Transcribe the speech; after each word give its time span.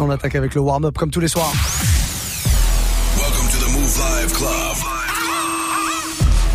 On 0.00 0.08
attaque 0.08 0.34
avec 0.34 0.54
le 0.54 0.62
warm-up 0.62 0.96
comme 0.96 1.10
tous 1.10 1.20
les 1.20 1.28
soirs. 1.28 1.52
Welcome 3.20 3.48
to 3.52 3.58
the 3.60 3.68
Move 3.76 3.98
Live 4.00 4.32
Club. 4.32 4.76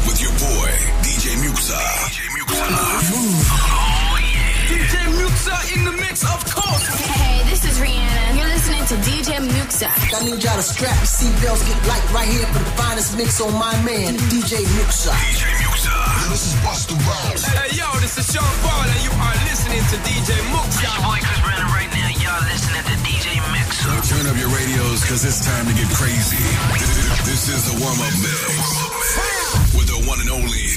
With 0.08 0.20
your 0.20 0.34
boy, 0.42 0.70
DJ 1.06 1.38
Muxa. 1.46 1.78
DJ 2.10 2.26
Muxa. 2.34 2.58
DJ 4.66 4.98
Muxa 5.14 5.78
in 5.78 5.86
the 5.86 5.92
mix, 5.94 6.24
of 6.26 6.42
course. 6.50 6.90
Hey, 7.06 7.46
this 7.48 7.62
is 7.70 7.78
Rihanna. 7.78 8.34
You're 8.36 8.50
listening 8.50 8.82
to 8.90 8.96
DJ 9.06 9.38
Muxa. 9.38 9.94
I 9.94 10.26
need 10.26 10.42
y'all 10.42 10.58
to 10.58 10.64
strap 10.66 10.98
your 10.98 11.06
seatbelts, 11.06 11.62
get 11.70 11.78
light 11.88 12.02
right 12.18 12.28
here 12.28 12.48
for 12.48 12.60
the 12.60 12.74
finest 12.82 13.16
mix 13.16 13.40
on 13.42 13.54
my 13.54 13.78
man, 13.86 14.18
DJ 14.34 14.66
Muxa. 14.82 15.14
DJ 15.14 15.46
Muxa. 15.62 15.94
This 16.32 16.50
is 16.50 16.56
Busta 16.66 16.98
Rhymes. 16.98 17.46
Hey, 17.46 17.78
yo, 17.78 17.86
this 18.02 18.18
is 18.18 18.26
Sean 18.26 18.42
Paul, 18.66 18.90
and 18.90 19.02
you 19.06 19.14
are 19.14 19.38
listening 19.46 19.86
to 19.94 19.98
DJ 20.02 20.34
Muxa. 20.50 20.82
Your 20.82 20.98
boy 21.06 21.22
Chris 21.22 21.40
Brandon 21.46 21.70
right 21.70 21.92
now. 21.94 22.10
Y'all 22.26 22.42
listening 22.50 22.85
Turn 23.86 24.26
up 24.28 24.38
your 24.38 24.50
radios 24.50 25.02
because 25.02 25.26
it's 25.26 25.46
time 25.46 25.66
to 25.68 25.74
get 25.74 25.88
crazy. 25.94 26.38
This 27.26 27.50
is 27.50 27.66
the 27.70 27.78
warm 27.82 28.00
up 28.02 28.14
mix 28.18 29.74
with 29.76 29.88
the 29.88 30.00
one 30.10 30.20
and 30.22 30.30
only 30.30 30.74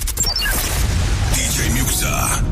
DJ 1.33 1.69
Muxa. 1.77 2.45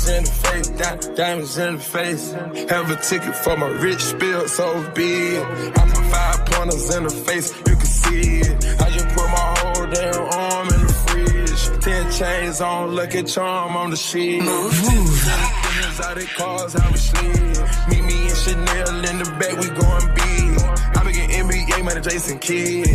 in 0.00 0.24
the 0.24 0.30
face, 0.30 0.68
di- 0.68 1.14
diamonds 1.14 1.58
in 1.58 1.76
the 1.76 1.82
face. 1.82 2.32
Have 2.70 2.90
a 2.90 2.96
ticket 2.96 3.36
for 3.36 3.56
my 3.56 3.66
rich 3.66 4.00
spill, 4.00 4.48
so 4.48 4.90
big. 4.94 5.40
I 5.40 5.86
put 5.86 6.04
five 6.10 6.46
pointers 6.46 6.94
in 6.94 7.02
the 7.04 7.10
face, 7.10 7.48
you 7.56 7.76
can 7.76 7.86
see 7.86 8.40
it. 8.40 8.64
I 8.80 8.90
just 8.90 9.08
put 9.08 9.28
my 9.28 9.54
whole 9.58 9.86
damn 9.86 10.22
arm 10.34 10.68
in 10.68 10.86
the 10.86 10.92
fridge. 10.92 11.80
Ten 11.80 12.10
chains 12.12 12.60
on, 12.60 12.94
lucky 12.94 13.22
charm 13.22 13.76
on 13.76 13.90
the 13.90 13.96
sheet. 13.96 14.40
Diamonds 14.40 16.00
out 16.00 16.16
of 16.16 16.28
cars, 16.34 16.72
how 16.74 16.90
we 16.90 16.96
sleep. 16.96 17.40
Meet 17.88 17.92
me 17.92 17.98
and 17.98 17.99
Chanel 18.40 19.04
in 19.04 19.18
the 19.18 19.28
back, 19.38 19.52
we 19.60 19.68
going 19.68 20.06
big. 20.16 20.56
I 20.96 21.04
be 21.04 21.12
getting 21.12 21.44
NBA, 21.44 21.84
man, 21.84 22.02
Jason 22.02 22.38
Kidd. 22.38 22.88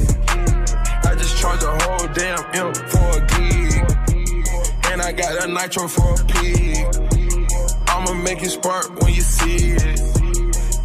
I 1.05 1.13
just 1.13 1.37
charge 1.37 1.61
a 1.61 1.69
whole 1.85 2.07
damn 2.17 2.41
M 2.55 2.73
for 2.73 3.09
a 3.13 3.21
gig. 3.29 3.77
And 4.89 5.01
I 5.03 5.11
got 5.11 5.45
a 5.45 5.47
nitro 5.47 5.87
for 5.87 6.15
a 6.15 6.25
pig. 6.25 6.81
I'ma 7.87 8.13
make 8.23 8.41
it 8.41 8.49
spark 8.49 8.99
when 9.01 9.13
you 9.13 9.21
see 9.21 9.73
it. 9.77 9.99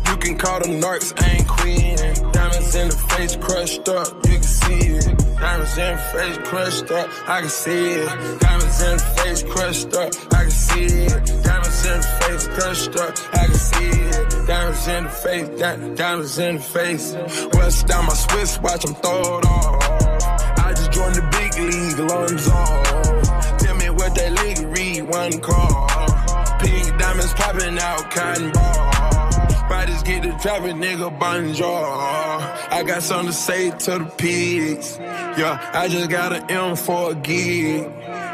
You 0.09 0.17
can 0.19 0.37
call 0.37 0.61
them 0.61 0.79
narcs, 0.79 1.15
I 1.17 1.37
ain't 1.37 1.49
queen. 1.49 1.97
Diamonds 2.33 2.75
in 2.75 2.89
the 2.89 2.97
face 3.17 3.37
crushed 3.37 3.89
up, 3.89 4.09
you 4.27 4.35
can 4.35 4.43
see 4.43 4.87
it. 4.93 5.19
Diamonds 5.41 5.79
in 5.79 5.97
the 5.97 6.03
face 6.13 6.39
crushed 6.49 6.91
up, 6.91 7.09
I 7.27 7.41
can 7.41 7.49
see 7.49 7.93
it. 7.93 8.41
Diamonds 8.41 8.83
in 8.83 8.97
the 8.99 9.05
face 9.25 9.43
crushed 9.43 9.95
up, 9.95 10.13
I 10.35 10.43
can 10.43 10.51
see 10.51 10.85
it. 10.85 11.45
Diamonds 11.45 11.70
in 11.91 12.01
the 12.01 12.03
face 12.03 12.89
up, 12.89 13.35
I 13.35 13.47
can 13.47 13.55
see 13.55 13.91
it. 13.91 14.47
Diamonds 14.47 14.89
in 14.89 15.05
the 15.05 15.11
face, 15.11 15.49
di- 15.61 15.95
diamonds 15.95 16.39
in 16.39 16.57
the 16.57 16.63
face. 16.63 17.15
Bust 17.53 17.87
down 17.87 18.07
my 18.07 18.15
Swiss 18.15 18.61
watch, 18.61 18.85
I'm 18.87 18.95
throw 18.95 19.39
it 19.39 19.47
off. 19.47 19.83
I 20.67 20.73
just 20.77 20.93
joined 20.93 21.15
the 21.15 21.27
big 21.39 21.53
league, 21.59 22.11
lungs 22.11 22.49
off. 22.49 23.59
Tell 23.59 23.77
me 23.77 23.91
what 23.91 24.15
that 24.15 24.33
league 24.43 24.77
read, 24.77 25.03
one 25.03 25.41
call. 25.41 25.89
Pink 26.61 26.99
diamonds 26.99 27.33
popping 27.35 27.79
out, 27.79 28.11
cotton 28.11 28.53
ball. 28.53 28.91
Bodies 29.69 30.03
get 30.03 30.23
the 30.23 30.31
traffic, 30.43 30.75
nigga, 30.75 31.17
bonjour. 31.19 31.67
I 31.67 32.83
got 32.87 33.03
something 33.03 33.29
to 33.29 33.33
say 33.33 33.71
to 33.71 33.99
the 34.01 34.13
pigs. 34.19 34.99
Yeah, 34.99 35.71
I 35.73 35.89
just 35.89 36.11
got 36.11 36.33
an 36.33 36.51
M 36.51 36.77
for 36.77 37.13
a 37.13 37.15
gig. 37.15 37.89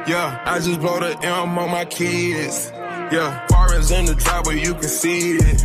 Yeah, 0.09 0.41
I 0.45 0.59
just 0.61 0.81
blow 0.81 1.01
the 1.01 1.19
M 1.23 1.59
on 1.59 1.71
my 1.71 1.85
kids. 1.85 2.73
Yeah, 3.13 3.47
foreigns 3.47 3.91
in 3.93 4.05
the 4.07 4.15
driveway, 4.17 4.61
you 4.61 4.75
can 4.75 4.89
see 4.89 5.37
it. 5.39 5.63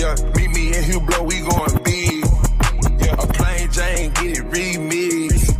Yeah, 0.00 0.14
meet 0.36 0.50
me 0.50 0.68
in 0.68 0.84
Hublot, 0.84 1.26
we 1.28 1.40
going 1.44 1.82
big. 1.84 2.24
Yeah, 3.04 3.12
a 3.12 3.26
plain 3.26 3.70
Jane, 3.70 4.10
get 4.12 4.38
it 4.38 4.46
remixed. 4.48 5.52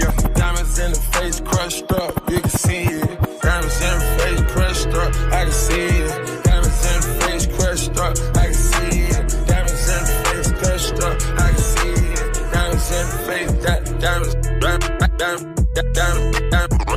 Yeah, 0.00 0.10
diamonds 0.34 0.78
in 0.80 0.90
the 0.90 0.98
face 1.14 1.40
crushed 1.40 1.92
up, 1.92 2.30
you 2.30 2.40
can 2.40 2.50
see 2.50 2.82
it. 2.82 3.40
Diamonds 3.42 3.80
in 3.80 3.98
the 3.98 4.06
face 4.18 4.42
crushed 4.52 4.88
up, 4.88 5.14
I 5.32 5.44
can 5.44 5.52
see 5.52 5.86
it. 6.02 6.44
Diamonds 6.44 6.86
in 6.90 7.00
the 7.00 7.12
face 7.22 7.46
crushed 7.46 7.96
up, 7.98 8.18
I 8.36 8.44
can 8.46 8.54
see 8.54 9.00
it. 9.06 9.46
Diamonds 9.46 9.88
in 9.94 10.02
the 10.02 10.14
face 10.26 10.50
crushed 10.58 10.98
up, 10.98 11.14
I 11.38 11.48
can 11.48 11.58
see 11.58 11.94
it. 12.10 12.52
Diamonds 12.52 12.90
in 12.90 13.06
the 13.06 13.18
face, 13.28 13.52
di- 13.62 13.98
diamonds, 14.00 14.34
diamonds, 14.58 15.94
diamonds, 15.94 16.31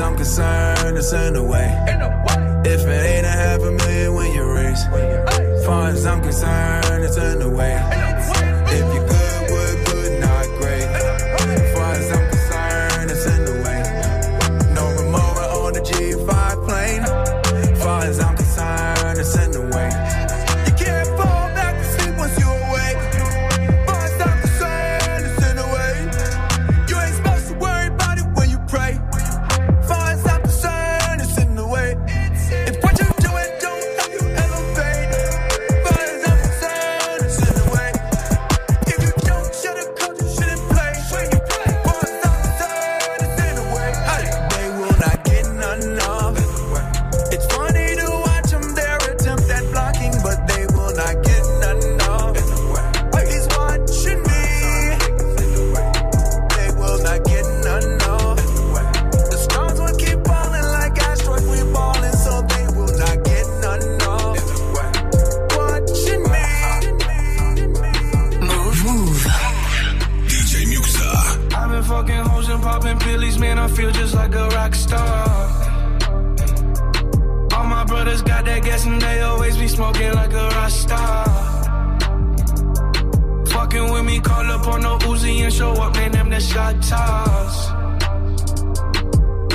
as 0.00 0.06
I'm 0.06 0.16
concerned, 0.16 0.96
it's 0.96 1.12
in 1.12 1.34
the 1.34 1.42
way. 1.42 1.68
If 2.64 2.86
it 2.86 3.02
ain't 3.06 3.26
a 3.26 3.30
half 3.30 3.60
a 3.60 3.70
million 3.70 4.14
when 4.14 4.32
you 4.32 4.50
raise, 4.50 4.84
far 5.66 5.88
as 5.88 6.06
I'm 6.06 6.22
concerned, 6.22 7.04
it's 7.04 7.18
in 7.18 7.40
the 7.40 7.50
way. 7.50 7.99
Smoking 79.70 80.12
like 80.14 80.32
a 80.32 80.48
rasta. 80.56 81.00
Fucking 83.52 83.92
with 83.92 84.04
me, 84.04 84.20
call 84.20 84.50
up 84.50 84.66
on 84.66 84.80
the 84.80 84.98
Uzi 85.06 85.42
and 85.44 85.52
show 85.52 85.72
up, 85.72 85.94
man, 85.94 86.12
them 86.12 86.30
the 86.30 86.40
shot 86.40 86.74
toss. 86.82 87.70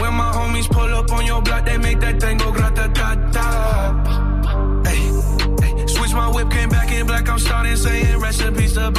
When 0.01 0.13
my 0.21 0.31
homies 0.37 0.69
pull 0.69 0.93
up 0.99 1.11
on 1.11 1.25
your 1.25 1.41
block, 1.41 1.65
they 1.65 1.77
make 1.77 1.99
that 1.99 2.19
thing 2.21 2.37
go 2.37 2.51
grata 2.51 2.91
ta 2.93 3.09
ta. 3.35 3.47
Switch 5.87 6.13
my 6.13 6.29
whip, 6.35 6.49
came 6.49 6.69
back 6.69 6.91
in 6.91 7.05
black, 7.07 7.27
I'm 7.29 7.39
starting 7.39 7.75
saying 7.75 8.19
recipes 8.19 8.73
to 8.73 8.91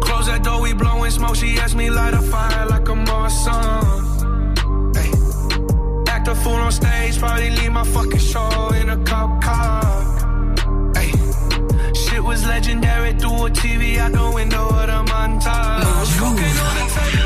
close 0.00 0.26
that 0.26 0.40
door, 0.42 0.60
we 0.60 0.72
blowing 0.72 1.10
smoke, 1.10 1.36
she 1.36 1.58
asked 1.58 1.76
me 1.76 1.90
light 1.90 2.14
a 2.14 2.22
fire 2.22 2.66
like 2.66 2.88
a 2.88 2.94
Marsan. 2.94 4.05
Hey, 6.36 6.42
act 6.42 6.46
a 6.46 6.50
fool 6.50 6.54
on 6.54 6.72
stage, 6.72 7.18
probably 7.18 7.50
leave 7.50 7.72
my 7.72 7.84
fucking 7.84 8.18
show 8.18 8.68
in 8.74 8.90
a 8.90 8.96
cop 9.04 9.42
car. 9.42 10.92
Hey, 10.94 11.12
shit 11.94 12.22
was 12.22 12.46
legendary 12.46 13.12
through 13.14 13.46
a 13.46 13.50
TV 13.50 13.98
out 13.98 14.12
the 14.12 14.30
window 14.34 14.68
of 14.68 14.86
the 14.86 15.04
montage. 15.12 16.06
Smoking 16.06 16.58
on 16.58 16.74
the 16.76 16.86
table, 16.94 17.25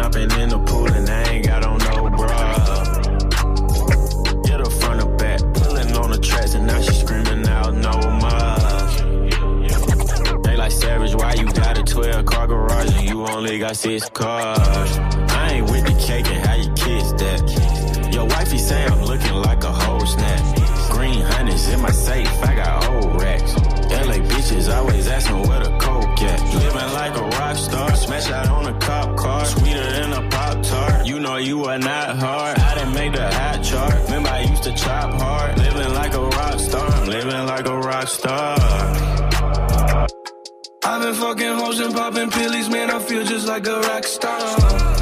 Jumping 0.00 0.30
in 0.40 0.48
the 0.48 0.58
pool, 0.60 0.90
and 0.90 1.08
I 1.10 1.22
ain't 1.30 1.46
got 1.46 1.62
on 1.66 1.78
no 1.78 2.08
bra. 2.16 2.54
Get 4.44 4.60
her 4.60 4.70
front 4.80 5.02
or 5.04 5.14
back, 5.16 5.40
pulling 5.52 5.92
on 5.94 6.10
the 6.10 6.18
tracks, 6.18 6.54
and 6.54 6.66
now 6.66 6.80
she 6.80 6.94
screaming 6.94 7.46
out 7.46 7.74
no 7.74 7.94
more. 8.22 8.70
They 10.42 10.56
like 10.56 10.72
savage, 10.72 11.14
why 11.14 11.34
you 11.34 11.52
got 11.52 11.76
a 11.76 11.82
12 11.82 12.24
car 12.24 12.46
garage 12.46 12.96
and 12.96 13.08
you 13.10 13.26
only 13.26 13.58
got 13.58 13.76
six 13.76 14.08
cars? 14.08 14.90
I 15.42 15.52
ain't 15.56 15.70
with 15.70 15.84
the 15.84 15.92
cake 16.06 16.39
fucking 41.20 41.54
hoes 41.58 41.80
and 41.80 41.94
popping 41.94 42.30
pillies, 42.30 42.70
man. 42.70 42.90
I 42.90 42.98
feel 42.98 43.22
just 43.24 43.46
like 43.46 43.66
a 43.66 43.78
rock 43.80 44.04
star. 44.04 44.99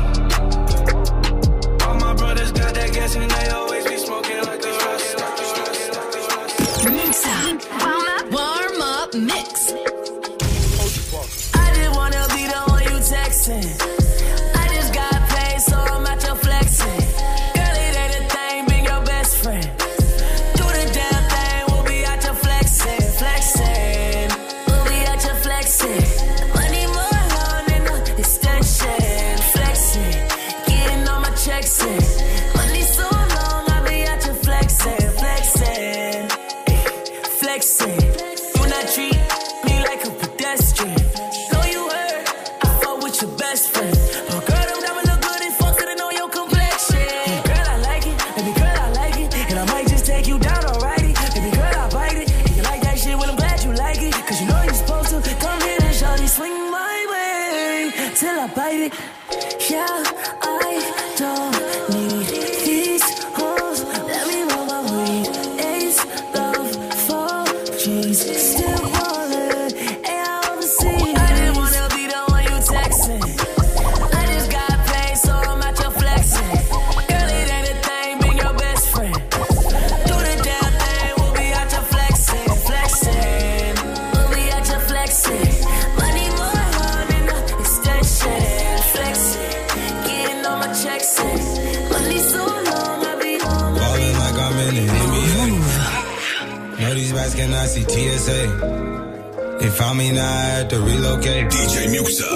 Know 97.29 97.35
these 97.35 97.35
bats 97.35 97.35
cannot 97.35 97.69
see 97.69 97.85
TSA. 97.85 99.59
They 99.61 99.69
found 99.71 99.99
me 99.99 100.13
now, 100.13 100.25
I 100.25 100.45
had 100.57 100.71
to 100.71 100.81
relocate. 100.81 101.51
DJ 101.51 101.89
Muxa. 101.93 102.31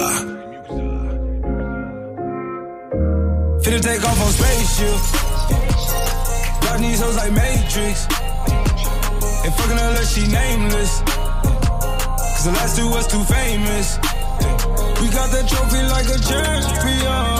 Finna 3.63 3.81
take 3.81 4.03
off 4.03 4.21
on 4.21 4.31
spaceship. 4.31 5.01
Drop 6.61 6.79
these 6.79 7.01
hoes 7.01 7.15
like 7.15 7.31
Matrix. 7.31 8.07
Ain't 9.43 9.55
fucking 9.55 9.79
unless 9.79 10.13
she 10.13 10.27
nameless. 10.27 11.01
Cause 11.01 12.45
the 12.45 12.51
last 12.51 12.77
two 12.77 12.87
was 12.89 13.07
too 13.07 13.23
famous. 13.23 13.97
We 15.01 15.09
got 15.09 15.31
that 15.31 15.47
trophy 15.47 15.81
like 15.95 16.07
a 16.07 16.19
champion. 16.29 17.31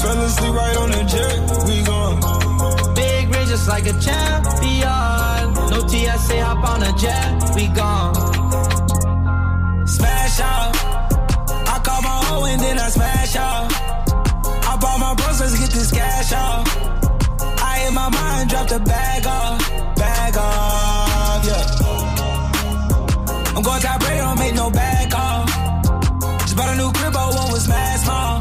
Fell 0.00 0.20
asleep 0.24 0.54
right 0.54 0.76
on 0.76 0.90
the 0.90 1.04
jet. 1.04 1.38
We 1.66 1.82
gone. 1.84 2.94
Big 2.94 3.28
ring 3.34 3.46
just 3.46 3.68
like 3.68 3.86
a 3.86 3.92
champion. 4.00 5.31
TSA, 5.92 6.40
hop 6.40 6.64
on 6.70 6.82
a 6.82 6.92
jet, 6.96 7.54
we 7.54 7.68
gone. 7.68 8.14
Smash 9.86 10.40
out. 10.40 10.74
I 11.68 11.78
call 11.84 12.00
my 12.00 12.16
hoe 12.24 12.44
and 12.46 12.58
then 12.62 12.78
I 12.78 12.88
smash 12.88 13.36
out. 13.36 13.70
I 14.70 14.78
bought 14.80 14.98
my 14.98 15.14
bros, 15.14 15.38
let's 15.40 15.58
get 15.60 15.68
this 15.68 15.90
cash 15.90 16.32
out. 16.32 16.66
I 17.60 17.84
in 17.86 17.92
my 17.92 18.08
mind, 18.08 18.48
drop 18.48 18.68
the 18.68 18.78
bag 18.78 19.26
off, 19.26 19.60
bag 19.96 20.34
off, 20.38 21.44
yeah. 21.44 21.66
I'm 23.54 23.62
going 23.62 23.82
top 23.82 24.00
rate, 24.08 24.16
don't 24.16 24.38
make 24.38 24.54
no 24.54 24.70
back 24.70 25.14
off. 25.14 25.46
Just 26.40 26.56
bought 26.56 26.70
a 26.72 26.76
new 26.76 26.90
crib, 26.92 27.12
but 27.12 27.34
one 27.34 27.52
was 27.52 27.68
mad 27.68 28.00
small. 28.00 28.40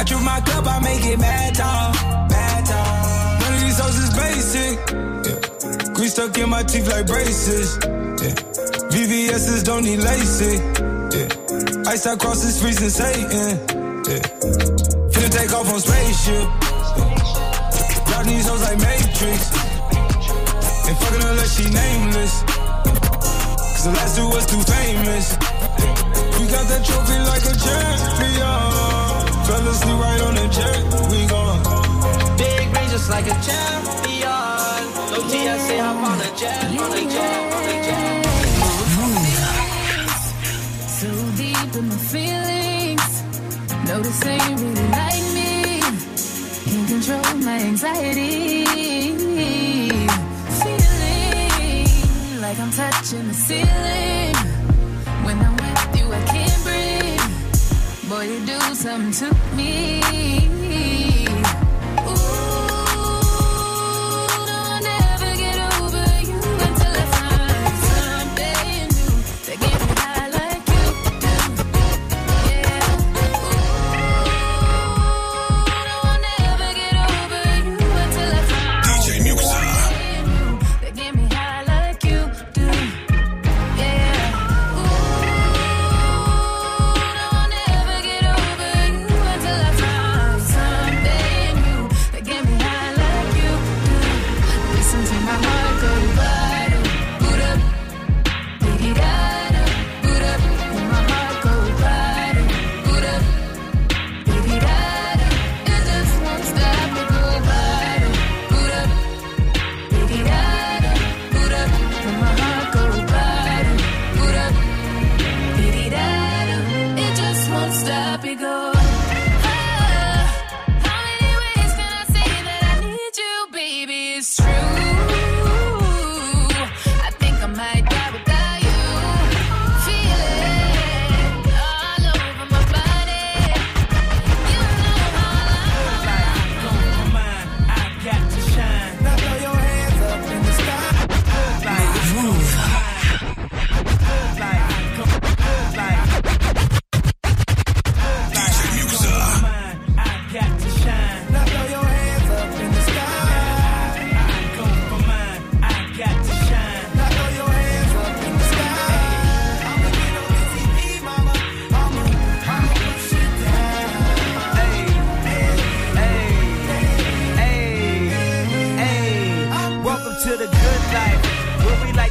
I 0.00 0.02
drew 0.04 0.18
my 0.18 0.40
cup, 0.40 0.66
I 0.66 0.80
make 0.80 1.06
it 1.06 1.16
mad 1.20 1.54
tall, 1.54 1.92
mad 2.28 2.66
tall. 2.66 3.38
None 3.38 3.54
of 3.54 3.60
these 3.60 3.78
hoes 3.78 3.98
is 4.02 4.10
basic, 4.18 4.78
stuck 6.10 6.36
in 6.38 6.50
my 6.50 6.62
teeth 6.64 6.88
like 6.88 7.06
braces, 7.06 7.78
yeah. 7.84 8.34
VVS's 8.90 9.62
don't 9.62 9.84
need 9.84 10.00
lacy. 10.00 10.58
Yeah. 11.14 11.86
Ice 11.86 12.02
the 12.02 12.50
streets 12.50 12.80
and 12.82 12.90
Satan. 12.90 13.50
Yeah. 14.10 14.18
Finna 15.12 15.30
take 15.30 15.52
off 15.54 15.70
on 15.70 15.78
spaceship. 15.78 16.46
Drop 18.10 18.24
these 18.26 18.46
hoes 18.48 18.62
like 18.66 18.78
Matrix. 18.82 19.40
Ain't 20.88 20.98
fucking 20.98 21.26
unless 21.30 21.52
she 21.54 21.66
nameless. 21.70 22.34
Cause 22.42 23.84
the 23.86 23.92
last 23.94 24.16
two 24.16 24.28
was 24.34 24.46
too 24.50 24.62
famous. 24.66 25.26
We 26.38 26.44
got 26.50 26.66
that 26.74 26.82
trophy 26.82 27.18
like 27.30 27.44
a 27.46 27.54
champion. 27.54 28.58
Fell 29.46 29.68
asleep 29.70 29.98
right 30.02 30.20
on 30.26 30.34
the 30.34 30.46
jet. 30.50 30.80
We 31.10 31.20
gone. 31.30 31.62
Big 32.36 32.66
range 32.74 32.90
just 32.90 33.10
like 33.10 33.26
a 33.26 33.36
champion. 33.46 33.89
Boy, 58.08 58.24
you 58.26 58.44
do 58.44 58.58
something 58.74 59.12
to 59.12 59.56
me. 59.56 60.59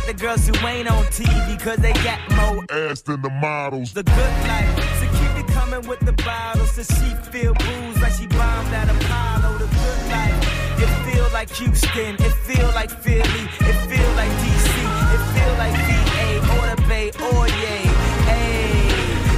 The 0.09 0.15
girls 0.15 0.47
who 0.47 0.55
ain't 0.65 0.89
on 0.89 1.03
TV 1.05 1.59
cause 1.61 1.77
they 1.77 1.93
got 1.93 2.19
more 2.31 2.65
ass 2.71 3.01
than 3.01 3.21
the 3.21 3.29
models. 3.29 3.93
the 3.93 4.01
good 4.01 4.33
life. 4.47 4.99
So 4.99 5.05
keep 5.19 5.33
it 5.37 5.47
coming 5.53 5.87
with 5.87 5.99
the 5.99 6.13
bottles. 6.13 6.71
So 6.71 6.81
she 6.81 7.13
feel 7.29 7.53
booze 7.53 8.01
like 8.01 8.13
she 8.13 8.25
bombed 8.25 8.73
at 8.73 8.89
Apollo. 8.89 9.59
The 9.59 9.67
good 9.67 10.01
life. 10.09 10.81
It 10.81 10.91
feel 11.05 11.27
like 11.31 11.49
Houston. 11.51 12.15
It 12.15 12.33
feel 12.47 12.67
like 12.69 12.89
Philly. 12.89 13.43
It 13.69 13.77
feel 13.89 14.09
like 14.21 14.31
DC. 14.41 14.73
It 15.13 15.23
feel 15.35 15.53
like 15.61 15.75
VA 15.87 16.27
or 16.55 16.75
the 16.75 16.81
Bay 16.89 17.11
or 17.29 17.47
yay. 17.61 17.85
Hey, 18.31 18.89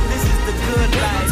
this 0.07 0.23
is 0.23 0.39
the 0.47 0.55
good 0.67 0.91
life. 1.03 1.31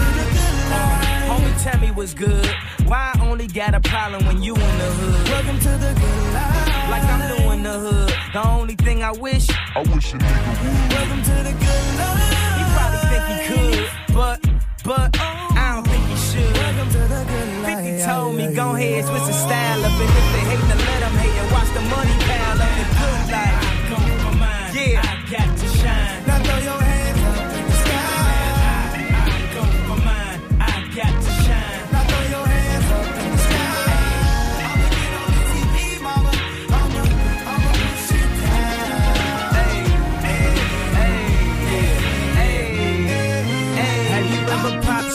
Uh, 0.71 1.31
homie, 1.31 1.63
tell 1.63 1.79
me 1.79 1.91
what's 1.91 2.13
good. 2.13 2.53
Why 2.87 3.13
I 3.15 3.29
only 3.29 3.47
got 3.47 3.73
a 3.73 3.79
problem 3.79 4.25
when 4.25 4.43
you 4.43 4.53
in 4.53 4.59
the 4.59 4.89
hood? 4.99 5.29
Welcome 5.29 5.59
to 5.59 5.71
the 5.85 5.93
good 5.97 6.33
life. 6.33 6.68
Like 6.89 7.03
I'm 7.03 7.37
doing 7.37 7.63
the 7.63 7.73
hood. 7.85 8.13
The 8.33 8.47
only 8.47 8.75
thing 8.75 9.03
I 9.03 9.11
wish, 9.11 9.47
I 9.75 9.79
wish 9.93 10.13
a 10.13 10.17
nigga 10.17 10.51
would. 10.59 10.93
Welcome 10.93 11.21
to 11.23 11.35
the 11.47 11.53
good 11.65 11.85
life. 12.01 12.57
he 12.57 12.63
probably 12.75 13.01
think 13.11 13.23
he 13.29 13.37
could, 13.49 14.13
but, 14.13 14.39
but, 14.83 15.09
I 15.19 15.75
don't 15.75 15.87
think 15.87 16.03
he 16.05 16.17
should. 16.17 16.53
Welcome 16.57 16.89
to 16.89 17.01
the 17.13 17.21
good 17.29 17.63
life. 17.63 17.85
50 17.85 18.05
told 18.05 18.35
me, 18.35 18.53
go 18.55 18.75
ahead, 18.75 19.05
switch 19.05 19.23
the 19.23 19.33
style 19.33 19.85
up. 19.85 19.91
And 19.91 20.09
if 20.21 20.27
they 20.33 20.43
hate, 20.49 20.65
then 20.69 20.77
let 20.77 20.99
them 20.99 21.15
hate 21.21 21.37
and 21.41 21.51
watch 21.51 21.69
the 21.77 21.81
money 21.93 22.15
pile 22.25 22.61
up. 22.61 22.71
The 22.79 22.85
good 22.97 23.31
life. 23.33 23.68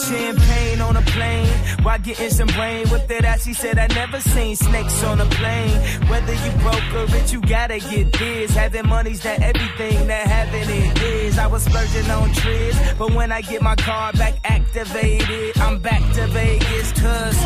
Champagne 0.07 0.81
on 0.81 0.97
a 0.97 1.01
plane? 1.01 1.47
While 1.83 1.99
getting 1.99 2.29
some 2.29 2.47
brain 2.47 2.89
with 2.89 3.09
it 3.09 3.25
out, 3.25 3.39
she 3.41 3.53
said 3.53 3.77
I 3.77 3.87
never 3.87 4.19
seen 4.19 4.55
snakes 4.55 5.03
on 5.03 5.21
a 5.21 5.25
plane. 5.25 5.77
Whether 6.09 6.33
you 6.33 6.51
broke 6.63 6.89
or 6.93 7.05
rich, 7.13 7.31
you 7.31 7.41
gotta 7.41 7.79
get 7.79 8.13
this. 8.13 8.55
Having 8.55 8.87
money's 8.87 9.21
that 9.21 9.41
everything 9.41 10.07
that 10.07 10.27
having 10.27 10.69
it 10.69 11.01
is. 11.01 11.37
I 11.37 11.47
was 11.47 11.63
splurging 11.63 12.09
on 12.09 12.31
trips, 12.33 12.77
but 12.97 13.13
when 13.13 13.31
I 13.31 13.41
get 13.41 13.61
my 13.61 13.75
car 13.75 14.13
back 14.13 14.35
activated, 14.43 15.57
I'm 15.57 15.79
back 15.79 16.01
to 16.15 16.27
Vegas. 16.27 16.91
Cause 16.93 17.37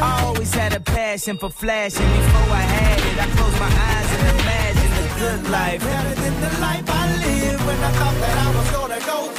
I 0.00 0.22
always 0.24 0.52
had 0.54 0.74
a 0.74 0.80
passion 0.80 1.38
for 1.38 1.50
flashing. 1.50 2.10
Before 2.18 2.52
I 2.62 2.66
had 2.76 2.98
it, 3.00 3.16
I 3.24 3.26
closed 3.36 3.58
my 3.60 3.72
eyes 3.90 4.08
and 4.16 4.40
imagined 4.40 4.94
the 5.00 5.06
good 5.20 5.50
life. 5.50 5.80
Better 5.80 6.14
than 6.22 6.34
the 6.40 6.60
life 6.60 6.86
I 6.88 7.04
lived 7.26 7.66
when 7.66 7.78
I 7.88 7.90
thought 7.98 8.18
that 8.22 8.36
I 8.46 8.48
was 8.56 8.70
gonna 8.70 9.00
go 9.06 9.37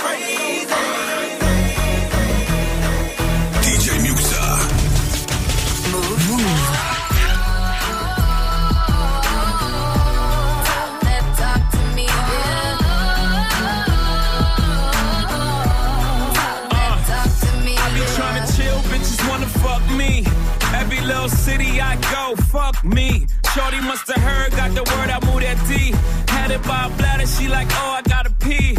fuck 22.51 22.83
me. 22.83 23.27
Shorty 23.53 23.79
must 23.81 24.07
have 24.11 24.21
heard, 24.21 24.51
got 24.51 24.71
the 24.73 24.83
word, 24.91 25.09
I 25.09 25.19
moved 25.25 25.43
that 25.43 25.59
D. 25.67 25.93
Had 26.27 26.51
it 26.51 26.63
by 26.63 26.85
a 26.85 26.89
bladder, 26.97 27.27
she 27.27 27.47
like, 27.47 27.67
oh, 27.71 27.99
I 27.99 28.01
gotta 28.01 28.31
pee. 28.31 28.75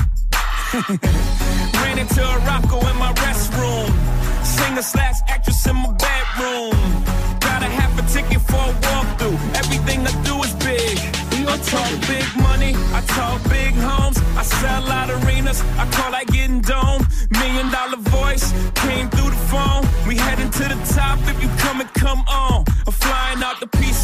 Ran 1.82 1.98
into 1.98 2.22
a 2.22 2.36
rocko 2.48 2.78
in 2.90 2.96
my 2.98 3.12
restroom. 3.24 3.90
Singer 4.44 4.82
slash 4.82 5.18
actress 5.28 5.66
in 5.66 5.76
my 5.76 5.92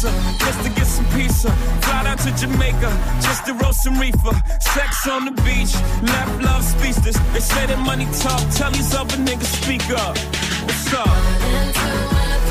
just 0.03 0.63
to 0.63 0.69
get 0.69 0.85
some 0.85 1.05
pizza. 1.05 1.49
Fly 1.81 2.03
down 2.03 2.17
to 2.17 2.31
Jamaica 2.37 2.89
just 3.21 3.45
to 3.45 3.53
roast 3.53 3.83
some 3.83 3.99
reefer. 3.99 4.35
Sex 4.59 5.07
on 5.07 5.25
the 5.25 5.31
beach, 5.41 5.73
left 6.03 6.43
love 6.43 6.63
speechless. 6.63 7.17
They 7.33 7.39
say 7.39 7.65
that 7.65 7.79
money 7.79 8.05
talk, 8.19 8.41
tell 8.55 8.71
these 8.71 8.93
other 8.93 9.17
niggas 9.17 9.51
speak 9.63 9.89
up. 9.91 10.17
What's 10.65 10.93
up? 10.93 12.46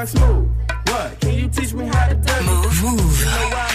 Like 0.00 0.08
smooth. 0.08 0.48
What? 0.86 1.20
Can 1.20 1.34
you 1.34 1.48
teach 1.48 1.74
me 1.74 1.84
how 1.86 2.08
to 2.08 2.14
do 2.14 2.32
it? 2.32 2.44
Move, 2.44 2.82
move. 2.82 3.18
You 3.20 3.26
know 3.26 3.48
why? 3.56 3.70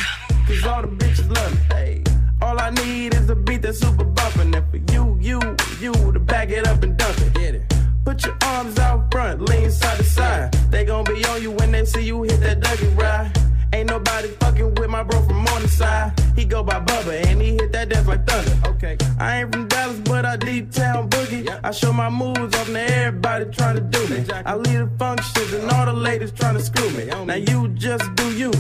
Cause 0.48 0.65
all 0.65 0.82
the 0.82 0.88
bitches 0.88 1.29
love 1.36 1.51
me. 1.53 1.60
Hey. 1.75 2.03
All 2.41 2.60
I 2.60 2.72
need 2.72 3.13
is 3.13 3.29
a 3.29 3.36
beat 3.36 3.62
that's 3.62 3.79
super 3.79 4.03
bumpin'. 4.03 4.53
And 4.55 4.65
for 4.72 4.77
you, 4.91 5.17
you, 5.22 5.39
you 5.79 5.94
to 6.12 6.20
back 6.20 6.50
it 6.50 6.67
up 6.67 6.82
and 6.82 6.98
dump 6.98 7.17
it. 7.20 7.34
Get 7.34 7.55
it. 7.55 7.74
Put 8.05 8.25
your 8.25 8.36
arms 8.44 8.79
out 8.79 9.12
front, 9.12 9.41
lean 9.50 9.70
side 9.70 9.98
to 9.98 10.03
side. 10.03 10.53
They 10.72 10.84
gon' 10.86 11.03
be 11.05 11.24
on 11.25 11.41
you 11.44 11.51
when 11.51 11.72
they 11.72 11.86
see 11.86 12.03
you 12.03 12.24
hit 12.24 12.39
that 12.41 12.60
Dougie 12.60 12.98
ride. 12.98 13.35
Ain't 13.86 13.92
nobody 13.92 14.30
fucking 14.39 14.74
with 14.74 14.89
my 14.89 15.04
bro 15.04 15.22
from 15.22 15.46
Morningside. 15.46 16.20
He 16.36 16.44
go 16.44 16.63
by 16.63 16.80
Bubba 16.80 17.24
and 17.27 17.39
he 17.39 17.51
hit 17.51 17.72
that 17.74 17.88
dance 17.88 18.08
like 18.08 18.25
thunder. 18.25 18.70
Okay, 18.70 18.98
I 19.20 19.42
ain't 19.42 19.54
from 19.54 19.68
Dallas, 19.68 20.00
but 20.00 20.25
I 20.25 20.38
deep 20.38 20.72
town 20.72 21.08
boogie. 21.08 21.48
I 21.63 21.70
show 21.70 21.94
my 21.94 22.10
moves 22.10 22.56
off 22.56 22.65
to 22.65 22.80
everybody 22.80 23.46
trying 23.51 23.75
to 23.75 23.82
do 23.82 24.08
me. 24.08 24.25
I 24.44 24.56
lead 24.56 24.77
the 24.77 24.89
functions 24.98 25.54
and 25.54 25.69
all 25.69 25.86
the 25.86 25.93
ladies 25.93 26.32
trying 26.32 26.56
to 26.56 26.62
screw 26.62 26.89
me. 26.98 27.06
Now 27.06 27.36
you 27.36 27.67
just 27.76 28.15
do 28.15 28.36
you, 28.36 28.52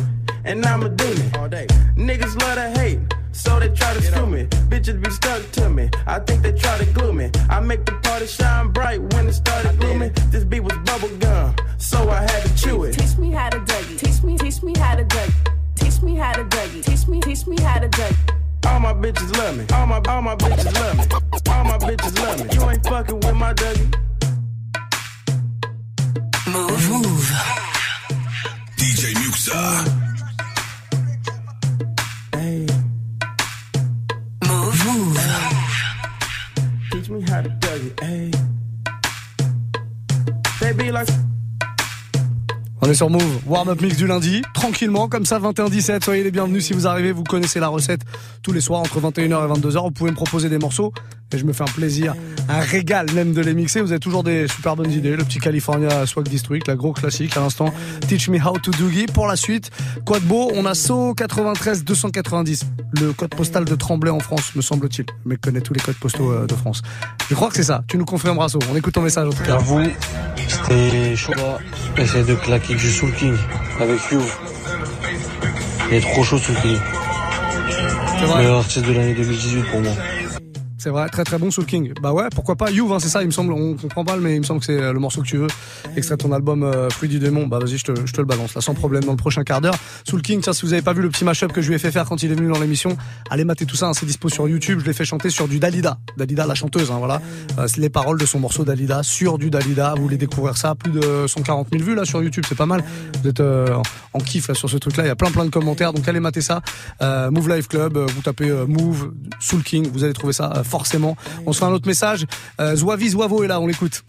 and 0.43 0.63
I'ma 0.63 0.89
do 0.89 1.07
me. 1.15 1.31
All 1.39 1.49
day. 1.49 1.65
Niggas 1.97 2.39
love 2.43 2.55
to 2.57 2.79
hate. 2.79 2.99
So 3.35 3.59
they 3.59 3.67
try 3.67 3.93
to 3.93 4.01
screw 4.01 4.25
me. 4.25 4.45
Bitches 4.71 5.03
be 5.03 5.09
stuck 5.11 5.51
to 5.51 5.69
me. 5.69 5.89
I 6.07 6.19
think 6.19 6.41
they 6.41 6.53
try 6.53 6.77
to 6.77 6.85
glue 6.85 7.11
me. 7.11 7.29
I 7.49 7.59
make 7.59 7.85
the 7.85 7.91
party 7.91 8.27
shine 8.27 8.69
bright 8.71 9.01
when 9.13 9.27
it 9.27 9.33
started 9.33 9.77
glooming. 9.77 10.13
This 10.31 10.45
beat 10.45 10.61
was 10.61 10.77
bubble 10.85 11.09
gum, 11.17 11.53
so 11.77 12.09
I 12.09 12.21
had 12.21 12.43
to 12.43 12.55
chew 12.55 12.83
it. 12.85 12.93
Teach 12.93 13.17
me 13.17 13.31
how 13.31 13.49
to 13.49 13.59
Dougie. 13.59 13.99
Teach 13.99 14.23
me, 14.23 14.37
teach 14.37 14.63
me 14.63 14.73
how 14.77 14.95
to 14.95 15.03
Dougie. 15.03 15.51
Teach 15.75 16.01
me 16.01 16.15
how 16.15 16.31
to 16.31 16.45
Dougie. 16.45 16.83
Teach 16.85 17.07
me, 17.09 17.19
teach 17.19 17.45
me 17.45 17.61
how 17.61 17.77
to 17.77 17.89
Dougie. 17.89 18.67
All 18.67 18.79
my 18.79 18.93
bitches 18.93 19.37
love 19.37 19.57
me. 19.57 19.65
All 19.73 19.85
my 19.85 20.01
all 20.07 20.21
my 20.21 20.35
bitches 20.37 20.73
love 20.73 20.97
me. 20.97 21.03
All 21.51 21.63
my 21.65 21.77
bitches 21.77 22.17
love 22.17 22.39
me. 22.39 22.55
You 22.55 22.69
ain't 22.69 22.83
fucking 22.87 23.19
with 23.19 23.35
my 23.35 23.53
Dougie. 23.53 23.95
Move. 26.47 26.89
Move. 26.89 27.31
DJ 28.77 29.13
Muxa. 29.13 29.94
Hey. 38.01 38.31
They 40.59 40.73
be 40.73 40.91
like. 40.91 41.34
On 42.85 42.89
est 42.91 42.93
sur 42.93 43.09
Move, 43.09 43.39
warm-up 43.47 43.81
mix 43.81 43.97
du 43.97 44.05
lundi, 44.05 44.43
tranquillement, 44.53 45.09
comme 45.09 45.25
ça, 45.25 45.39
21-17. 45.39 46.03
Soyez 46.03 46.23
les 46.23 46.29
bienvenus 46.29 46.67
si 46.67 46.73
vous 46.73 46.85
arrivez, 46.85 47.11
vous 47.11 47.23
connaissez 47.23 47.59
la 47.59 47.67
recette 47.67 48.01
tous 48.43 48.51
les 48.53 48.61
soirs 48.61 48.81
entre 48.81 48.99
21h 48.99 49.23
et 49.23 49.59
22h. 49.59 49.81
Vous 49.85 49.89
pouvez 49.89 50.11
me 50.11 50.15
proposer 50.15 50.49
des 50.49 50.59
morceaux 50.59 50.93
et 51.35 51.37
je 51.37 51.45
me 51.45 51.53
fais 51.53 51.63
un 51.63 51.73
plaisir, 51.73 52.15
un 52.47 52.59
régal 52.59 53.11
même 53.13 53.33
de 53.33 53.41
les 53.41 53.53
mixer. 53.53 53.81
Vous 53.81 53.91
avez 53.91 53.99
toujours 53.99 54.23
des 54.23 54.47
super 54.47 54.75
bonnes 54.75 54.91
idées. 54.91 55.15
Le 55.15 55.23
petit 55.23 55.39
California 55.39 56.05
Swag 56.05 56.27
District, 56.27 56.65
la 56.67 56.75
gros 56.75 56.93
classique 56.93 57.35
à 57.35 57.41
l'instant. 57.41 57.73
Teach 58.07 58.29
me 58.29 58.37
how 58.37 58.57
to 58.57 58.71
doogie. 58.71 59.05
Pour 59.07 59.27
la 59.27 59.35
suite, 59.35 59.69
quoi 60.05 60.19
de 60.19 60.25
beau 60.25 60.51
On 60.55 60.65
a 60.65 60.73
So 60.73 61.13
93 61.13 61.83
290, 61.83 62.65
le 63.01 63.13
code 63.13 63.31
postal 63.35 63.65
de 63.65 63.75
Tremblay 63.75 64.11
en 64.11 64.19
France, 64.19 64.55
me 64.55 64.61
semble-t-il. 64.61 65.05
Le 65.25 65.29
mec 65.31 65.41
connaît 65.41 65.61
tous 65.61 65.73
les 65.73 65.81
codes 65.81 65.95
postaux 65.95 66.31
euh, 66.31 66.45
de 66.45 66.55
France. 66.55 66.81
Je 67.29 67.35
crois 67.35 67.49
que 67.49 67.55
c'est 67.55 67.63
ça. 67.63 67.83
Tu 67.87 67.97
nous 67.97 68.05
confirmeras, 68.05 68.49
So. 68.49 68.59
On 68.71 68.75
écoute 68.75 68.93
ton 68.93 69.01
message 69.01 69.27
en 69.27 69.31
tout 69.31 69.43
cas. 69.43 69.57
J'avoue, 69.59 69.83
c'était 70.47 71.15
chaud. 71.15 71.33
Essayer 71.97 72.23
de 72.23 72.35
claquer 72.35 72.74
du 72.75 72.91
Soul 72.91 73.11
King 73.13 73.35
avec 73.79 73.99
You. 74.11 74.21
Il 75.89 75.97
est 75.97 76.01
trop 76.01 76.23
chaud 76.23 76.37
Soul 76.37 76.55
King. 76.61 76.77
C'est 78.19 78.25
vrai. 78.25 78.39
Meilleur 78.39 78.57
artiste 78.57 78.85
de 78.85 78.93
l'année 78.93 79.13
2018 79.13 79.61
pour 79.71 79.81
moi. 79.81 79.93
C'est 80.85 80.91
vrai, 80.91 81.09
très 81.09 81.23
très 81.23 81.39
bon 81.39 81.49
Soul 81.49 81.65
King. 81.65 81.93
Bah 81.99 82.13
ouais, 82.13 82.25
pourquoi 82.35 82.55
pas 82.55 82.69
Youve, 82.69 82.93
hein, 82.93 82.99
c'est 82.99 83.09
ça, 83.09 83.23
il 83.23 83.25
me 83.25 83.31
semble, 83.31 83.53
on 83.53 83.73
comprend 83.73 84.05
pas, 84.05 84.17
mais 84.17 84.35
il 84.35 84.41
me 84.41 84.45
semble 84.45 84.59
que 84.59 84.67
c'est 84.67 84.79
euh, 84.79 84.93
le 84.93 84.99
morceau 84.99 85.23
que 85.23 85.25
tu 85.25 85.37
veux, 85.37 85.47
extrait 85.95 86.15
ton 86.15 86.31
album 86.31 86.61
euh, 86.61 86.91
Fruit 86.91 87.09
du 87.09 87.17
démon. 87.17 87.47
Bah 87.47 87.57
vas-y, 87.57 87.79
je 87.79 87.85
te, 87.85 87.91
le 87.91 88.23
balance 88.23 88.53
là, 88.53 88.61
sans 88.61 88.75
problème, 88.75 89.03
dans 89.03 89.13
le 89.13 89.17
prochain 89.17 89.43
quart 89.43 89.61
d'heure. 89.61 89.73
Soul 90.07 90.21
King, 90.21 90.41
tiens, 90.41 90.53
si 90.53 90.63
vous 90.63 90.73
avez 90.73 90.83
pas 90.83 90.93
vu 90.93 91.01
le 91.01 91.09
petit 91.09 91.25
mashup 91.25 91.51
que 91.51 91.63
je 91.63 91.69
lui 91.69 91.75
ai 91.75 91.79
fait 91.79 91.89
faire 91.89 92.05
quand 92.05 92.21
il 92.21 92.31
est 92.31 92.35
venu 92.35 92.49
dans 92.49 92.59
l'émission, 92.59 92.95
allez 93.31 93.45
mater 93.45 93.65
tout 93.65 93.75
ça, 93.75 93.87
hein, 93.87 93.93
c'est 93.95 94.05
dispo 94.05 94.29
sur 94.29 94.47
YouTube. 94.47 94.79
Je 94.79 94.85
l'ai 94.85 94.93
fait 94.93 95.05
chanter 95.05 95.31
sur 95.31 95.47
du 95.47 95.57
Dalida, 95.57 95.97
Dalida 96.17 96.45
la 96.45 96.53
chanteuse, 96.53 96.91
hein, 96.91 96.99
voilà. 96.99 97.19
Euh, 97.57 97.65
les 97.77 97.89
paroles 97.89 98.19
de 98.19 98.25
son 98.27 98.37
morceau 98.37 98.63
Dalida 98.63 99.01
sur 99.01 99.39
du 99.39 99.49
Dalida. 99.49 99.95
Vous 99.95 100.03
voulez 100.03 100.17
découvrir 100.17 100.55
ça, 100.55 100.75
plus 100.75 100.91
de 100.91 101.25
140 101.25 101.69
000 101.71 101.83
vues 101.83 101.95
là 101.95 102.05
sur 102.05 102.21
YouTube, 102.21 102.43
c'est 102.47 102.53
pas 102.53 102.67
mal. 102.67 102.83
Vous 103.23 103.27
êtes 103.27 103.41
en, 103.41 104.19
kiff 104.19 104.49
là 104.49 104.53
sur 104.53 104.69
ce 104.69 104.77
truc-là. 104.77 105.03
Il 105.05 105.07
y 105.07 105.09
a 105.09 105.15
plein 105.15 105.31
plein 105.31 105.45
de 105.45 105.49
commentaires, 105.49 105.93
donc 105.93 106.07
allez 106.07 106.19
mater 106.19 106.41
ça. 106.41 106.61
Move 107.01 107.49
Life 107.49 107.69
Club, 107.69 107.97
vous 107.97 108.21
tapez 108.21 108.51
Move 108.67 109.13
Soul 109.39 109.63
King, 109.63 109.89
vous 109.91 110.03
allez 110.03 110.13
trouver 110.13 110.33
ça 110.33 110.61
forcément. 110.79 111.15
On 111.45 111.53
se 111.53 111.59
fait 111.59 111.65
un 111.65 111.71
autre 111.71 111.87
message. 111.87 112.25
Euh, 112.59 112.75
Zouavi 112.75 113.09
Zouavo 113.09 113.43
est 113.43 113.47
là, 113.47 113.61
on 113.61 113.67
l'écoute. 113.67 114.03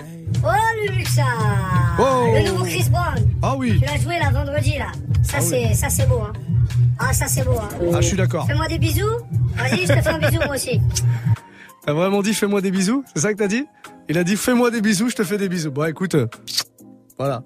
Oh 0.45 0.49
le 0.89 0.93
Luxa 0.97 1.23
Oh. 1.99 2.27
Le 2.35 2.51
nouveau 2.51 2.65
Chris 2.65 2.87
Brown 2.91 3.15
Ah 3.41 3.55
oui. 3.57 3.79
Tu 3.79 3.85
l'as 3.87 4.01
joué 4.01 4.19
là 4.19 4.31
vendredi 4.31 4.75
là. 4.79 4.87
Ça 5.23 5.37
Ah 5.39 5.41
oui. 5.43 5.47
c'est 5.49 5.75
ça 5.75 5.89
c'est 5.89 6.09
beau 6.09 6.19
hein. 6.21 6.33
Ah 6.99 7.13
ça 7.13 7.27
c'est 7.29 7.45
beau 7.45 7.53
hein. 7.53 7.69
Ah, 7.95 8.01
je 8.01 8.09
suis 8.09 8.17
d'accord. 8.17 8.47
Fais-moi 8.49 8.67
des 8.67 8.79
bisous. 8.79 9.05
Vas-y, 9.57 9.83
je 9.87 9.93
te 9.93 10.01
fais 10.03 10.09
un 10.09 10.19
bisou 10.19 10.39
moi 10.45 10.55
aussi. 10.57 10.81
T'as 11.87 11.93
vraiment 11.93 12.21
dit 12.23 12.35
fais-moi 12.35 12.61
des 12.61 12.73
bisous? 12.73 13.05
C'est 13.15 13.23
ça 13.23 13.33
que 13.33 13.39
t'as 13.39 13.47
dit? 13.47 13.65
Il 14.09 14.19
a 14.19 14.25
dit 14.25 14.35
fais-moi 14.37 14.73
des 14.73 14.81
bisous, 14.81 15.09
je 15.09 15.15
te 15.15 15.23
fais 15.23 15.39
des 15.39 15.49
bisous. 15.49 15.71
Bon, 15.71 15.85
écoute, 15.85 16.17
euh, 16.17 16.27
voilà. 17.17 17.45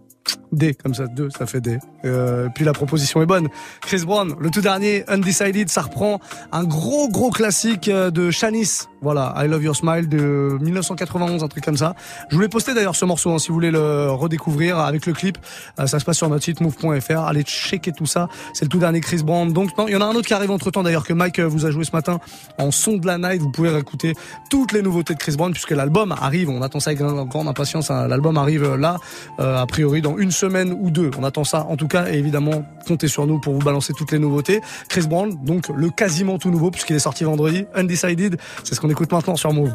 D, 0.52 0.74
comme 0.74 0.94
ça, 0.94 1.06
deux, 1.06 1.28
ça 1.30 1.46
fait 1.46 1.60
D. 1.60 1.78
Euh, 2.04 2.48
puis 2.54 2.64
la 2.64 2.72
proposition 2.72 3.22
est 3.22 3.26
bonne. 3.26 3.48
Chris 3.82 4.04
Brown, 4.04 4.34
le 4.38 4.50
tout 4.50 4.60
dernier, 4.60 5.04
Undecided, 5.08 5.68
ça 5.68 5.82
reprend 5.82 6.20
un 6.52 6.64
gros, 6.64 7.08
gros 7.08 7.30
classique 7.30 7.88
euh, 7.88 8.10
de 8.10 8.30
Shanice. 8.30 8.88
Voilà, 9.02 9.32
I 9.38 9.48
Love 9.48 9.62
Your 9.62 9.76
Smile 9.76 10.08
de 10.08 10.58
1991, 10.60 11.42
un 11.42 11.48
truc 11.48 11.64
comme 11.64 11.76
ça. 11.76 11.94
Je 12.28 12.34
voulais 12.36 12.48
poster 12.48 12.74
d'ailleurs 12.74 12.96
ce 12.96 13.04
morceau, 13.04 13.30
hein, 13.30 13.38
si 13.38 13.48
vous 13.48 13.54
voulez 13.54 13.70
le 13.70 14.10
redécouvrir 14.10 14.78
avec 14.78 15.06
le 15.06 15.12
clip. 15.12 15.38
Euh, 15.78 15.86
ça 15.86 15.98
se 15.98 16.04
passe 16.04 16.18
sur 16.18 16.28
notre 16.28 16.44
site 16.44 16.60
move.fr. 16.60 17.18
Allez 17.20 17.42
checker 17.42 17.92
tout 17.92 18.06
ça. 18.06 18.28
C'est 18.52 18.64
le 18.64 18.68
tout 18.68 18.78
dernier 18.78 19.00
Chris 19.00 19.22
Brown. 19.22 19.52
Donc, 19.52 19.76
non, 19.78 19.86
il 19.88 19.92
y 19.92 19.96
en 19.96 20.00
a 20.00 20.04
un 20.04 20.14
autre 20.14 20.26
qui 20.26 20.34
arrive 20.34 20.50
entre 20.50 20.70
temps 20.70 20.82
d'ailleurs 20.82 21.06
que 21.06 21.12
Mike 21.12 21.38
euh, 21.38 21.48
vous 21.48 21.64
a 21.64 21.70
joué 21.70 21.84
ce 21.84 21.92
matin 21.92 22.18
en 22.58 22.70
son 22.70 22.98
de 22.98 23.06
la 23.06 23.16
night. 23.18 23.40
Vous 23.40 23.50
pouvez 23.50 23.70
réécouter 23.70 24.14
toutes 24.50 24.72
les 24.72 24.82
nouveautés 24.82 25.14
de 25.14 25.18
Chris 25.18 25.36
Brown 25.36 25.52
puisque 25.52 25.70
l'album 25.70 26.12
arrive. 26.12 26.50
On 26.50 26.60
attend 26.60 26.80
ça 26.80 26.90
avec 26.90 27.00
grande 27.00 27.48
impatience. 27.48 27.90
hein. 27.90 28.06
L'album 28.08 28.36
arrive 28.36 28.74
là, 28.74 28.98
a 29.38 29.64
priori 29.66 30.02
dans 30.02 30.18
une 30.18 30.30
semaine 30.40 30.76
ou 30.78 30.90
deux. 30.90 31.10
On 31.18 31.24
attend 31.24 31.44
ça 31.44 31.66
en 31.68 31.76
tout 31.76 31.88
cas. 31.88 32.10
Et 32.10 32.18
évidemment, 32.18 32.64
comptez 32.86 33.08
sur 33.08 33.26
nous 33.26 33.38
pour 33.38 33.54
vous 33.54 33.60
balancer 33.60 33.92
toutes 33.92 34.12
les 34.12 34.18
nouveautés. 34.18 34.60
Chris 34.88 35.06
Brown, 35.06 35.36
donc 35.44 35.68
le 35.68 35.90
quasiment 35.90 36.38
tout 36.38 36.50
nouveau 36.50 36.70
puisqu'il 36.70 36.96
est 36.96 37.00
sorti 37.00 37.24
vendredi. 37.24 37.66
Undecided, 37.74 38.38
c'est 38.64 38.74
ce 38.74 38.80
qu'on 38.80 38.90
écoute 38.90 39.12
maintenant 39.12 39.36
sur 39.36 39.52
Move. 39.52 39.72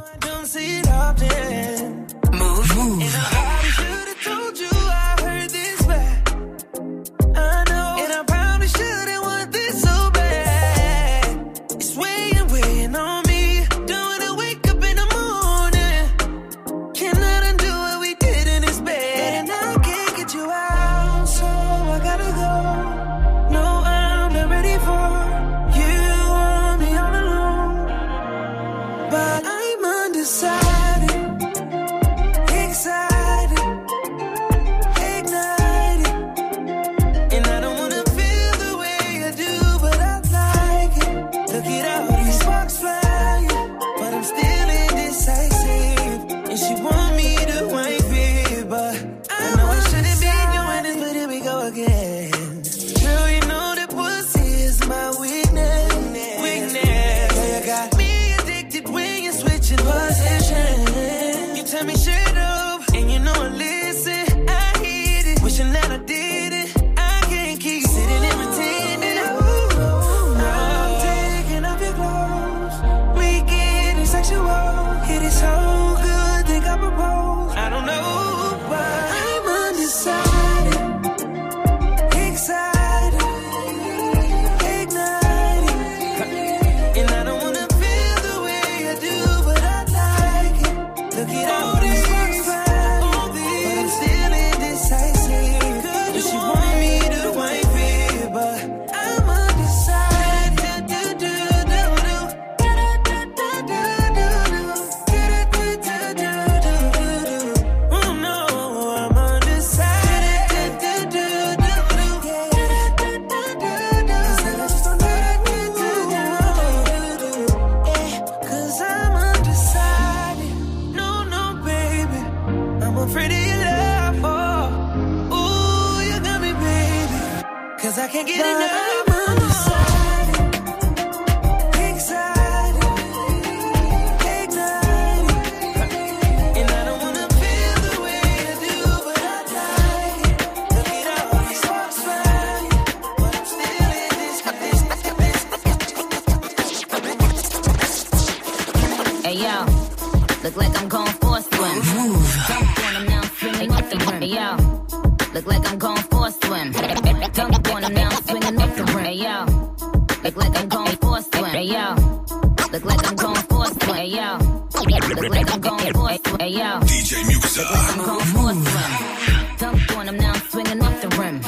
Look 162.75 162.85
like 162.85 163.07
I'm 163.07 163.15
going 163.15 163.35
for 163.35 163.63
a 163.63 163.67
swim. 163.67 164.05
Yo, 164.07 164.37
look 164.73 165.29
like 165.29 165.53
I'm 165.53 165.61
going 165.61 165.93
for 165.93 166.09
a 166.09 166.17
swim. 166.27 166.49
Yo, 166.59 166.69
DJ 166.89 167.11
Muxa. 167.29 167.63
I'm 167.71 168.05
going 168.05 168.25
for 168.33 168.49
a 168.49 168.53
swim. 168.53 169.57
Dunk 169.57 169.97
on 169.97 170.07
him 170.09 170.17
now, 170.17 170.33
swinging 170.49 170.81
off 170.83 171.01
the 171.01 171.09
rim. 171.19 171.39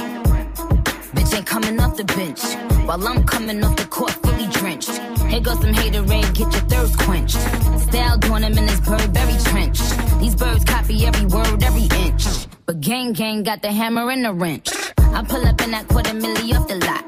Bitch 1.14 1.36
ain't 1.36 1.46
coming 1.46 1.80
off 1.82 1.98
the 1.98 2.06
bench. 2.06 2.42
While 2.86 3.06
I'm 3.08 3.24
coming 3.26 3.62
off 3.64 3.76
the 3.76 3.86
court 3.86 4.12
fully 4.12 4.48
drenched. 4.48 4.98
Here 5.32 5.42
goes 5.42 5.60
some 5.60 5.74
haterade, 5.74 6.34
get 6.34 6.54
your 6.56 6.66
thirst 6.72 6.98
quenched. 7.00 7.40
Style 7.88 8.18
doing 8.18 8.44
him 8.44 8.58
in 8.58 8.66
this 8.66 8.80
Burberry 8.80 9.38
trench. 9.50 9.80
These 10.22 10.36
birds 10.36 10.64
copy 10.64 11.06
every 11.06 11.26
word, 11.26 11.62
every 11.62 11.88
inch. 12.06 12.26
But 12.66 12.80
gang 12.80 13.12
gang 13.12 13.44
got 13.44 13.62
the 13.62 13.72
hammer 13.72 14.10
and 14.12 14.24
the 14.24 14.34
wrench. 14.34 14.70
I 14.98 15.24
pull 15.24 15.46
up 15.46 15.62
in 15.62 15.72
that 15.72 15.88
quarter 15.90 16.12
milli 16.12 16.58
off 16.58 16.68
the 16.70 16.76
lot. 16.76 17.04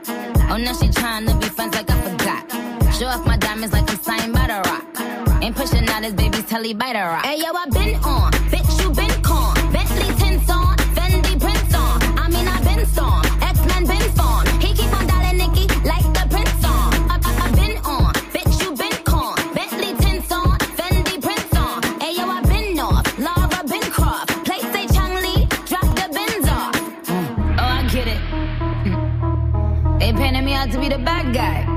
Oh, 0.51 0.57
now 0.57 0.73
she 0.73 0.87
tryna 0.87 1.39
be 1.39 1.47
friends 1.47 1.75
like 1.75 1.89
I. 1.89 2.08
Show 2.99 3.07
off 3.07 3.25
my 3.25 3.37
diamonds 3.37 3.71
like 3.71 3.89
I'm 3.89 3.97
signed 4.01 4.33
by 4.33 4.47
the 4.47 4.59
rock. 4.69 5.41
Ain't 5.41 5.55
pushing 5.55 5.87
out 5.87 6.03
his 6.03 6.11
baby's 6.11 6.43
telly 6.43 6.73
by 6.73 6.91
the 6.91 6.99
rock. 6.99 7.25
Hey 7.25 7.37
yo, 7.37 7.53
I 7.55 7.65
been 7.71 7.95
on, 8.03 8.29
bitch 8.51 8.83
you 8.83 8.91
been 8.91 9.21
con. 9.23 9.55
Bentley 9.71 10.13
tints 10.19 10.49
on, 10.49 10.75
Fendi 10.97 11.39
prints 11.39 11.73
on. 11.73 12.01
I 12.19 12.27
mean 12.27 12.45
I 12.45 12.61
been 12.61 12.85
storm, 12.87 13.23
X-Men 13.41 13.85
been 13.87 14.11
formed. 14.19 14.49
He 14.61 14.73
keep 14.73 14.91
on 14.91 15.07
dialing 15.07 15.37
Nicky 15.37 15.65
like 15.87 16.03
the 16.11 16.27
prince 16.29 16.65
on. 16.65 16.91
I, 17.07 17.15
I, 17.23 17.31
I 17.45 17.51
been 17.55 17.77
on, 17.85 18.11
bitch 18.35 18.61
you 18.61 18.75
been 18.75 18.97
con. 19.05 19.37
Bentley 19.55 19.95
tints 20.03 20.29
on, 20.33 20.59
Fendi 20.75 21.21
prints 21.21 21.55
on. 21.55 21.81
Hey 22.01 22.17
yo, 22.17 22.27
I 22.27 22.41
been 22.41 22.77
off, 22.79 23.07
Laura 23.17 23.63
been 23.63 23.89
Croft. 23.95 24.43
Play 24.43 24.59
say 24.73 24.87
Chang 24.93 25.15
Lee, 25.23 25.47
drop 25.71 25.87
the 25.95 26.09
Benz 26.11 26.49
off. 26.49 26.75
Mm. 27.07 27.55
Oh, 27.59 27.75
I 27.79 27.87
get 27.93 28.07
it. 28.09 28.21
Mm. 28.91 29.99
They 30.01 30.11
painted 30.11 30.43
me 30.43 30.53
out 30.53 30.69
to 30.73 30.77
be 30.77 30.89
the 30.89 30.97
bad 30.97 31.33
guy. 31.33 31.68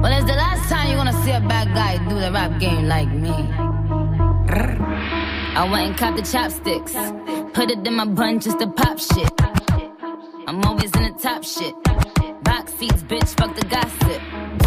Well, 0.00 0.12
it's 0.16 0.24
the 0.24 0.36
last 0.36 0.70
time 0.70 0.88
you're 0.88 0.96
gonna 0.96 1.22
see 1.24 1.30
a 1.32 1.40
bad 1.40 1.74
guy 1.74 1.98
do 2.08 2.18
the 2.18 2.32
rap 2.32 2.58
game 2.58 2.88
like 2.88 3.10
me. 3.12 3.34
I 5.60 5.68
went 5.70 5.88
and 5.88 5.96
caught 5.98 6.16
the 6.16 6.22
chopsticks. 6.22 6.94
Put 7.52 7.70
it 7.70 7.86
in 7.86 7.94
my 7.94 8.06
bun 8.06 8.40
just 8.40 8.58
to 8.60 8.66
pop 8.66 8.98
shit. 8.98 9.30
I'm 10.46 10.64
always 10.64 10.90
in 10.96 11.02
the 11.02 11.14
top 11.20 11.44
shit. 11.44 11.74
Box 12.44 12.72
seats, 12.74 13.02
bitch, 13.02 13.28
fuck 13.36 13.54
the 13.54 13.66
gossip. 13.66 14.20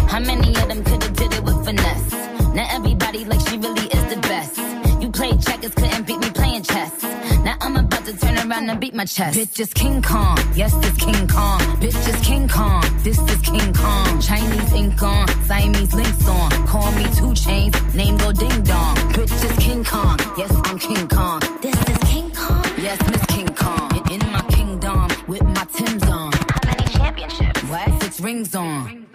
How 0.08 0.20
many 0.20 0.54
of 0.54 0.68
them 0.68 0.84
could've 0.84 1.16
did 1.16 1.34
it 1.34 1.42
with 1.42 1.64
finesse? 1.64 2.12
Now 2.54 2.68
everybody 2.70 3.24
like 3.24 3.40
she 3.48 3.58
really 3.58 3.88
is 3.88 4.04
the 4.14 4.20
best. 4.22 4.56
You 5.02 5.10
played 5.10 5.42
checkers, 5.42 5.74
couldn't 5.74 6.06
beat 6.06 6.20
me 6.20 6.30
playing 6.30 6.62
chess. 6.62 7.02
Now 7.42 7.56
I'm 7.60 7.76
about 7.76 7.93
to 8.14 8.26
turn 8.26 8.50
around 8.50 8.68
and 8.70 8.80
beat 8.80 8.94
my 8.94 9.04
chest. 9.04 9.38
Bitch 9.38 9.60
is 9.60 9.72
King 9.72 10.02
Kong, 10.02 10.38
yes 10.54 10.74
this 10.74 10.96
King 10.96 11.26
Kong. 11.26 11.60
Bitch 11.80 12.08
is 12.08 12.26
King 12.26 12.48
Kong, 12.48 12.82
this 13.02 13.18
is 13.18 13.40
King 13.40 13.72
Kong. 13.72 14.20
Chinese 14.20 14.72
ink 14.72 15.02
on, 15.02 15.28
Siamese 15.44 15.94
links 15.94 16.28
on. 16.28 16.50
Call 16.66 16.90
me 16.92 17.04
two 17.14 17.34
chains, 17.34 17.74
name 17.94 18.16
go 18.16 18.32
ding 18.32 18.62
dong. 18.62 18.96
Bitch 19.14 19.32
is 19.44 19.58
King 19.58 19.84
Kong, 19.84 20.18
yes 20.36 20.52
I'm 20.64 20.78
King 20.78 21.08
Kong. 21.08 21.40
This 21.60 21.76
is 21.88 21.98
King 22.10 22.30
Kong, 22.32 22.64
yes 22.78 22.98
Miss 23.10 23.24
King 23.26 23.48
Kong. 23.54 23.90
In, 24.10 24.20
in 24.20 24.32
my 24.32 24.42
kingdom 24.50 25.08
with 25.26 25.42
my 25.42 25.64
Tim's 25.74 26.02
on. 26.04 26.32
How 26.32 26.60
many 26.66 26.84
championships? 26.92 27.62
What? 27.64 28.02
Six 28.02 28.20
rings 28.20 28.54
on. 28.54 29.06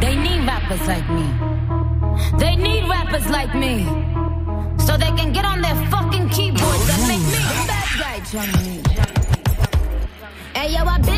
They 0.00 0.16
need 0.16 0.46
rappers 0.46 0.86
like 0.86 1.08
me. 1.10 1.26
They 2.38 2.56
need 2.56 2.88
rappers 2.88 3.26
like 3.28 3.54
me. 3.54 3.84
So 4.86 4.96
they 4.96 5.12
can 5.18 5.32
get 5.32 5.44
on 5.44 5.60
their 5.60 5.76
fucking 5.90 6.28
keyboards 6.30 6.88
and 6.90 7.08
make 7.08 7.26
me 7.32 7.67
guy, 7.98 8.20
Johnny. 8.30 8.80
Hey 10.54 10.72
yo, 10.72 10.84
I 10.84 10.98
been 10.98 11.17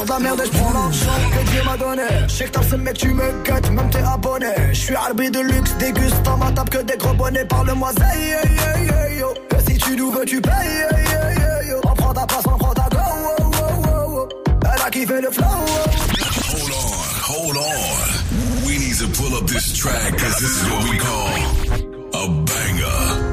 sors 0.00 0.04
de 0.04 0.10
la 0.10 0.18
merde 0.18 0.40
et 0.40 0.46
je 0.46 0.50
prends 0.58 0.72
l'argent 0.72 1.30
que 1.32 1.50
Dieu 1.50 1.62
m'a 1.64 1.76
donné. 1.76 2.02
Je 2.28 2.32
sais 2.32 2.44
que 2.44 2.50
t'as 2.50 2.62
seum, 2.62 2.82
mec, 2.82 2.96
tu 2.96 3.08
me 3.12 3.42
gâtes, 3.44 3.70
même 3.70 3.90
t'es 3.90 4.02
abonné. 4.02 4.46
Je 4.72 4.78
suis 4.78 4.94
arbitre 4.94 5.40
de 5.40 5.44
luxe, 5.46 5.74
déguste 5.78 6.22
dans 6.22 6.36
ma 6.36 6.50
table 6.52 6.70
que 6.70 6.78
des 6.78 6.96
gros 6.96 7.14
bonnets. 7.14 7.44
Parle-moi, 7.44 7.90
yeah, 7.98 8.42
yeah, 8.44 8.84
yeah, 8.84 9.18
yo. 9.18 9.34
Si 9.66 9.78
tu 9.78 9.96
nous 9.96 10.10
veux, 10.10 10.24
tu 10.24 10.40
payes, 10.40 10.86
yo. 11.68 11.80
On 11.84 11.94
prend 11.94 12.12
ta 12.12 12.26
place, 12.26 12.44
on 12.46 12.58
prend 12.58 12.74
ta 12.74 12.88
go, 12.90 12.98
oh, 12.98 13.50
oh, 13.52 13.82
oh, 13.86 14.28
oh. 14.44 14.52
Elle 14.64 14.82
a 14.82 14.90
kiffé 14.90 15.20
le 15.20 15.30
flow, 15.30 15.44
oh. 15.46 15.90
Hold 16.52 16.72
on, 16.72 16.92
hold 17.32 17.56
on. 17.56 18.66
We 18.66 18.78
need 18.78 18.96
to 18.98 19.08
pull 19.08 19.36
up 19.36 19.46
this 19.46 19.72
track 19.74 20.12
because 20.12 20.38
this 20.38 20.62
is 20.62 20.70
what 20.70 20.90
we 20.90 20.98
call 20.98 22.24
a 22.24 22.28
banger. 22.28 23.29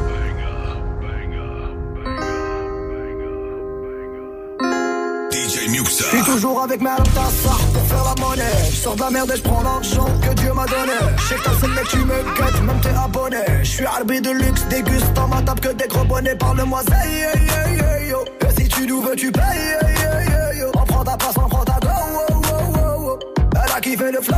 Toujours 6.37 6.61
avec 6.61 6.81
mes 6.81 6.89
ça 6.89 7.51
pour 7.73 7.83
faire 7.83 8.03
la 8.03 8.21
monnaie. 8.21 8.43
Je 8.69 8.75
sors 8.75 8.95
de 8.95 9.01
la 9.01 9.09
merde 9.09 9.31
et 9.31 9.37
je 9.37 9.41
prends 9.41 9.63
l'argent 9.63 10.05
que 10.21 10.33
Dieu 10.35 10.53
m'a 10.53 10.65
donné. 10.65 10.93
Je 11.17 11.23
sais 11.23 11.35
que 11.35 11.43
t'as 11.43 11.67
le 11.67 11.73
mec, 11.73 11.87
tu 11.87 11.97
me 11.97 12.37
gâtes, 12.37 12.61
même 12.61 12.79
t'es 12.79 12.89
abonné. 12.89 13.43
Je 13.63 13.67
suis 13.67 13.85
arbitre 13.85 14.29
de 14.29 14.35
luxe, 14.37 14.63
déguste 14.69 15.11
dans 15.13 15.27
ma 15.27 15.41
table 15.41 15.61
que 15.61 15.69
des 15.69 15.87
gros 15.87 16.03
bonnets. 16.05 16.35
Parle-moi, 16.35 16.81
yeah, 16.89 17.33
yeah, 17.33 17.73
yeah, 17.73 18.09
yo. 18.09 18.19
Et 18.47 18.61
si 18.61 18.67
tu 18.67 18.85
nous 18.85 19.01
veux, 19.01 19.15
tu 19.15 19.31
payes, 19.31 20.59
yo. 20.59 20.67
On 20.75 20.85
prend 20.85 21.03
ta 21.03 21.17
place, 21.17 21.33
on 21.43 21.49
prend 21.49 21.63
ta 21.63 21.79
go, 21.81 21.87
oh, 22.29 22.33
oh, 22.33 23.09
oh. 23.09 23.19
Elle 23.53 23.71
a 23.75 23.81
kiffé 23.81 24.11
le 24.11 24.21
flow. 24.21 24.35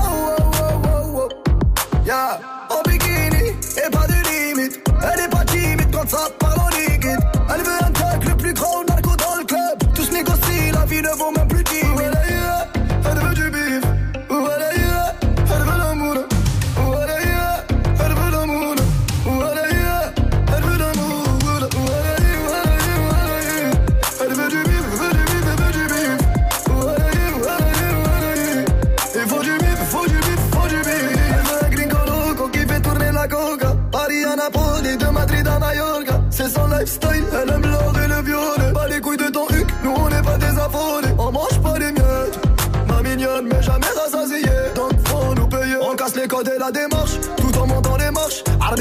Yeah, 2.05 2.39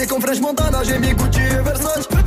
marches. 0.09 0.19
Harley 0.19 0.19
comme 0.19 0.21
French 0.23 0.41
Montana, 0.41 0.83
j'ai 0.85 0.99
mis 0.99 1.15
Gucci 1.15 1.41
et 1.41 1.63
Versace. 1.63 2.09
Versace, 2.09 2.18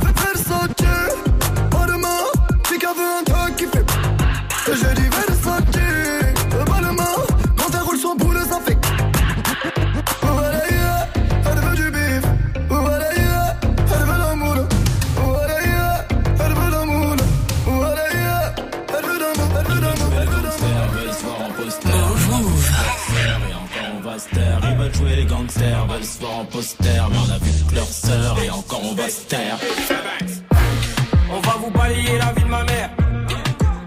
On 31.28 31.40
va 31.40 31.56
vous 31.58 31.70
balayer 31.72 32.18
la 32.18 32.32
vie 32.32 32.44
de 32.44 32.48
ma 32.48 32.62
mère. 32.62 32.90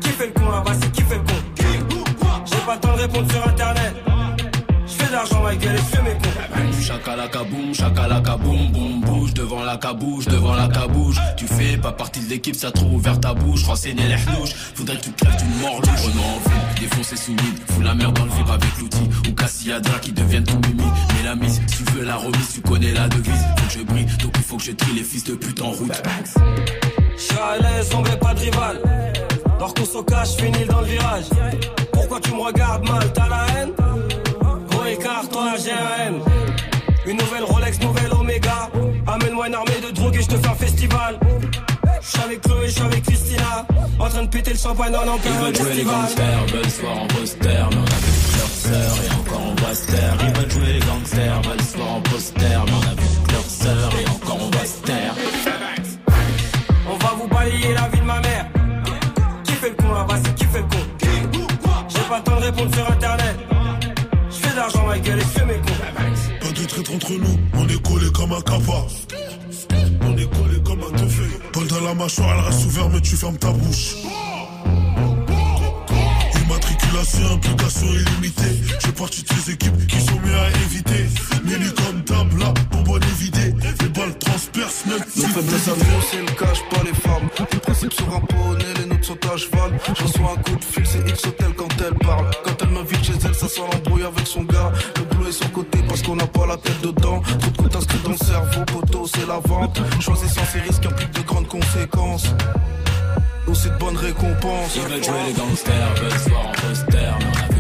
Qui 0.01 0.09
fait 0.09 0.27
le 0.27 0.33
con 0.33 0.49
là-bas, 0.51 0.73
c'est 0.81 0.91
qui 0.91 1.01
fait 1.03 1.15
le 1.15 1.21
con 1.21 2.03
J'ai 2.45 2.57
pas 2.65 2.75
le 2.75 2.81
temps 2.81 2.95
de 2.97 3.01
répondre 3.01 3.31
sur 3.31 3.47
internet. 3.47 3.74
Chakalaka 7.05 7.43
boum, 7.43 7.71
chakalaka 7.71 8.35
boum, 8.37 8.71
boum, 8.71 9.01
bouge 9.01 9.31
devant 9.35 9.63
la 9.63 9.77
cabouche, 9.77 10.25
devant 10.25 10.55
la 10.55 10.67
cabouche. 10.67 11.17
Tu 11.37 11.45
fais 11.45 11.77
pas 11.77 11.91
partie 11.91 12.19
de 12.19 12.29
l'équipe, 12.31 12.55
ça 12.55 12.71
trop 12.71 12.87
ouvert 12.87 13.19
ta 13.19 13.35
bouche. 13.35 13.63
Renseigner 13.63 14.07
les 14.07 14.15
hnouches, 14.15 14.55
faudrait 14.73 14.97
que 14.97 15.03
tu 15.03 15.11
crèves 15.11 15.35
d'une 15.37 15.59
mort 15.59 15.79
louche. 15.81 16.01
Prenons 16.01 16.23
en 16.23 16.49
ville, 16.49 16.79
défoncer 16.79 17.15
sous 17.15 17.33
vide, 17.33 17.59
fous 17.67 17.81
la 17.81 17.93
merde 17.93 18.17
dans 18.17 18.25
le 18.25 18.31
vib 18.31 18.49
avec 18.49 18.77
l'outil. 18.79 19.07
Ou 19.29 19.33
Cassiadra 19.33 19.99
qui 19.99 20.13
deviennent 20.13 20.45
tout 20.45 20.59
mimi. 20.67 20.89
Mais 21.15 21.23
la 21.25 21.35
mise, 21.35 21.61
tu 21.67 21.83
veux 21.93 22.05
la 22.05 22.15
remise, 22.15 22.53
tu 22.55 22.61
connais 22.61 22.91
la 22.91 23.07
devise. 23.07 23.45
Faut 23.55 23.67
que 23.67 23.73
je 23.73 23.83
brille, 23.83 24.07
donc 24.23 24.33
il 24.37 24.43
faut 24.43 24.57
que 24.57 24.63
je 24.63 24.71
trie 24.71 24.93
les 24.95 25.03
fils 25.03 25.25
de 25.25 25.35
pute 25.35 25.61
en 25.61 25.69
route. 25.69 26.01
Je 27.17 27.21
suis 27.21 27.37
à 27.37 27.59
l'aise, 27.61 27.89
pas 28.19 28.33
de 28.33 28.39
rival. 28.39 28.81
Course 29.59 29.95
au 29.95 30.03
cash, 30.03 30.37
finis 30.37 30.65
dans 30.67 30.81
le 30.81 30.87
virage. 30.87 31.25
Pourquoi 31.91 32.19
tu 32.19 32.31
me 32.31 32.41
regardes 32.41 32.89
mal, 32.89 33.13
t'as 33.13 33.29
la 33.29 33.45
haine? 33.55 33.73
Gros 34.71 34.85
écart, 34.85 35.29
toi 35.29 35.51
la 35.51 35.57
GRM. 35.57 36.21
Une 37.07 37.17
nouvelle 37.17 37.43
Rolex, 37.43 37.79
nouvelle 37.81 38.11
Omega. 38.13 38.69
Amène-moi 39.05 39.47
une 39.47 39.55
armée 39.55 39.79
de 39.85 39.91
drogue 39.91 40.15
et 40.15 40.21
je 40.23 40.27
te 40.27 40.37
fais 40.37 40.47
un 40.47 40.55
festival. 40.55 41.19
Je 42.01 42.07
suis 42.07 42.19
avec 42.19 42.41
Chloé, 42.41 42.67
je 42.67 42.71
suis 42.71 42.81
avec 42.81 43.03
Christina. 43.03 43.67
En 43.99 44.09
train 44.09 44.23
de 44.23 44.27
péter 44.27 44.51
le 44.51 44.57
champagne 44.57 44.91
dans 44.91 45.01
Ils 45.03 45.31
veulent 45.31 45.55
jouer 45.55 45.73
les 45.73 45.83
gangsters, 45.83 46.45
veulent 46.51 46.69
se 46.69 46.81
voir 46.81 46.97
en 46.97 47.07
poster, 47.07 47.47
mais 47.69 47.77
on 47.77 47.83
a 47.83 47.99
vu 48.01 48.37
leur 48.37 48.47
sœur 48.47 48.97
et 49.03 49.11
encore 49.13 49.41
on 49.45 49.61
va 49.61 49.75
se 49.75 49.85
taire. 49.85 50.17
Ils 50.19 50.39
veulent 50.39 50.51
jouer 50.51 50.73
les 50.73 50.79
gangsters, 50.79 51.41
veulent 51.43 51.61
se 51.61 51.77
voir 51.77 51.91
en 51.93 52.01
poster, 52.01 52.39
mais 52.39 52.71
on 52.71 52.91
a 52.91 52.95
vu 53.01 53.07
leur 53.31 53.43
sœur 53.43 53.89
et 54.01 54.09
encore 54.09 54.39
on 54.41 54.57
va 54.57 54.65
se 54.65 54.81
taire. 54.81 55.13
On 56.89 56.97
va 56.97 57.13
vous 57.19 57.27
balayer 57.27 57.73
la 57.73 57.87
vie 57.89 57.99
de 57.99 58.05
ma 58.05 58.19
mère. 58.19 58.45
Qui 59.43 59.53
fait 59.53 59.69
le 59.69 59.75
con 59.75 59.93
là-bas, 59.93 60.15
c'est 60.23 60.35
qui 60.35 60.45
fait 60.45 60.59
le 60.59 60.63
con? 60.63 61.87
J'ai 61.87 61.99
pas 62.09 62.17
le 62.17 62.23
temps 62.23 62.39
de 62.39 62.45
répondre 62.45 62.75
sur 62.75 62.91
internet. 62.91 63.35
Je 64.29 64.35
fais 64.35 64.51
de 64.51 64.55
l'argent, 64.55 64.85
ma 64.87 64.99
gueule, 64.99 65.19
et 65.19 65.21
je 65.21 65.27
fais 65.27 65.45
mes 65.45 65.53
cons. 65.53 66.14
De 66.55 66.63
traître 66.63 66.93
entre 66.93 67.11
nous, 67.11 67.37
on 67.53 67.67
est 67.67 67.81
collé 67.81 68.09
comme 68.13 68.31
un 68.31 68.39
capa. 68.39 68.85
On 70.01 70.17
est 70.17 70.29
collé 70.29 70.61
comme 70.63 70.79
un 70.83 70.97
teufé. 70.97 71.23
Paul 71.51 71.67
dans 71.67 71.81
la 71.81 71.93
mâchoire, 71.93 72.33
elle 72.33 72.45
reste 72.45 72.65
ouverte, 72.65 72.89
mais 72.93 73.01
tu 73.01 73.15
fermes 73.17 73.37
ta 73.37 73.51
bouche. 73.51 73.95
C'est 77.15 77.31
implication 77.31 77.87
illimitée. 77.87 78.59
Je 78.67 78.87
fais 78.87 78.91
partie 78.91 79.23
de 79.23 79.29
ces 79.29 79.51
équipes 79.51 79.87
qui 79.87 80.01
sont 80.01 80.19
mieux 80.19 80.35
à 80.35 80.49
éviter. 80.65 81.05
Mini 81.45 81.71
comme 81.73 82.03
table, 82.03 82.39
là, 82.39 82.53
bonbonne 82.71 83.03
évidée. 83.03 83.55
Les 83.81 83.89
balles 83.89 84.17
transpercent 84.19 84.85
même. 84.85 84.99
Nos 85.15 85.27
faiblesses 85.27 85.67
à 85.69 85.71
nous, 85.71 86.01
c'est 86.11 86.19
le 86.19 86.33
cache 86.37 86.61
pas 86.69 86.83
les 86.83 86.93
femmes. 86.93 87.29
Les 87.53 87.59
principes 87.59 87.93
sont 87.93 88.05
ramponnés, 88.05 88.65
les 88.79 88.85
nôtres 88.85 89.05
sont 89.05 89.17
à 89.33 89.37
cheval. 89.37 89.79
Je 89.97 90.03
reçois 90.03 90.31
un 90.33 90.41
coup 90.43 90.57
de 90.57 90.63
fil, 90.65 90.85
c'est 90.85 91.09
X 91.09 91.25
Hotel 91.25 91.53
quand 91.55 91.69
elle 91.79 91.97
parle. 91.99 92.25
Quand 92.43 92.57
elle 92.61 92.69
m'invite 92.69 93.03
chez 93.03 93.13
elle, 93.25 93.35
ça 93.35 93.47
sent 93.47 93.61
l'embrouille 93.71 94.03
avec 94.03 94.27
son 94.27 94.43
gars. 94.43 94.73
Le 94.97 95.03
boulot 95.03 95.29
est 95.29 95.31
sur 95.31 95.49
côté 95.53 95.79
parce 95.87 96.01
qu'on 96.01 96.17
n'a 96.17 96.27
pas 96.27 96.45
la 96.45 96.57
tête 96.57 96.81
dedans. 96.81 97.21
Trop 97.21 97.49
de 97.49 97.57
coups 97.57 97.75
inscrits 97.77 97.99
dans 98.03 98.11
le 98.11 98.17
cerveau, 98.17 98.65
poteau, 98.65 99.07
c'est 99.07 99.27
la 99.27 99.39
vente. 99.39 99.79
Choisissant 100.01 100.41
ces 100.51 100.59
risques 100.59 100.85
implique 100.85 101.11
de 101.11 101.21
grandes 101.21 101.47
conséquences. 101.47 102.25
Aussi 103.55 103.69
de 103.69 103.77
bonnes 103.77 103.95
récompenses. 103.95 104.75
Ils 104.75 104.81
veulent 104.81 105.01
jouer 105.01 105.15
les 105.27 105.33
gangsters, 105.33 105.95
veulent 106.01 106.11
se 106.11 106.29
voir 106.29 106.47
en 106.47 106.51
poster, 106.51 107.54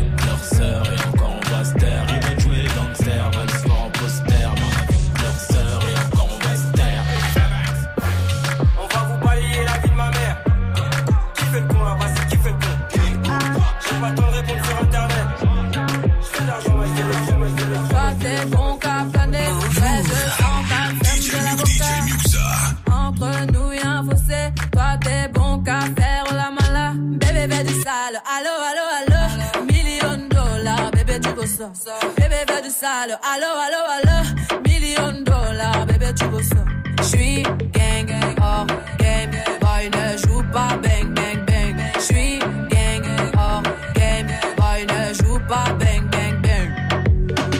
bébé 31.57 32.61
du 32.63 32.69
sale, 32.69 33.17
allo 33.23 33.51
allo 33.65 33.81
allo. 33.95 34.61
Million 34.65 35.23
dollars, 35.23 35.85
bébé 35.85 36.13
tu 36.13 36.25
ça. 36.43 36.63
J'suis 37.01 37.43
gang, 37.71 38.11
hors 38.41 38.67
game, 38.97 39.31
boy 39.61 39.89
ne 39.89 40.17
joue 40.17 40.43
pas 40.51 40.77
bang 40.83 41.13
bang 41.13 41.45
bang. 41.45 41.75
J'suis 41.99 42.39
gang, 42.69 43.05
hors 43.37 43.63
game, 43.93 44.27
boy 44.57 44.85
ne 44.85 45.13
joue 45.13 45.39
pas 45.47 45.71
bang 45.79 46.09
bang 46.09 46.41
bang. 46.41 46.69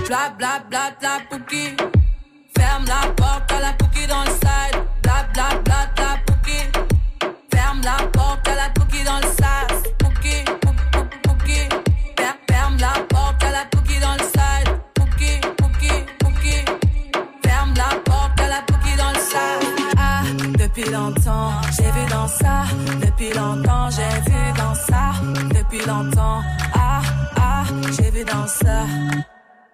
Bla 0.08 0.30
bla 0.38 0.60
bla 0.70 0.92
bla 1.00 1.20
pouki. 1.30 1.76
Ferme 2.58 2.86
la 2.88 3.12
porte 3.14 3.52
à 3.52 3.60
la 3.60 3.74
pouki 3.74 4.08
dans 4.08 4.24
le 4.24 4.32
side. 4.32 4.78
Bla 5.04 5.26
bla 5.34 5.48
bla 5.64 5.75
ça. 22.28 22.64
Depuis 23.02 23.34
longtemps, 23.34 23.90
j'ai 23.90 24.32
vu 24.32 24.54
dans 24.58 24.76
ça. 24.76 25.12
Depuis 25.50 25.86
longtemps, 25.86 26.42
ah, 26.74 27.02
ah, 27.38 27.64
j'ai 27.98 28.12
vu 28.12 28.24
dans 28.24 28.48
ça. 28.48 28.86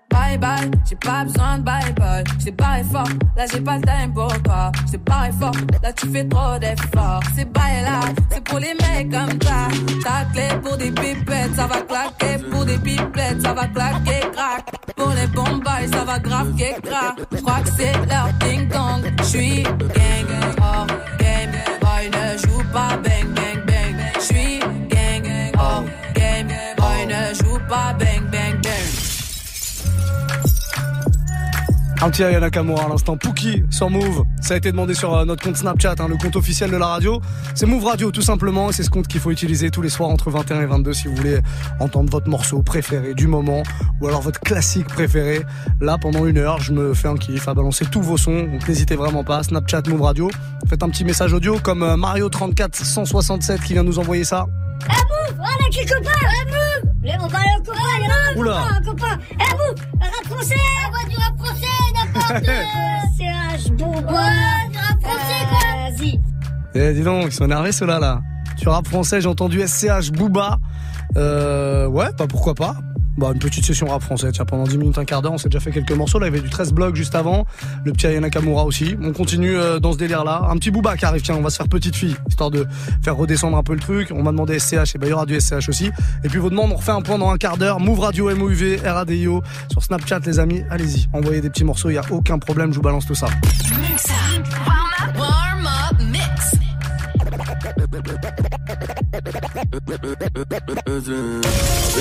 Bye 0.10 0.38
bye, 0.38 0.70
j'ai 0.88 0.96
pas 0.96 1.24
besoin 1.24 1.58
de 1.60 1.64
bye 1.64 1.94
bye. 1.94 2.24
J't'ai 2.40 2.52
barré 2.52 2.84
fort, 2.84 3.08
là 3.38 3.46
j'ai 3.52 3.62
pas 3.62 3.78
le 3.78 3.82
time 3.84 4.14
pour 4.14 4.42
toi. 4.44 4.72
J't'ai 4.88 4.98
barré 4.98 5.32
fort, 5.40 5.56
là 5.82 5.94
tu 5.94 6.08
fais 6.10 6.28
trop 6.28 6.58
d'efforts. 6.60 7.24
C'est 7.36 7.52
bye 7.52 7.84
là, 7.84 8.00
c'est 8.30 8.44
pour 8.44 8.60
les 8.60 8.74
mecs 8.74 9.10
comme 9.10 9.42
ça. 9.42 9.68
Ta 10.04 10.26
clé 10.34 10.50
pour 10.62 10.78
des 10.78 10.92
pipettes, 10.92 11.56
ça 11.56 11.68
va 11.68 11.82
claquer. 11.82 12.44
Pour 12.52 12.66
des 12.66 12.78
pipettes, 12.78 13.42
ça 13.42 13.54
va 13.54 13.68
claquer, 13.68 14.20
crack. 14.34 14.66
Pour 14.98 15.10
les 15.10 15.28
bombes, 15.28 15.64
ça 15.92 16.04
va 16.04 16.20
grave 16.20 16.54
crack. 16.58 17.20
J'crois 17.34 17.62
que 17.62 17.70
c'est 17.78 17.94
leur 18.10 18.30
ding 18.40 18.68
dong. 18.68 19.10
J'suis 19.24 19.64
gang, 19.64 20.56
hors 20.62 20.88
pas 22.72 22.98
bang 23.04 23.28
bang 23.36 23.60
bang. 23.66 23.96
J'suis 24.20 24.60
gang, 24.90 25.28
hors 25.58 25.84
game. 26.16 26.48
Boy 26.78 27.06
ne 27.06 27.34
joue 27.34 27.60
pas 27.68 27.94
bang. 28.00 28.11
Un 32.04 32.10
petit 32.10 32.24
Aya 32.24 32.40
Nakamura 32.40 32.86
à 32.86 32.90
l'instant. 32.90 33.16
Pookie 33.16 33.64
sur 33.70 33.92
Move. 33.92 34.24
Ça 34.42 34.56
a 34.56 34.58
été 34.58 34.72
demandé 34.72 34.96
sur 34.96 35.16
euh, 35.16 35.24
notre 35.24 35.44
compte 35.44 35.58
Snapchat, 35.58 35.94
hein, 36.00 36.08
le 36.08 36.18
compte 36.18 36.36
officiel 36.36 36.72
de 36.72 36.78
la 36.78 36.88
radio. 36.88 37.22
C'est 37.54 37.68
Move 37.68 37.86
Radio 37.86 38.10
tout 38.10 38.24
simplement. 38.24 38.72
Et 38.72 38.74
c'est 38.74 38.82
ce 38.82 38.90
compte 38.90 39.08
qu'il 39.08 39.20
faut 39.20 39.30
utiliser 39.30 39.70
tous 39.70 39.84
les 39.84 39.90
soirs 39.90 40.10
entre 40.10 40.32
21 40.32 40.62
et 40.62 40.66
22 40.66 40.94
si 40.94 41.08
vous 41.08 41.16
voulez 41.16 41.40
entendre 41.80 42.10
votre 42.10 42.28
morceau 42.28 42.64
préféré 42.64 43.14
du 43.14 43.28
moment 43.28 43.62
ou 44.02 44.08
alors 44.08 44.22
votre 44.22 44.40
classique 44.40 44.88
préféré. 44.88 45.44
Là, 45.80 46.00
pendant 46.02 46.26
une 46.26 46.40
heure, 46.40 46.60
je 46.60 46.74
me 46.74 46.96
fais 46.96 47.08
un 47.08 47.18
kiff 47.18 47.48
à 47.48 47.54
balancer 47.54 47.86
tous 47.86 48.02
vos 48.02 48.18
sons. 48.18 48.46
Donc 48.46 48.68
n'hésitez 48.68 48.96
vraiment 48.96 49.24
pas. 49.24 49.44
Snapchat 49.44 49.84
Move 49.88 50.02
Radio. 50.02 50.32
Faites 50.68 50.82
un 50.82 50.90
petit 50.90 51.06
message 51.06 51.34
audio 51.34 51.60
comme 51.62 51.84
euh, 51.84 51.98
Mario34 51.98 52.84
167 52.84 53.62
qui 53.62 53.74
vient 53.74 53.84
nous 53.84 54.00
envoyer 54.00 54.24
ça. 54.24 54.48
Eh 54.86 55.32
Move, 55.32 55.36
voilà 55.38 55.70
qui 55.72 55.86
copain 55.86 56.12
Eh 56.22 56.46
Move 56.52 56.92
Les- 57.04 57.14
On 57.22 57.28
parle 57.28 57.46
au 57.60 57.64
copain, 57.64 57.80
il 58.00 58.08
y 58.08 58.12
a 58.12 58.14
un 58.14 58.36
Oula. 58.38 58.52
copain, 58.54 58.76
un 58.76 58.82
copain 58.84 59.20
Eh 59.34 59.54
Move, 59.54 59.86
rap 60.02 60.26
français 60.26 60.56
Envoie 60.88 61.10
du 61.10 61.16
rap 61.16 61.38
français, 61.38 61.68
n'importe 61.96 62.46
CH, 63.18 63.72
bon, 63.72 63.92
Ouais, 63.94 64.70
du 64.72 64.78
rap 64.78 65.02
français 65.02 65.42
quoi 65.50 65.60
Vas-y 65.90 66.20
Eh, 66.76 66.94
dis 66.94 67.02
donc, 67.04 67.26
ils 67.28 67.32
sont 67.32 67.46
énervés 67.46 67.72
ceux-là, 67.72 68.00
là. 68.00 68.22
Tu 68.58 68.68
rap 68.70 68.88
français, 68.88 69.22
j'ai 69.22 69.28
entendu 69.28 69.62
SCH 69.66 70.12
Booba. 70.12 70.58
Euh, 71.18 71.88
ouais, 71.88 72.08
bah 72.18 72.26
pourquoi 72.30 72.54
pas. 72.54 72.76
Bah, 73.22 73.30
une 73.34 73.40
petite 73.40 73.64
session 73.64 73.86
rap 73.86 74.02
français, 74.02 74.32
tiens, 74.32 74.46
pendant 74.46 74.64
10 74.64 74.80
minutes, 74.80 74.98
un 74.98 75.06
quart 75.06 75.22
d'heure, 75.22 75.34
on 75.34 75.38
s'est 75.38 75.48
déjà 75.48 75.60
fait 75.60 75.70
quelques 75.70 75.92
morceaux. 75.92 76.18
Là, 76.18 76.26
il 76.26 76.34
y 76.34 76.34
avait 76.34 76.42
du 76.42 76.50
13 76.50 76.74
blocs 76.74 76.96
juste 76.96 77.14
avant. 77.14 77.46
Le 77.86 77.92
petit 77.92 78.08
Aya 78.08 78.20
Nakamura 78.20 78.66
aussi. 78.66 78.96
On 79.00 79.14
continue 79.14 79.56
euh, 79.56 79.80
dans 79.80 79.94
ce 79.94 80.00
délire-là. 80.00 80.48
Un 80.50 80.58
petit 80.58 80.72
Booba 80.72 80.98
qui 80.98 81.06
arrive, 81.06 81.22
tiens, 81.22 81.36
on 81.36 81.42
va 81.42 81.52
se 81.52 81.58
faire 81.58 81.68
petite 81.68 81.96
fille, 81.96 82.16
histoire 82.28 82.50
de 82.50 82.66
faire 83.04 83.16
redescendre 83.16 83.58
un 83.58 83.62
peu 83.62 83.74
le 83.74 83.80
truc. 83.80 84.10
On 84.12 84.24
m'a 84.24 84.32
demandé 84.32 84.58
SCH, 84.58 84.96
et 84.96 84.98
bah, 84.98 85.06
il 85.06 85.10
y 85.10 85.14
aura 85.14 85.28
du 85.28 85.40
SCH 85.40 85.70
aussi. 85.70 85.92
Et 86.24 86.30
puis, 86.30 86.40
vos 86.40 86.50
demandes, 86.50 86.72
on 86.72 86.78
refait 86.78 86.94
un 86.94 87.04
point 87.04 87.20
dans 87.20 87.30
un 87.30 87.38
quart 87.38 87.58
d'heure. 87.58 87.80
Move 87.80 88.00
Radio, 88.00 88.36
MOUV, 88.36 88.82
RADIO. 88.84 89.44
Sur 89.72 89.84
Snapchat, 89.84 90.22
les 90.26 90.40
amis, 90.40 90.64
allez-y. 90.72 91.08
Envoyez 91.14 91.42
des 91.42 91.52
petits 91.52 91.64
morceaux, 91.64 91.92
il 91.92 91.94
y 91.94 92.00
a 92.00 92.04
aucun 92.10 92.40
problème, 92.40 92.72
je 92.72 92.78
vous 92.78 92.82
balance 92.82 93.06
tout 93.06 93.14
ça. 93.14 93.28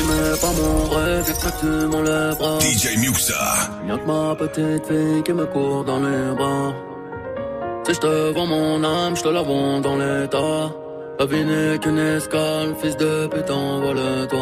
Mais 0.08 0.38
pas 0.40 0.52
mon 0.58 0.88
rêve, 0.94 1.28
exactement 1.28 2.02
les 2.02 2.36
bras. 2.38 2.58
DJ 2.60 2.96
Muxa. 2.98 3.34
Y'a 3.88 3.96
que 3.98 4.06
ma 4.06 4.34
petite 4.36 4.86
fille 4.86 5.22
qui 5.24 5.32
me 5.32 5.46
court 5.46 5.84
dans 5.84 6.00
les 6.00 6.34
bras. 6.36 6.72
Si 7.84 7.94
je 7.94 8.00
te 8.00 8.32
vends 8.32 8.46
mon 8.46 8.84
âme, 8.84 9.16
je 9.16 9.22
te 9.22 9.28
la 9.28 9.42
vends 9.42 9.80
dans 9.80 9.96
l'état. 9.96 10.70
La 11.18 11.26
vie 11.26 11.44
n'est 11.44 11.78
qu'une 11.78 11.98
escale, 11.98 12.74
fils 12.80 12.96
de 12.96 13.26
pute, 13.26 13.50
envole-toi. 13.50 14.38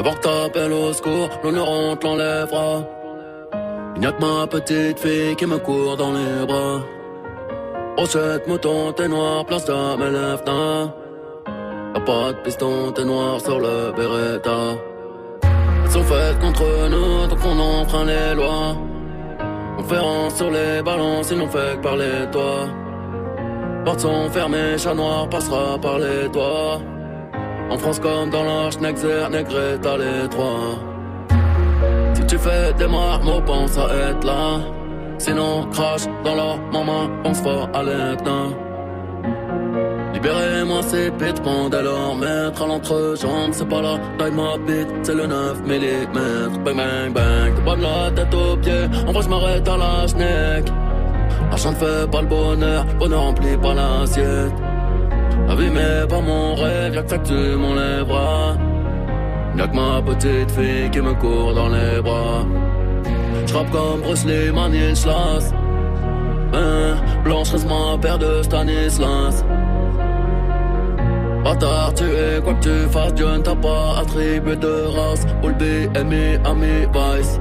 Avant 0.00 0.14
que 0.14 0.20
t'appelles 0.20 0.72
au 0.72 0.92
secours, 0.92 1.28
l'honneur 1.42 1.68
on 1.68 1.96
te 1.96 2.06
l'enlèvera. 2.06 2.84
Il 3.94 4.00
n'y 4.00 4.06
a 4.06 4.12
que 4.12 4.20
ma 4.20 4.46
petite 4.46 4.98
fille 4.98 5.36
qui 5.36 5.46
me 5.46 5.58
court 5.58 5.96
dans 5.96 6.12
les 6.12 6.46
bras. 6.46 6.80
Brochette, 7.96 8.46
mouton, 8.46 8.92
t'es 8.92 9.08
noir, 9.08 9.44
place 9.46 9.64
de 9.64 9.96
mes 9.96 10.10
lèvres, 10.10 10.44
Y'a 11.96 12.02
pas 12.02 12.30
de 12.30 12.38
piston, 12.44 12.92
t'es 12.92 13.06
noir 13.06 13.40
sur 13.40 13.58
le 13.58 13.90
Beretta. 13.96 14.76
Elles 15.82 15.90
sont 15.90 16.02
faites 16.02 16.38
contre 16.40 16.66
nous, 16.90 17.26
donc 17.26 17.38
on 17.42 17.58
enfreint 17.58 18.04
les 18.04 18.34
lois. 18.34 18.76
Conférence 19.78 20.34
sur 20.34 20.50
les 20.50 20.82
balances, 20.82 21.30
ils 21.30 21.38
n'ont 21.38 21.48
fait 21.48 21.78
que 21.78 21.82
parler 21.82 22.28
toi. 22.30 22.68
Portes 23.86 24.00
sont 24.00 24.28
fermées, 24.28 24.76
chat 24.76 24.92
noir 24.92 25.26
passera 25.30 25.78
par 25.80 25.98
les 25.98 26.28
toits. 26.30 26.82
En 27.70 27.78
France 27.78 27.98
comme 27.98 28.28
dans 28.28 28.44
l'Arche, 28.44 28.78
Nexer, 28.78 29.30
Negreta, 29.30 29.96
les 29.96 30.28
trois. 30.28 30.76
Si 32.12 32.26
tu 32.26 32.36
fais 32.36 32.74
des 32.74 32.88
marmots, 32.88 33.40
pense 33.40 33.78
à 33.78 33.86
être 34.10 34.26
là. 34.26 34.60
Sinon, 35.16 35.66
crache 35.72 36.04
dans 36.24 36.34
leur 36.34 36.58
maman, 36.74 37.08
pense 37.22 37.40
fort 37.40 37.70
à 37.72 37.82
l'Etna. 37.82 38.65
Libérez-moi 40.26 40.82
ces 40.82 41.10
pètes, 41.12 41.40
pendant 41.40 41.82
leur 41.82 42.16
maître 42.16 42.60
à 42.60 42.66
l'entrejambe, 42.66 43.52
c'est 43.52 43.68
pas 43.68 43.80
la 43.80 43.96
taille 44.18 44.32
ma 44.32 44.58
bite, 44.58 44.88
c'est 45.04 45.14
le 45.14 45.24
9 45.24 45.62
mm. 45.62 46.64
Bang 46.64 46.76
bang 46.76 47.12
bang, 47.12 47.54
t'es 47.54 47.62
pas 47.62 47.76
de 47.76 47.82
la 47.82 48.10
tête 48.10 48.34
aux 48.34 48.56
pieds, 48.56 48.86
en 49.06 49.12
vrai 49.12 49.22
je 49.22 49.28
m'arrête 49.28 49.68
à 49.68 49.76
la 49.76 50.08
schneck. 50.08 50.66
L'argent 51.48 51.70
ne 51.70 51.76
fait 51.76 52.10
pas 52.10 52.22
le 52.22 52.26
bonheur, 52.26 52.84
bonheur 52.98 53.20
remplit 53.22 53.56
pas 53.56 53.74
l'assiette. 53.74 54.52
Mais 55.48 56.06
pas 56.08 56.20
mon 56.20 56.56
rêve, 56.56 56.94
y'a 56.94 57.02
que 57.02 57.10
ça 57.10 57.18
que 57.18 57.28
tu 57.28 57.56
m'enlèveras. 57.56 58.56
Y'a 59.56 59.68
que 59.68 59.76
ma 59.76 60.02
petite 60.02 60.50
fille 60.50 60.90
qui 60.90 61.00
me 61.02 61.14
court 61.14 61.54
dans 61.54 61.68
les 61.68 62.02
bras. 62.02 62.44
J'rappe 63.46 63.70
comme 63.70 64.00
Bruce 64.00 64.24
Lee, 64.24 64.50
Manil. 64.52 64.94
Hein, 66.52 66.96
Blanche 67.22 67.52
reste 67.52 67.68
ma 67.68 67.96
paire 67.98 68.18
de 68.18 68.42
Stanislas. 68.42 69.44
Bâtard, 71.46 71.94
tu 71.94 72.02
es 72.02 72.42
quoi 72.42 72.54
que 72.54 72.64
tu 72.64 72.92
fasses, 72.92 73.14
Dieu 73.14 73.28
ne 73.28 73.38
t'a 73.38 73.54
pas 73.54 73.98
attribué 74.00 74.56
de 74.56 74.86
race. 74.96 75.24
All 75.44 75.54
B, 75.54 75.62
Ami, 75.96 76.86
Vice. 76.92 77.38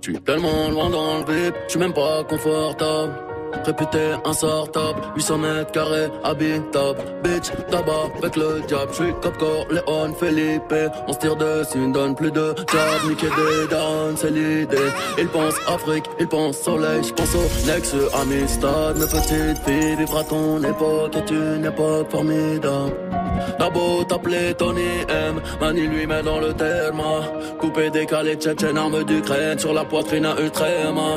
Je 0.00 0.12
suis 0.12 0.20
tellement 0.22 0.70
loin 0.70 0.88
dans 0.88 1.18
le 1.18 1.24
vip, 1.30 1.54
je 1.66 1.72
suis 1.72 1.78
même 1.78 1.92
pas 1.92 2.24
confortable. 2.24 3.25
Réputé 3.64 4.14
insortable, 4.24 5.00
800 5.16 5.38
mètres 5.38 5.72
carrés, 5.72 6.08
habitable. 6.24 6.98
Bitch, 7.22 7.50
tabac 7.70 8.10
avec 8.18 8.36
le 8.36 8.60
diable. 8.66 8.90
Je 8.92 9.04
suis 9.04 9.14
Capcor, 9.22 9.66
Léon, 9.70 10.14
Felipe. 10.14 10.74
On 11.08 11.12
se 11.12 11.18
tire 11.18 11.36
dessus, 11.36 11.78
ne 11.78 11.92
donne 11.92 12.14
plus 12.14 12.30
de 12.30 12.54
job. 12.56 13.08
Niquer 13.08 13.26
des 13.26 13.68
downs, 13.68 14.16
c'est 14.16 14.30
l'idée. 14.30 14.76
Il 15.18 15.28
pense 15.28 15.54
Afrique, 15.66 16.04
il 16.20 16.28
pense 16.28 16.58
soleil. 16.58 17.02
Je 17.02 17.12
pense 17.12 17.34
au 17.34 17.66
Nexus, 17.66 17.96
Amistad. 18.14 18.96
Mes 18.98 19.06
petites 19.06 19.58
filles, 19.64 19.96
vivre 19.96 20.18
à 20.18 20.24
ton 20.24 20.62
époque 20.62 21.16
est 21.16 21.30
une 21.30 21.64
époque 21.64 22.10
formidable. 22.10 22.92
Beau 23.74 24.04
t'appeler 24.04 24.54
Tony 24.54 25.02
M, 25.08 25.40
Mani 25.60 25.86
lui 25.86 26.06
met 26.06 26.22
dans 26.22 26.40
le 26.40 26.54
terme. 26.54 27.02
Coupé, 27.58 27.90
décalé, 27.90 28.36
tchétchène, 28.36 28.78
arme 28.78 29.04
d'Ukraine 29.04 29.58
sur 29.58 29.74
la 29.74 29.84
poitrine 29.84 30.24
à 30.24 30.40
Utrema. 30.40 31.16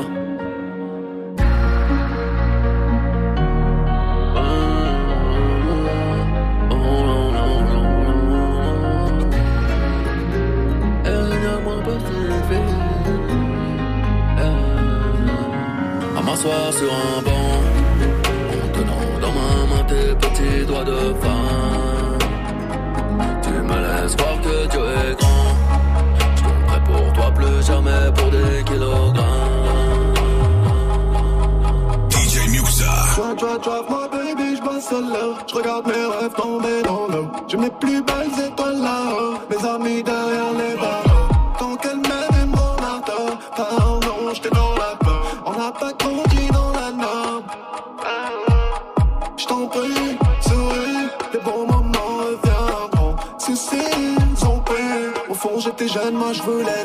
Sur 16.80 16.92
un 16.92 17.20
banc, 17.26 17.52
en 18.62 18.68
tenant 18.76 19.08
dans 19.20 19.34
ma 19.38 19.50
main 19.70 19.84
tes 19.92 20.14
petits 20.22 20.64
doigts 20.66 20.84
de 20.84 21.00
femme. 21.22 22.18
Tu 23.44 23.52
me 23.68 23.76
laisses 23.84 24.16
croire 24.16 24.40
que 24.46 24.56
Dieu 24.72 24.86
est 25.04 25.14
grand. 25.20 25.50
Je 26.36 26.42
tomberai 26.42 26.80
pour 26.88 27.12
toi 27.12 27.28
plus 27.38 27.66
jamais 27.70 28.04
pour 28.16 28.30
des 28.36 28.64
kilogrammes. 28.64 30.14
DJ 32.12 32.48
Muxa. 32.52 32.94
Drive, 33.64 33.88
my 33.90 34.04
baby, 34.14 34.56
je 34.56 34.62
bosse. 34.62 34.94
Je 35.48 35.54
regarde 35.54 35.86
mes 35.86 36.06
rêves 36.14 36.34
tomber 36.34 36.80
dans 36.82 37.06
l'eau. 37.12 37.28
J'ai 37.48 37.58
mes 37.58 37.74
plus 37.82 38.02
belles 38.02 38.38
étoiles 38.46 38.80
là-haut. 38.80 39.34
Mes 39.50 39.68
amis 39.68 40.02
derrière 40.02 40.29
J'étais 55.80 55.94
jeune, 55.94 56.14
moi 56.14 56.32
je 56.34 56.42
voulais 56.42 56.84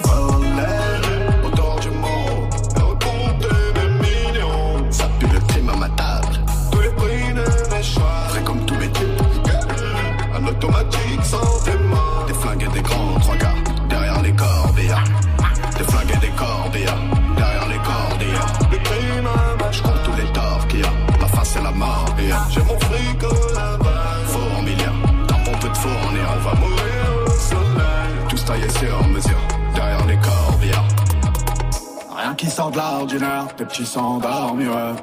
sort 32.56 32.72
de 32.72 32.78
l'ordinaire, 32.78 33.48
tes 33.58 33.66
petits 33.66 33.86
s'endorment, 33.86 34.60
ouais. 34.60 34.96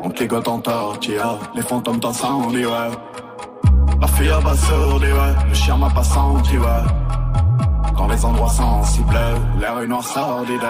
On 0.00 0.08
cligote 0.08 0.46
en 0.46 0.60
tortilla, 0.60 1.36
les 1.56 1.62
fantômes 1.62 1.98
d'incendie, 1.98 2.64
ouais. 2.64 2.90
La 4.00 4.06
fille 4.06 4.30
abasourdie, 4.30 5.06
ouais. 5.06 5.34
Le 5.48 5.54
chien 5.54 5.76
m'a 5.76 5.90
pas 5.90 6.04
senti, 6.04 6.56
ouais. 6.56 6.84
Dans 7.96 8.06
les 8.06 8.24
endroits 8.24 8.50
sensibles, 8.50 9.18
l'air 9.58 9.80
est 9.80 9.86
noir 9.88 10.04
sordide. 10.04 10.60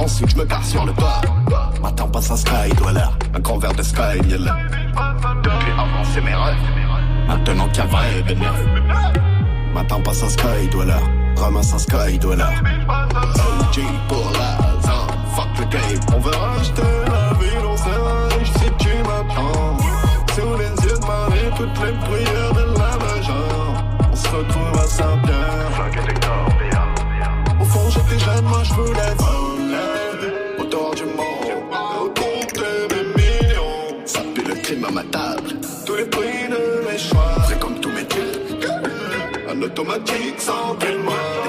Ensuite, 0.00 0.30
je 0.30 0.36
me 0.36 0.62
sur 0.64 0.84
le 0.84 0.92
toit. 0.92 1.20
Matin, 1.80 2.08
passe 2.08 2.32
à 2.32 2.36
Sky, 2.36 2.74
Dweller. 2.76 3.10
Un 3.32 3.40
grand 3.40 3.58
verre 3.58 3.74
de 3.74 3.82
Sky, 3.82 4.18
avant, 5.78 6.04
c'est 6.12 6.20
mes 6.20 6.34
rêves. 6.34 6.56
Maintenant, 7.28 7.68
qu'il 7.68 7.78
y 7.78 7.80
a 7.80 7.86
vrai 7.86 8.22
bénéfice. 8.26 8.50
Matin, 9.72 10.00
passe 10.00 10.24
à 10.24 10.28
Sky, 10.28 10.68
Dweller. 10.72 11.19
Ramasse 11.40 11.72
un 11.72 11.78
Sky. 11.78 12.20
OG 12.20 12.26
pour 14.08 14.30
la 14.34 14.50
zone. 14.82 15.16
Fuck 15.34 15.58
le 15.58 15.64
game. 15.70 16.00
On 16.14 16.20
veut 16.20 16.36
racheter 16.36 16.82
la 17.06 17.32
ville, 17.38 17.64
on 17.66 17.76
s'arrange 17.76 18.50
si 18.58 18.70
tu 18.78 18.92
m'attends. 19.08 19.78
Sous 20.34 20.54
les 20.58 20.74
yeux 20.86 20.98
de 20.98 21.06
Marie, 21.06 21.50
toutes 21.56 21.78
les 21.86 21.92
prières 22.06 22.52
de 22.52 22.64
la 22.78 22.92
majeure. 22.98 23.84
On 24.12 24.16
se 24.16 24.28
retrouve 24.28 24.78
à 24.78 24.86
Saint-Pierre. 24.86 25.40
Au 27.58 27.64
fond, 27.64 27.88
j'étais 27.88 28.18
jeune, 28.22 28.44
moi 28.44 28.62
je 28.62 28.74
voulais 28.74 29.14
voler. 29.16 30.34
Autour 30.58 30.94
du 30.94 31.04
monde, 31.04 32.14
compter 32.16 32.76
mes 32.90 33.04
millions. 33.16 33.96
Ça 34.04 34.20
pue 34.34 34.44
le 34.46 34.54
crime 34.56 34.84
à 34.84 34.90
ma 34.90 35.04
table. 35.04 35.54
Tous 35.86 35.96
les 35.96 36.04
prix 36.04 36.48
de 36.50 36.90
mes 36.90 36.98
choix. 36.98 37.29
Automatique 39.80 40.38
sans. 40.38 40.74
Des 40.74 40.86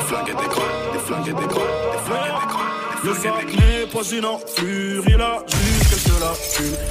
flingues 0.07 0.29
et 0.29 0.31
des 0.31 0.49
croix, 0.49 0.65
des 0.93 0.99
flingues 0.99 1.27
et 1.27 1.33
des 1.33 1.47
croix, 1.47 1.63
des 1.93 1.99
flingues 2.05 2.27
et 2.27 2.37
des 2.37 2.47
croix. 2.47 2.61
Le 3.03 3.13
sac 3.15 3.45
n'est 3.55 3.87
pas 3.87 4.03
une 4.15 4.25
enflure, 4.25 5.03
il 5.07 5.21
a 5.21 5.43
juste. 5.47 6.07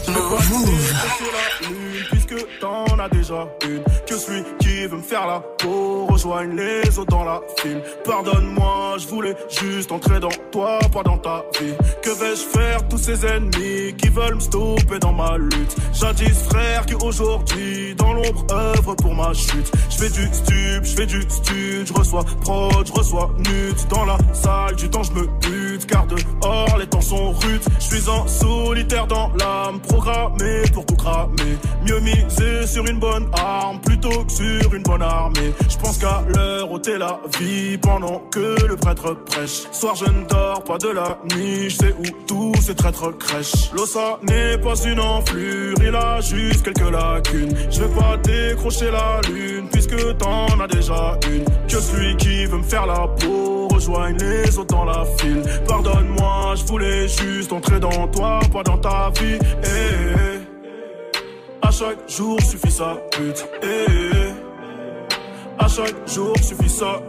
Je 0.06 0.12
veux 0.12 1.79
puisque 2.08 2.34
t'en 2.60 2.98
as 2.98 3.08
déjà 3.08 3.48
une. 3.64 3.82
Que 4.06 4.16
celui 4.16 4.42
qui 4.58 4.86
veut 4.86 4.96
me 4.96 5.02
faire 5.02 5.26
la 5.26 5.40
peau 5.40 6.06
rejoigne 6.06 6.56
les 6.56 6.98
autres 6.98 7.10
dans 7.10 7.24
la 7.24 7.40
file. 7.58 7.82
Pardonne-moi, 8.04 8.96
je 8.98 9.06
voulais 9.08 9.36
juste 9.48 9.92
entrer 9.92 10.20
dans 10.20 10.30
toi, 10.50 10.78
pas 10.92 11.02
dans 11.02 11.18
ta 11.18 11.44
vie. 11.60 11.74
Que 12.02 12.10
vais-je 12.10 12.58
faire 12.58 12.88
tous 12.88 12.98
ces 12.98 13.24
ennemis 13.26 13.94
qui 13.96 14.08
veulent 14.08 14.36
me 14.36 14.40
stopper 14.40 14.98
dans 15.00 15.12
ma 15.12 15.36
lutte? 15.38 15.76
Jadis 15.92 16.34
frère 16.48 16.86
qui 16.86 16.94
aujourd'hui 16.94 17.94
dans 17.94 18.12
l'ombre 18.12 18.46
œuvre 18.52 18.94
pour 18.94 19.14
ma 19.14 19.32
chute. 19.32 19.70
Je 19.90 19.96
fais 19.96 20.10
du 20.10 20.26
stup, 20.32 20.84
je 20.84 20.94
fais 20.96 21.06
du 21.06 21.22
stud, 21.22 21.86
je 21.86 21.92
reçois 21.92 22.24
prod, 22.42 22.86
je 22.86 22.92
reçois 22.92 23.30
nut. 23.38 23.88
Dans 23.88 24.04
la 24.04 24.18
salle 24.32 24.76
du 24.76 24.88
temps 24.88 25.02
je 25.02 25.12
me 25.12 25.26
bute, 25.26 25.59
car 25.86 26.06
dehors 26.06 26.76
les 26.78 26.86
temps 26.86 27.00
sont 27.00 27.32
rudes. 27.32 27.62
Je 27.78 27.84
suis 27.84 28.08
en 28.08 28.26
solitaire 28.26 29.06
dans 29.06 29.30
l'âme, 29.38 29.80
programmé 29.80 30.62
pour 30.72 30.86
tout 30.86 30.96
cramer. 30.96 31.58
Mieux 31.86 32.00
miser 32.00 32.66
sur 32.66 32.86
une 32.86 32.98
bonne 32.98 33.28
arme 33.32 33.80
plutôt 33.80 34.24
que 34.24 34.32
sur 34.32 34.74
une 34.74 34.82
bonne 34.82 35.02
armée. 35.02 35.52
Je 35.68 35.76
pense 35.76 35.98
qu'à 35.98 36.22
l'heure 36.28 36.70
ôter 36.70 36.98
la 36.98 37.20
vie 37.38 37.78
pendant 37.78 38.20
que 38.30 38.66
le 38.66 38.76
prêtre 38.76 39.14
prêche. 39.26 39.62
Soir 39.72 39.94
je 39.96 40.04
ne 40.04 40.24
dors 40.26 40.62
pas 40.64 40.78
de 40.78 40.88
la 40.88 41.18
nuit, 41.34 41.70
je 41.70 41.76
sais 41.76 41.94
où 41.98 42.04
tous 42.26 42.54
ces 42.62 42.74
traîtres 42.74 43.10
crèchent. 43.18 43.70
L'ossa 43.72 44.18
n'est 44.22 44.58
pas 44.58 44.74
une 44.84 45.00
enflure, 45.00 45.76
il 45.82 45.94
a 45.94 46.20
juste 46.20 46.62
quelques 46.62 46.90
lacunes. 46.90 47.54
Je 47.70 47.82
vais 47.82 47.94
pas 47.94 48.16
décrocher 48.18 48.90
la 48.90 49.20
lune 49.30 49.68
puisque 49.70 50.16
t'en 50.18 50.46
as 50.60 50.66
déjà 50.66 51.18
une. 51.30 51.44
Que 51.66 51.80
celui 51.80 52.16
qui 52.16 52.46
veut 52.46 52.58
me 52.58 52.62
faire 52.62 52.86
la 52.86 53.06
peau 53.06 53.68
rejoigne 53.68 54.16
les 54.18 54.58
autres 54.58 54.74
dans 54.74 54.84
la 54.84 55.04
file. 55.18 55.42
Pardonne-moi, 55.70 56.54
je 56.56 56.64
voulais 56.64 57.06
juste 57.06 57.52
entrer 57.52 57.78
dans 57.78 58.08
toi, 58.08 58.40
pas 58.52 58.64
dans 58.64 58.78
ta 58.78 59.10
vie. 59.20 59.38
Eh, 59.40 59.68
eh. 59.68 61.16
À 61.62 61.70
chaque 61.70 62.10
jour 62.10 62.40
suffit 62.40 62.72
sa 62.72 62.96
pute. 63.12 63.46
Eh, 63.62 63.86
eh. 63.88 65.64
À 65.64 65.68
chaque 65.68 66.08
jour 66.08 66.36
suffit 66.42 66.68
ça. 66.68 67.00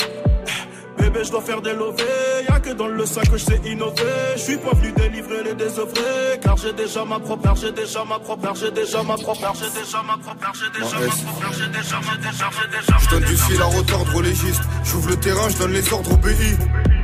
Bébé, 0.95 1.21
je 1.23 1.31
dois 1.31 1.41
faire 1.41 1.59
des 1.63 1.73
lovés. 1.73 2.03
Y'a 2.47 2.59
que 2.59 2.69
dans 2.73 2.87
le 2.87 3.03
sac 3.03 3.31
que 3.31 3.37
je 3.37 3.45
sais 3.45 3.61
innover. 3.65 4.03
Je 4.35 4.41
suis 4.41 4.57
pas 4.57 4.75
venu 4.75 4.91
délivrer 4.91 5.43
les 5.43 5.55
désœuvrés. 5.55 6.39
Car 6.43 6.55
j'ai 6.57 6.73
déjà 6.73 7.03
ma 7.03 7.19
propre 7.19 7.55
j'ai 7.59 7.71
déjà 7.71 8.03
ma 8.05 8.19
propre 8.19 8.53
j'ai 8.53 8.69
déjà 8.69 9.01
ma 9.01 9.17
propre 9.17 9.53
j'ai 9.55 9.71
déjà 9.71 10.03
ma 10.03 10.17
propre 10.17 10.43
j'ai 10.53 10.69
déjà 10.69 10.97
ma 10.99 11.17
propre 11.17 11.49
j'ai 11.57 11.67
déjà, 11.67 11.97
j'ai 11.97 12.27
déjà, 12.27 12.49
j'ai 12.61 12.77
déjà. 12.77 12.97
Je 12.99 13.09
donne 13.09 13.23
du 13.23 13.37
fil 13.37 13.59
à 13.59 13.65
retordre 13.65 14.21
légiste. 14.21 14.61
J'ouvre 14.83 15.09
le 15.09 15.15
terrain, 15.15 15.49
je 15.49 15.57
donne 15.57 15.73
les 15.73 15.91
ordres 15.91 16.13
obéis. 16.13 16.57
Gros, 16.67 17.00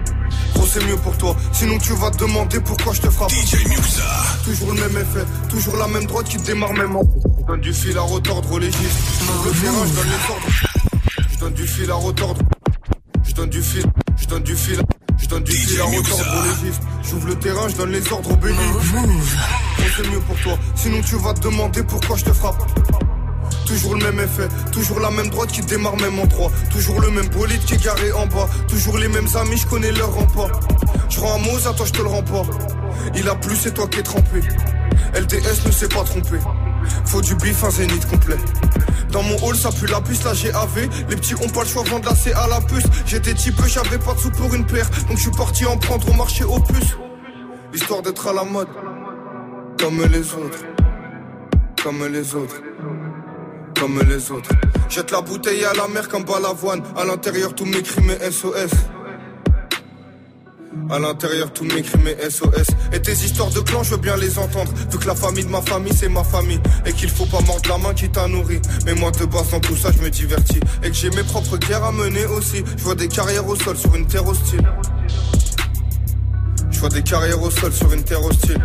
c'est 0.77 0.87
mieux 0.87 0.97
pour 0.97 1.17
toi. 1.17 1.35
Sinon, 1.51 1.77
tu 1.77 1.93
vas 1.93 2.11
te 2.11 2.17
demander 2.17 2.59
pourquoi 2.59 2.93
je 2.93 3.01
te 3.01 3.09
frappe. 3.09 3.31
Toujours 4.43 4.73
le 4.73 4.81
même 4.81 4.97
effet, 4.97 5.25
toujours 5.49 5.77
la 5.77 5.87
même 5.87 6.05
droite 6.05 6.27
qui 6.27 6.37
démarre 6.37 6.73
même 6.73 6.95
en. 6.95 7.03
Je 7.39 7.45
donne 7.45 7.61
du 7.61 7.73
fil 7.73 7.97
à 7.97 8.01
retordre 8.01 8.59
légiste. 8.59 8.99
J'ouvre 9.19 9.45
le 9.45 9.51
terrain, 9.51 9.85
je 9.85 9.93
donne 9.93 10.07
les 10.07 10.31
ordres. 10.31 10.47
Je 11.29 11.37
donne 11.39 11.53
du 11.53 11.67
fil 11.67 11.91
à 11.91 11.95
retordre. 11.95 12.41
Je 13.23 13.33
donne 13.33 13.49
du 13.49 13.61
fil, 13.61 13.85
je 14.17 14.25
donne 14.27 14.43
du 14.43 14.55
fil. 14.55 14.81
Je 15.17 15.27
donne 15.27 15.43
du 15.43 15.51
fil 15.51 15.81
à 15.81 15.85
retordre 15.85 16.43
légiste. 16.43 16.81
J'ouvre 17.03 17.27
le 17.27 17.35
terrain, 17.35 17.67
je 17.69 17.75
donne 17.75 17.91
les 17.91 18.11
ordres 18.11 18.31
obéis. 18.31 18.53
Gros, 18.53 19.85
c'est 19.95 20.09
mieux 20.09 20.19
pour 20.19 20.39
toi. 20.41 20.57
Sinon 20.75 21.01
tu 21.01 21.15
vas 21.15 21.33
te 21.33 21.41
demander 21.41 21.83
pourquoi 21.83 22.17
je 22.17 22.25
te 22.25 22.33
frappe. 22.33 22.61
Toujours 23.65 23.95
le 23.95 24.03
même 24.03 24.19
effet, 24.19 24.47
toujours 24.71 24.99
la 24.99 25.11
même 25.11 25.29
droite 25.29 25.51
qui 25.51 25.61
démarre 25.61 25.97
même 25.97 26.19
en 26.19 26.27
trois. 26.27 26.51
Toujours 26.71 27.01
le 27.01 27.09
même 27.09 27.27
bolide 27.27 27.63
qui 27.65 27.73
est 27.73 27.83
garé 27.83 28.11
en 28.11 28.25
bas. 28.27 28.47
Toujours 28.67 28.97
les 28.97 29.07
mêmes 29.07 29.27
amis, 29.35 29.57
je 29.57 29.67
connais 29.67 29.91
leur 29.91 30.13
rempart. 30.13 30.59
Je 31.09 31.19
rends 31.19 31.35
un 31.35 31.39
mot, 31.39 31.57
à 31.57 31.73
toi 31.73 31.85
je 31.85 31.93
te 31.93 32.01
le 32.01 32.07
rends 32.07 32.23
pas. 32.23 32.43
Il 33.15 33.27
a 33.27 33.35
plu, 33.35 33.55
c'est 33.55 33.73
toi 33.73 33.87
qui 33.87 33.99
es 33.99 34.03
trempé. 34.03 34.41
LDS 35.13 35.65
ne 35.65 35.71
s'est 35.71 35.87
pas 35.87 36.03
trompé. 36.03 36.37
Faut 37.05 37.21
du 37.21 37.35
bif, 37.35 37.63
un 37.63 37.69
zénith 37.69 38.05
complet. 38.07 38.37
Dans 39.11 39.23
mon 39.23 39.35
hall, 39.43 39.55
ça 39.55 39.69
pue 39.71 39.87
la 39.87 40.01
puce, 40.01 40.23
la 40.23 40.33
GAV. 40.33 40.89
Les 41.09 41.15
petits 41.15 41.35
ont 41.35 41.49
pas 41.49 41.61
le 41.61 41.67
choix, 41.67 41.83
vendre 41.83 42.09
la 42.09 42.15
C 42.15 42.33
à 42.33 42.47
la 42.47 42.61
puce. 42.61 42.85
J'étais 43.05 43.33
type, 43.33 43.61
j'avais 43.65 43.97
pas 43.97 44.13
de 44.13 44.19
sous 44.19 44.31
pour 44.31 44.53
une 44.53 44.65
paire. 44.65 44.89
Donc 45.07 45.17
je 45.17 45.23
suis 45.23 45.31
parti 45.31 45.65
en 45.65 45.77
prendre 45.77 46.09
au 46.09 46.13
marché 46.13 46.43
aux 46.43 46.59
puces. 46.59 46.97
Histoire 47.73 48.01
d'être 48.01 48.27
à 48.27 48.33
la 48.33 48.43
mode. 48.43 48.67
Comme 49.79 50.03
les 50.11 50.33
autres. 50.33 50.65
Comme 51.83 52.05
les 52.05 52.35
autres. 52.35 52.61
Comme 53.79 54.01
les 54.09 54.31
autres. 54.31 54.49
Jette 54.89 55.11
la 55.11 55.21
bouteille 55.21 55.63
à 55.63 55.73
la 55.73 55.87
mer 55.87 56.07
comme 56.09 56.23
balavoine. 56.23 56.81
À 56.95 57.05
l'intérieur, 57.05 57.53
tous 57.53 57.65
mes 57.65 57.81
crimes 57.81 58.11
SOS. 58.31 58.71
À 60.89 60.99
l'intérieur, 60.99 61.51
tous 61.53 61.65
mes 61.65 61.81
crimes 61.83 62.09
SOS. 62.29 62.67
Et 62.93 63.01
tes 63.01 63.11
histoires 63.11 63.49
de 63.49 63.59
clan, 63.59 63.83
je 63.83 63.91
veux 63.91 63.97
bien 63.97 64.17
les 64.17 64.39
entendre. 64.39 64.71
Vu 64.91 64.97
que 64.97 65.05
la 65.05 65.15
famille 65.15 65.45
de 65.45 65.49
ma 65.49 65.61
famille, 65.61 65.93
c'est 65.93 66.09
ma 66.09 66.23
famille. 66.23 66.59
Et 66.85 66.93
qu'il 66.93 67.09
faut 67.09 67.25
pas 67.25 67.41
mordre 67.41 67.69
la 67.69 67.77
main 67.77 67.93
qui 67.93 68.09
t'a 68.09 68.27
nourri. 68.27 68.59
Mais 68.85 68.95
moi, 68.95 69.11
de 69.11 69.25
base, 69.25 69.51
dans 69.51 69.59
tout 69.59 69.75
ça, 69.75 69.89
je 69.95 70.01
me 70.03 70.09
divertis. 70.09 70.59
Et 70.83 70.89
que 70.89 70.95
j'ai 70.95 71.09
mes 71.11 71.23
propres 71.23 71.57
guerres 71.57 71.83
à 71.83 71.91
mener 71.91 72.25
aussi. 72.25 72.63
Je 72.77 72.83
vois 72.83 72.95
des 72.95 73.07
carrières 73.07 73.47
au 73.47 73.55
sol 73.55 73.77
sur 73.77 73.93
une 73.95 74.07
terre 74.07 74.27
hostile. 74.27 74.67
Je 76.71 76.79
vois 76.79 76.89
des 76.89 77.03
carrières 77.03 77.41
au 77.41 77.51
sol 77.51 77.73
sur 77.73 77.91
une 77.93 78.03
terre 78.03 78.23
hostile. 78.23 78.59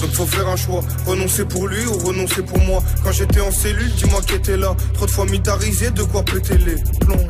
Donc 0.00 0.10
faut 0.12 0.26
faire 0.26 0.48
un 0.48 0.56
choix, 0.56 0.82
renoncer 1.06 1.44
pour 1.44 1.66
lui 1.68 1.84
ou 1.86 1.92
renoncer 1.92 2.42
pour 2.42 2.58
moi. 2.58 2.82
Quand 3.02 3.12
j'étais 3.12 3.40
en 3.40 3.50
cellule, 3.50 3.92
dis-moi 3.94 4.20
qui 4.22 4.34
était 4.34 4.56
là. 4.56 4.74
Trop 4.94 5.06
de 5.06 5.10
fois 5.10 5.24
militarisé, 5.24 5.90
de 5.90 6.02
quoi 6.02 6.22
péter 6.22 6.58
les 6.58 6.76
plombs. 7.00 7.28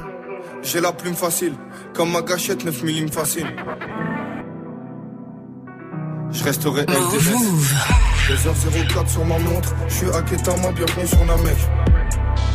J'ai 0.62 0.80
la 0.80 0.92
plume 0.92 1.14
facile, 1.14 1.52
comme 1.94 2.10
ma 2.12 2.22
gâchette 2.22 2.64
9 2.64 2.82
mm 2.82 3.08
facile. 3.08 3.46
Je 6.32 6.42
resterai 6.42 6.82
LDS. 6.82 7.30
2h04 8.28 9.08
sur 9.08 9.24
ma 9.24 9.38
montre, 9.38 9.74
je 9.88 9.94
suis 9.94 10.10
à 10.10 10.22
Ketama, 10.22 10.72
bienvenue 10.72 11.06
sur 11.06 11.24
la 11.26 11.36
mec. 11.36 11.56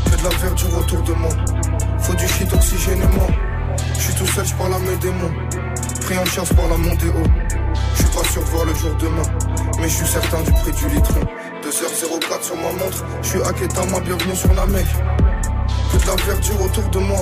Que 0.06 0.18
de 0.18 0.24
la 0.24 0.30
verdure 0.38 0.78
autour 0.80 1.02
de 1.04 1.14
moi, 1.14 1.30
faut 2.00 2.16
du 2.16 2.28
shit 2.28 2.52
oxygénément. 2.52 3.28
Je 3.94 4.00
suis 4.00 4.14
tout 4.16 4.26
seul, 4.26 4.46
je 4.46 4.54
parle 4.56 4.74
à 4.74 4.80
mes 4.80 4.98
démons. 4.98 5.32
Pris 6.02 6.18
en 6.18 6.26
chasse 6.26 6.52
par 6.54 6.68
la 6.68 6.78
montée 6.78 7.08
haut. 7.08 7.49
Je 8.00 8.06
suis 8.06 8.14
pas 8.16 8.24
sûr 8.30 8.42
de 8.42 8.48
voir 8.48 8.66
le 8.66 8.74
jour 8.76 8.96
demain, 8.98 9.24
mais 9.80 9.90
je 9.90 9.96
suis 9.96 10.08
certain 10.08 10.42
du 10.42 10.52
prix 10.52 10.72
du 10.72 10.88
litron. 10.88 11.20
2h04 11.64 12.44
sur 12.44 12.56
ma 12.56 12.72
montre, 12.72 13.04
je 13.22 13.28
suis 13.28 13.42
à 13.42 13.52
Ketama, 13.52 14.00
bienvenue 14.00 14.36
sur 14.36 14.54
la 14.54 14.66
mec. 14.68 14.88
Que 15.92 15.98
de 15.98 16.08
la 16.08 16.16
verdure 16.24 16.62
autour 16.62 16.90
de 16.90 17.00
moi, 17.00 17.22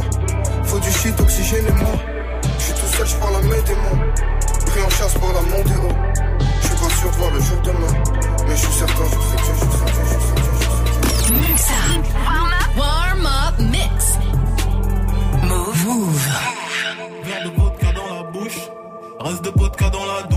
faut 0.66 0.80
du 0.80 0.92
shit 0.92 1.20
oxygénément. 1.20 1.98
Je 2.60 2.64
suis 2.64 2.74
tout 2.74 2.88
seul, 2.96 3.08
je 3.08 3.16
parle 3.16 3.36
à 3.38 3.42
mes 3.42 3.62
démons. 3.64 4.00
Pris 4.68 4.84
en 4.84 4.90
chasse 4.92 5.14
par 5.16 5.34
la 5.34 5.40
haut. 5.40 5.64
Je 6.62 6.68
suis 6.68 6.76
pas 6.76 6.90
sûr 6.90 7.10
de 7.10 7.16
voir 7.16 7.32
le 7.32 7.40
jour 7.42 7.58
demain, 7.64 7.94
mais 8.48 8.56
je 8.56 8.62
suis 8.62 8.74
certain 8.74 9.04
du 9.04 9.18
prix 9.18 9.38
du 9.44 9.52
litron. 9.60 9.88
Warm 12.24 12.54
up. 12.54 12.78
Warm 12.78 13.26
up 13.26 13.60
mix. 13.60 14.18
Move. 15.44 15.86
Move. 15.88 16.30
Verre 17.24 17.44
de 17.46 17.60
vodka 17.60 17.92
dans 17.94 18.16
la 18.16 18.24
bouche, 18.32 18.60
reste 19.20 19.44
de 19.44 19.52
vodka 19.56 19.90
dans 19.90 20.06
la 20.06 20.22
douche. 20.24 20.37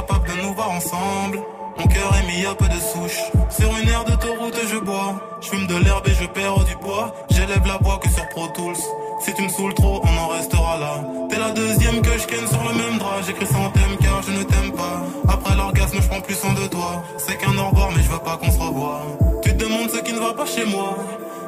Incapable 0.00 0.28
de 0.30 0.42
nous 0.42 0.54
voir 0.54 0.70
ensemble. 0.70 1.42
Mon 1.78 1.86
cœur 1.86 2.10
est 2.16 2.26
mis 2.26 2.46
à 2.46 2.54
peu 2.54 2.64
de 2.64 2.80
souche. 2.80 3.20
Sur 3.50 3.68
une 3.76 3.86
aire 3.86 4.04
d'autoroute, 4.04 4.56
je 4.72 4.78
bois. 4.78 5.20
Je 5.42 5.48
fume 5.50 5.66
de 5.66 5.76
l'herbe 5.76 6.08
et 6.08 6.14
je 6.14 6.26
perds 6.26 6.64
du 6.64 6.74
poids. 6.76 7.12
J'élève 7.28 7.66
la 7.66 7.76
voix 7.82 7.98
que 7.98 8.08
sur 8.08 8.26
Pro 8.30 8.46
Tools. 8.48 8.80
Si 9.20 9.34
tu 9.34 9.42
me 9.42 9.48
saoules 9.50 9.74
trop, 9.74 10.00
on 10.02 10.16
en 10.16 10.28
restera 10.28 10.78
là. 10.78 11.04
T'es 11.28 11.38
la 11.38 11.50
deuxième 11.50 12.00
que 12.00 12.16
je 12.16 12.26
ken 12.26 12.46
sur 12.48 12.62
le 12.66 12.74
même 12.78 12.98
drap. 12.98 13.20
J'écris 13.26 13.44
sans 13.44 13.68
thème 13.72 13.96
car 14.00 14.22
je 14.22 14.30
ne 14.30 14.42
t'aime 14.42 14.72
pas. 14.72 15.02
Après 15.28 15.54
l'orgasme, 15.54 15.98
je 16.00 16.08
prends 16.08 16.22
plus 16.22 16.34
soin 16.36 16.54
de 16.54 16.66
toi. 16.68 17.02
C'est 17.18 17.36
qu'un 17.36 17.50
au 17.58 17.70
mais 17.94 18.02
je 18.02 18.10
veux 18.10 18.24
pas 18.24 18.38
qu'on 18.38 18.50
se 18.50 18.58
revoie. 18.58 19.02
Tu 19.42 19.54
te 19.54 19.62
demandes 19.62 19.90
ce 19.90 19.98
qui 19.98 20.14
ne 20.14 20.20
va 20.20 20.32
pas 20.32 20.46
chez 20.46 20.64
moi. 20.64 20.96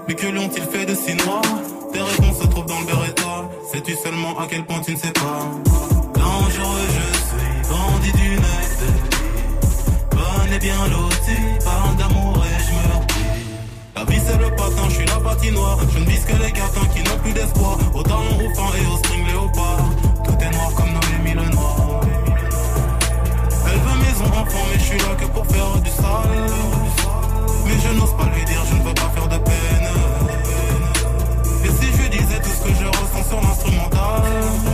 Mais 0.06 0.14
que 0.14 0.26
lui 0.26 0.40
ont-ils 0.40 0.64
fait 0.64 0.84
de 0.84 0.94
si 0.94 1.14
noir? 1.14 1.40
Tes 1.94 2.00
réponses 2.00 2.38
se 2.38 2.46
trouvent 2.48 2.66
dans 2.66 2.80
le 2.80 2.84
Beretta. 2.84 3.48
Sais-tu 3.72 3.94
seulement 3.96 4.38
à 4.38 4.46
quel 4.46 4.66
point 4.66 4.80
tu 4.80 4.92
ne 4.92 4.98
sais 4.98 5.12
pas? 5.12 5.40
Dangereux, 6.14 6.86
je 6.90 7.11
bandit 7.72 8.12
d'une 8.12 8.36
vie. 8.36 8.92
Bonne 10.10 10.52
et 10.52 10.58
bien 10.58 10.82
loti, 10.88 11.38
parle 11.64 11.96
d'amour 11.96 12.36
et 12.50 12.58
je 12.66 12.72
me. 12.76 12.86
La 13.96 14.04
vie 14.04 14.20
c'est 14.26 14.38
le 14.38 14.50
patin, 14.54 14.86
je 14.88 14.94
suis 14.94 15.06
la 15.06 15.20
patinoire. 15.20 15.78
Je 15.92 15.98
ne 15.98 16.04
vise 16.04 16.24
que 16.24 16.36
les 16.42 16.52
cartons 16.52 16.86
qui 16.94 17.02
n'ont 17.02 17.18
plus 17.22 17.32
d'espoir. 17.32 17.78
Au 17.94 18.02
talon 18.02 18.38
fin 18.56 18.70
et 18.78 18.86
au 18.92 18.96
string 18.98 19.26
léopard. 19.26 19.84
Tout 20.24 20.38
est 20.44 20.50
noir 20.56 20.70
comme 20.76 20.92
Noémie 20.96 21.36
le 21.42 21.48
noir. 21.54 22.00
Elle 23.68 23.80
veut 23.86 23.98
maison 24.04 24.26
enfant, 24.40 24.64
mais 24.70 24.78
je 24.78 24.84
suis 24.90 24.98
là 24.98 25.14
que 25.20 25.26
pour 25.34 25.46
faire 25.46 25.72
du 25.80 25.90
sale. 25.90 26.46
Mais 27.66 27.78
je 27.84 27.90
n'ose 27.98 28.14
pas 28.16 28.28
lui 28.34 28.44
dire, 28.44 28.62
je 28.70 28.74
ne 28.76 28.82
veux 28.82 28.94
pas 28.94 29.10
faire 29.14 29.28
de 29.28 29.38
peine. 29.48 29.88
Et 31.64 31.68
si 31.68 31.86
je 31.96 32.08
disais 32.16 32.40
tout 32.44 32.54
ce 32.58 32.62
que 32.68 32.74
je 32.80 32.86
ressens 32.86 33.28
sur 33.30 33.40
l'instrumental 33.40 34.71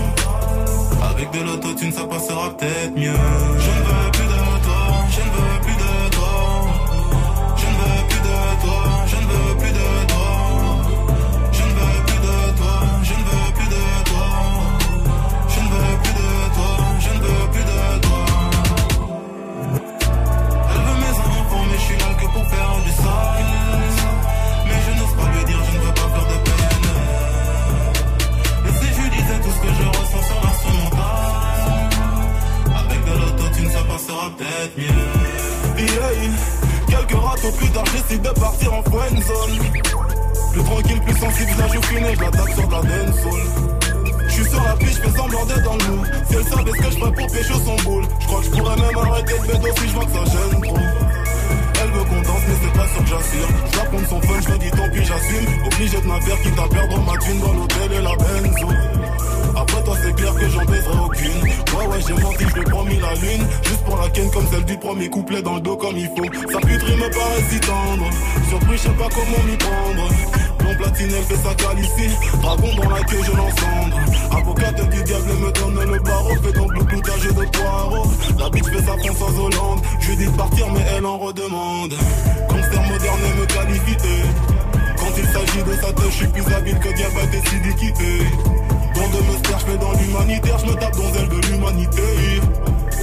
Avec 1.18 1.32
de 1.32 1.40
l'autotune, 1.44 1.90
ça 1.90 2.04
passera 2.04 2.56
peut-être 2.56 2.94
mieux. 2.94 3.47
Dragon 72.40 72.68
dans 72.76 72.90
la 72.90 73.02
queue, 73.02 73.22
je 73.24 73.32
l'encendre. 73.32 74.00
Avocate 74.30 74.88
du 74.90 75.02
diable 75.02 75.32
me 75.40 75.50
donne 75.52 75.92
le 75.92 75.98
barreau. 75.98 76.34
Fait 76.42 76.52
donc 76.52 76.72
le 76.74 76.84
cloutage 76.84 77.22
de 77.22 77.32
poireaux. 77.32 78.10
La 78.38 78.50
bitch 78.50 78.66
fait 78.66 78.82
sa 78.82 78.96
Françoise 78.96 79.38
Hollande. 79.38 79.80
Je 80.00 80.12
dis 80.12 80.26
de 80.26 80.36
partir, 80.36 80.66
mais 80.72 80.84
elle 80.96 81.06
en 81.06 81.18
redemande. 81.18 81.94
Gangster 82.48 82.82
moderne 82.82 83.20
me 83.40 83.46
qualifie. 83.46 83.96
Quand 84.96 85.12
il 85.16 85.24
s'agit 85.24 85.62
de 85.64 85.72
sa 85.80 85.92
touche, 85.92 86.10
je 86.10 86.16
suis 86.16 86.28
plus 86.28 86.54
habile 86.54 86.78
que 86.78 86.94
diabète 86.94 87.34
et 87.34 87.48
sidiquité. 87.48 88.26
Dans 88.94 89.08
de 89.08 89.22
me 89.22 89.38
je 89.58 89.64
fais 89.64 89.78
dans 89.78 89.92
l'humanitaire, 89.92 90.58
je 90.58 90.66
me 90.66 90.74
tape 90.74 90.96
dans 90.96 91.14
elle 91.18 91.28
de 91.28 91.46
l'humanité. 91.48 92.02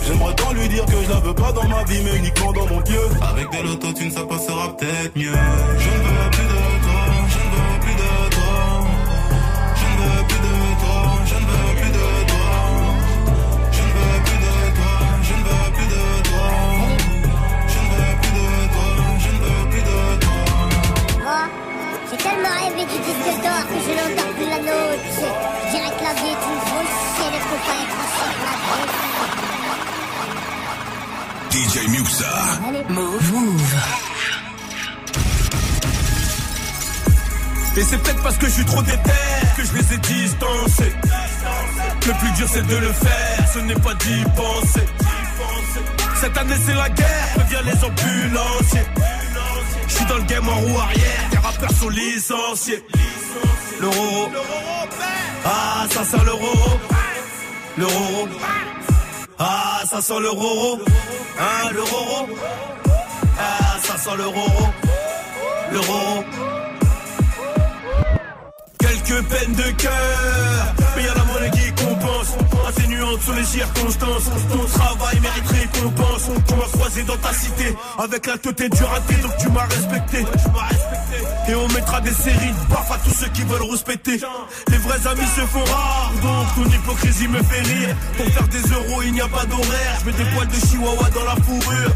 J'aimerais 0.05 0.35
tant 0.35 0.53
lui 0.53 0.69
dire 0.69 0.85
que 0.85 1.03
je 1.03 1.09
la 1.09 1.19
veux 1.19 1.33
pas 1.33 1.51
dans 1.51 1.67
ma 1.67 1.83
vie, 1.83 2.01
mais 2.03 2.17
uniquement 2.17 2.53
dans 2.53 2.67
mon 2.67 2.81
pieu. 2.81 2.99
Avec 3.21 3.49
de 3.51 3.67
l'autotune, 3.67 4.11
ça 4.11 4.23
passera 4.23 4.75
peut-être 4.75 5.15
mieux. 5.15 5.31
Move. 32.89 33.31
Move. 33.31 33.75
Et 37.77 37.83
c'est 37.83 37.97
peut-être 37.97 38.23
parce 38.23 38.38
que 38.38 38.45
je 38.45 38.51
suis 38.51 38.65
trop 38.65 38.81
déter 38.83 38.99
que 39.57 39.63
je 39.65 39.73
les 39.73 39.93
ai 39.93 39.97
distancés. 39.97 40.93
Le 42.07 42.13
plus 42.19 42.31
dur 42.31 42.47
c'est 42.49 42.65
de 42.65 42.75
le 42.75 42.93
faire, 42.93 43.47
ce 43.53 43.59
n'est 43.59 43.73
pas 43.75 43.93
d'y 43.95 44.23
penser. 44.36 44.86
Cette 46.21 46.38
année 46.38 46.55
c'est 46.65 46.73
la 46.75 46.89
guerre, 46.89 47.36
reviens 47.38 47.61
les 47.63 47.83
ambulanciers. 47.83 48.88
Je 49.88 49.93
suis 49.93 50.05
dans 50.05 50.17
le 50.17 50.23
game 50.23 50.47
en 50.47 50.55
roue 50.55 50.79
arrière, 50.79 51.29
des 51.31 51.38
rappeurs 51.38 51.71
sont 51.71 51.89
licenciés. 51.89 52.86
Le 53.81 53.88
roro, 53.88 54.29
ah 55.43 55.86
ça 55.89 56.03
sent 56.05 56.23
le 56.23 56.31
roro. 56.31 56.79
Le 57.77 57.86
roro, 57.86 58.27
ah 59.39 59.81
ça 59.89 60.01
sent 60.01 60.19
le 60.21 60.29
roro. 60.29 60.79
Hein, 61.38 61.69
le 61.73 61.81
roro, 61.81 62.29
ah 63.39 63.77
ça 63.81 63.97
sent 63.97 64.17
le 64.17 64.27
roro. 64.27 64.67
Le 65.71 65.79
roro. 65.79 66.23
Quelques 68.79 69.23
peines 69.27 69.53
de 69.53 69.71
cœur, 69.71 70.75
mais 70.95 71.03
y 71.03 71.07
a 71.07 71.24
la 71.95 72.05
monnaie 72.05 72.25
qui 72.25 72.35
compense. 72.35 72.35
Atténuante 72.67 73.21
sur 73.21 73.33
les 73.33 73.45
circonstances. 73.45 74.23
Ton 74.51 74.65
travail 74.65 75.19
mérite 75.21 75.47
récompense. 75.47 76.29
Tu 76.47 76.55
m'as 76.55 76.67
croisé 76.71 77.03
dans 77.03 77.17
ta 77.17 77.33
cité 77.33 77.75
avec 77.97 78.25
la 78.25 78.37
tête 78.37 78.75
du 78.75 78.83
raté, 78.83 79.15
donc 79.15 79.37
tu 79.37 79.49
m'as 79.49 79.65
respecté. 79.65 80.25
Et 81.47 81.55
on 81.55 81.67
mettra 81.69 82.01
des 82.01 82.11
séries 82.11 82.51
de 82.51 82.73
baffes 82.73 82.91
à 82.91 82.97
tous 82.97 83.13
ceux 83.13 83.29
qui 83.29 83.43
veulent 83.43 83.69
respecter. 83.69 84.19
Les 84.69 84.77
vrais 84.77 85.07
amis 85.07 85.27
se 85.35 85.41
font 85.41 85.63
rares, 85.63 86.11
donc 86.21 86.55
ton 86.55 86.71
hypocrisie 86.71 87.27
me 87.27 87.41
fait 87.43 87.61
rire. 87.61 87.95
Pour 88.17 88.25
faire 88.25 88.47
des 88.47 88.61
euros, 88.73 89.01
il 89.03 89.13
n'y 89.13 89.21
a 89.21 89.27
pas 89.27 89.45
d'horaire. 89.45 89.97
Je 90.01 90.05
mets 90.05 90.17
des 90.17 90.25
poils 90.31 90.47
de 90.47 90.67
chihuahua 90.67 91.09
dans 91.13 91.23
la 91.23 91.35
fourrure. 91.43 91.91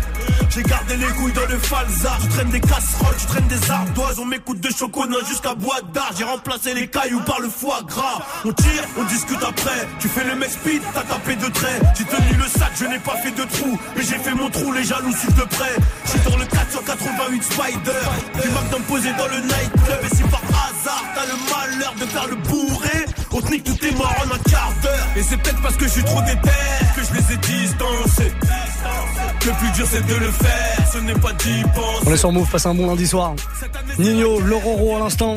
J'ai 0.49 0.63
gardé 0.63 0.97
les 0.97 1.05
couilles 1.05 1.33
dans 1.33 1.45
le 1.47 1.59
falzar. 1.59 2.17
Tu 2.21 2.27
traînes 2.29 2.49
des 2.49 2.59
casseroles, 2.59 3.15
tu 3.17 3.25
traînes 3.27 3.47
des 3.47 3.71
ardoises. 3.71 4.19
On 4.19 4.25
m'écoute 4.25 4.59
de 4.59 4.69
chocolat 4.69 5.17
jusqu'à 5.27 5.53
bois 5.53 5.79
d'art. 5.93 6.11
J'ai 6.17 6.23
remplacé 6.23 6.73
les 6.73 6.87
cailloux 6.87 7.21
par 7.21 7.39
le 7.39 7.49
foie 7.49 7.81
gras. 7.87 8.19
On 8.45 8.51
tire, 8.53 8.83
on 8.97 9.03
discute 9.03 9.43
après. 9.43 9.87
Tu 9.99 10.07
fais 10.07 10.23
le 10.23 10.35
mec 10.35 10.49
speed, 10.49 10.81
t'as 10.93 11.01
tapé 11.01 11.35
de 11.35 11.47
traits. 11.47 11.81
J'ai 11.97 12.05
tenu 12.05 12.37
le 12.37 12.47
sac, 12.47 12.71
je 12.79 12.85
n'ai 12.85 12.99
pas 12.99 13.17
fait 13.17 13.31
de 13.31 13.43
trou. 13.43 13.79
Mais 13.95 14.03
j'ai 14.03 14.17
fait 14.17 14.33
mon 14.33 14.49
trou, 14.49 14.71
les 14.71 14.83
jaloux 14.83 15.13
suivent 15.13 15.35
de 15.35 15.43
près. 15.55 15.75
J'suis 16.05 16.19
dans 16.19 16.37
le 16.37 16.45
488 16.45 17.43
Spider. 17.43 18.01
Du 18.41 18.49
McDonald's 18.49 18.87
posé 18.87 19.09
dans 19.17 19.27
le 19.27 19.41
nightclub. 19.41 19.99
Et 20.03 20.15
si 20.15 20.23
par 20.23 20.41
hasard 20.43 21.03
t'as 21.15 21.25
le 21.25 21.37
malheur 21.51 21.93
de 21.99 22.05
faire 22.05 22.27
le 22.27 22.35
bourré, 22.35 23.05
on 23.31 23.41
te 23.41 23.51
nique 23.51 23.63
tout 23.63 23.85
est 23.85 23.91
mort 23.97 24.15
en 24.19 24.35
un 24.35 24.39
quart 24.49 24.73
d'heure. 24.81 25.07
Et 25.15 25.23
c'est 25.23 25.37
peut-être 25.37 25.61
parce 25.61 25.75
que 25.75 25.85
je 25.85 25.91
suis 25.91 26.03
trop 26.03 26.21
déter 26.21 26.49
que 26.95 27.01
je 27.03 27.13
les 27.13 27.33
ai 27.33 27.37
distancés. 27.37 28.33
Le 29.45 29.51
plus 29.51 29.71
dur 29.71 29.87
c'est 29.89 30.05
de 30.05 30.15
le 30.15 30.31
faire, 30.31 30.87
ce 30.91 30.97
n'est 30.99 31.13
pas 31.13 31.33
d'y 31.33 31.63
penser. 31.63 32.03
On 32.05 32.13
est 32.13 32.17
sur 32.17 32.31
Move, 32.31 32.49
passe 32.49 32.65
un 32.65 32.73
bon 32.73 32.87
lundi 32.87 33.07
soir. 33.07 33.33
Nino, 33.97 34.39
Lororo 34.39 34.97
à 34.97 34.99
l'instant. 34.99 35.35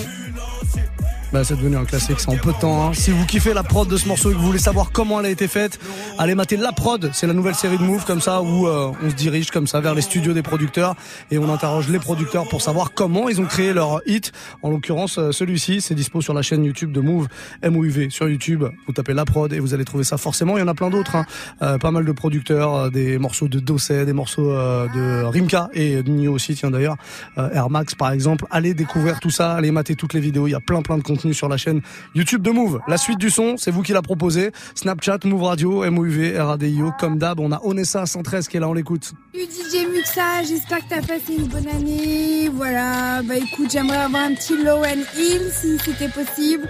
Bah, 1.32 1.44
c'est 1.44 1.56
devenu 1.56 1.76
un 1.78 1.86
classique, 1.86 2.20
c'est 2.20 2.28
en 2.28 2.36
peu 2.36 2.52
de 2.52 2.58
temps. 2.58 2.88
hein. 2.88 2.92
Si 2.92 3.10
vous 3.10 3.24
kiffez 3.24 3.54
la 3.54 3.62
prod 3.62 3.88
de 3.88 3.96
ce 3.96 4.06
morceau 4.06 4.30
et 4.30 4.34
que 4.34 4.38
vous 4.38 4.44
voulez 4.44 4.58
savoir 4.58 4.92
comment 4.92 5.18
elle 5.18 5.24
a 5.26 5.30
été 5.30 5.48
faite, 5.48 5.78
allez 6.18 6.34
mater 6.34 6.58
La 6.58 6.72
Prod. 6.72 7.08
C'est 7.14 7.26
la 7.26 7.32
nouvelle 7.32 7.54
série 7.54 7.78
de 7.78 7.82
Move 7.82 8.04
comme 8.04 8.20
ça 8.20 8.42
où 8.42 8.66
euh, 8.66 8.92
on 9.02 9.08
se 9.08 9.14
dirige 9.14 9.50
comme 9.50 9.66
ça 9.66 9.80
vers 9.80 9.94
les 9.94 10.02
studios 10.02 10.34
des 10.34 10.42
producteurs 10.42 10.94
et 11.30 11.38
on 11.38 11.50
interroge 11.50 11.88
les 11.88 11.98
producteurs 11.98 12.46
pour 12.50 12.60
savoir 12.60 12.92
comment 12.92 13.30
ils 13.30 13.40
ont 13.40 13.46
créé 13.46 13.72
leur 13.72 14.02
hit. 14.04 14.30
En 14.60 14.68
l'occurrence, 14.68 15.16
euh, 15.16 15.32
celui-ci, 15.32 15.80
c'est 15.80 15.94
dispo 15.94 16.20
sur 16.20 16.34
la 16.34 16.42
chaîne 16.42 16.64
YouTube 16.64 16.92
de 16.92 17.00
Move, 17.00 17.28
MOUV 17.64 18.10
sur 18.10 18.28
YouTube. 18.28 18.64
Vous 18.86 18.92
tapez 18.92 19.14
La 19.14 19.24
Prod 19.24 19.50
et 19.54 19.58
vous 19.58 19.72
allez 19.72 19.86
trouver 19.86 20.04
ça 20.04 20.18
forcément. 20.18 20.58
Il 20.58 20.60
y 20.60 20.64
en 20.64 20.68
a 20.68 20.74
plein 20.74 20.90
d'autres, 20.90 21.16
hein. 21.16 21.24
Euh, 21.62 21.78
pas 21.78 21.90
mal 21.92 22.04
de 22.04 22.12
producteurs, 22.12 22.74
euh, 22.74 22.90
des 22.90 23.16
morceaux 23.16 23.48
de 23.48 23.58
Dosset, 23.58 24.04
des 24.04 24.12
morceaux 24.12 24.50
euh, 24.50 24.86
de 24.94 25.24
Rimka 25.24 25.70
et 25.72 26.02
de 26.02 26.10
Nino 26.10 26.34
aussi, 26.34 26.54
tiens 26.56 26.70
d'ailleurs, 26.70 26.96
euh, 27.38 27.48
Air 27.54 27.70
Max 27.70 27.94
par 27.94 28.10
exemple. 28.12 28.44
Allez 28.50 28.74
découvrir 28.74 29.18
tout 29.18 29.30
ça, 29.30 29.54
allez 29.54 29.70
mater 29.70 29.96
toutes 29.96 30.12
les 30.12 30.20
vidéos. 30.20 30.46
Il 30.46 30.50
y 30.50 30.54
a 30.54 30.60
plein 30.60 30.82
plein 30.82 30.98
de 30.98 31.02
contenu 31.02 31.21
sur 31.32 31.48
la 31.48 31.56
chaîne 31.56 31.80
YouTube 32.14 32.42
de 32.42 32.50
Move. 32.50 32.80
La 32.88 32.96
suite 32.96 33.18
du 33.18 33.30
son, 33.30 33.56
c'est 33.56 33.70
vous 33.70 33.82
qui 33.82 33.92
l'a 33.92 34.02
proposé. 34.02 34.50
Snapchat, 34.74 35.18
Move 35.24 35.42
Radio, 35.44 35.88
MOUV, 35.90 36.36
RADIO, 36.38 36.92
comme 36.98 37.18
d'hab. 37.18 37.38
On 37.38 37.52
a 37.52 37.60
Onessa 37.62 38.04
113 38.04 38.48
qui 38.48 38.56
est 38.56 38.60
là, 38.60 38.68
on 38.68 38.72
l'écoute. 38.72 39.12
DJ 39.34 39.86
Muxa, 39.92 40.42
j'espère 40.42 40.78
que 40.78 40.88
t'as 40.90 41.02
passé 41.02 41.34
une 41.38 41.46
bonne 41.46 41.68
année. 41.68 42.50
Voilà, 42.52 43.22
bah 43.22 43.36
écoute, 43.36 43.70
j'aimerais 43.70 43.98
avoir 43.98 44.22
un 44.24 44.34
petit 44.34 44.56
low 44.56 44.78
and 44.78 45.04
hill 45.16 45.50
si 45.52 45.78
c'était 45.78 46.08
possible. 46.08 46.68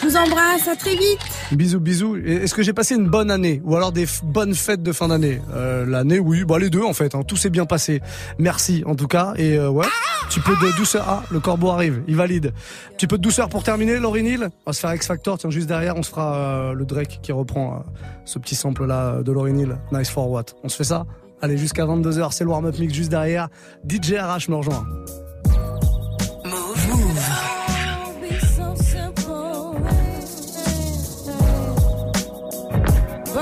Je 0.00 0.06
vous 0.06 0.16
embrasse, 0.16 0.68
à 0.68 0.76
très 0.76 0.94
vite. 0.94 1.18
Bisous, 1.52 1.80
bisous. 1.80 2.16
Est-ce 2.16 2.54
que 2.54 2.62
j'ai 2.62 2.72
passé 2.72 2.94
une 2.94 3.08
bonne 3.08 3.30
année 3.30 3.60
ou 3.64 3.74
alors 3.76 3.90
des 3.92 4.06
bonnes 4.22 4.54
fêtes 4.54 4.82
de 4.82 4.92
fin 4.92 5.08
d'année? 5.08 5.40
Euh, 5.52 5.84
L'année, 5.86 6.18
oui, 6.18 6.44
bah 6.44 6.58
les 6.58 6.70
deux 6.70 6.82
en 6.82 6.92
fait. 6.92 7.14
hein. 7.14 7.22
Tout 7.26 7.36
s'est 7.36 7.50
bien 7.50 7.66
passé. 7.66 8.00
Merci 8.38 8.82
en 8.86 8.94
tout 8.94 9.08
cas. 9.08 9.32
Et 9.36 9.56
euh, 9.58 9.68
ouais, 9.70 9.86
petit 10.28 10.40
peu 10.40 10.52
de 10.52 10.76
douceur. 10.76 11.04
Ah, 11.08 11.22
le 11.30 11.40
corbeau 11.40 11.70
arrive, 11.70 12.02
il 12.06 12.14
valide. 12.16 12.52
Petit 12.96 13.06
peu 13.06 13.18
de 13.18 13.22
douceur 13.22 13.48
pour 13.48 13.62
terminer, 13.64 13.98
Laurie. 13.98 14.36
On 14.36 14.48
va 14.66 14.72
se 14.72 14.80
faire 14.80 14.94
X 14.94 15.06
Factor. 15.06 15.36
Tiens, 15.38 15.50
juste 15.50 15.66
derrière, 15.68 15.96
on 15.96 16.02
se 16.02 16.10
fera 16.10 16.36
euh, 16.36 16.72
le 16.74 16.84
Drake 16.84 17.18
qui 17.22 17.32
reprend 17.32 17.84
ce 18.24 18.38
petit 18.38 18.54
sample 18.54 18.84
là 18.86 19.22
de 19.22 19.32
Laurie. 19.32 19.52
Nice 19.52 20.10
for 20.10 20.30
what? 20.30 20.44
On 20.62 20.68
se 20.68 20.76
fait 20.76 20.84
ça? 20.84 21.06
Allez, 21.40 21.56
jusqu'à 21.56 21.84
22h, 21.86 22.32
c'est 22.32 22.44
le 22.44 22.50
warm-up 22.50 22.78
mix 22.78 22.92
juste 22.92 23.10
derrière. 23.10 23.48
DJ 23.88 24.14
RH 24.14 24.48
me 24.50 24.56
rejoint. 24.56 24.84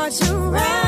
To 0.09 0.24
you. 0.24 0.86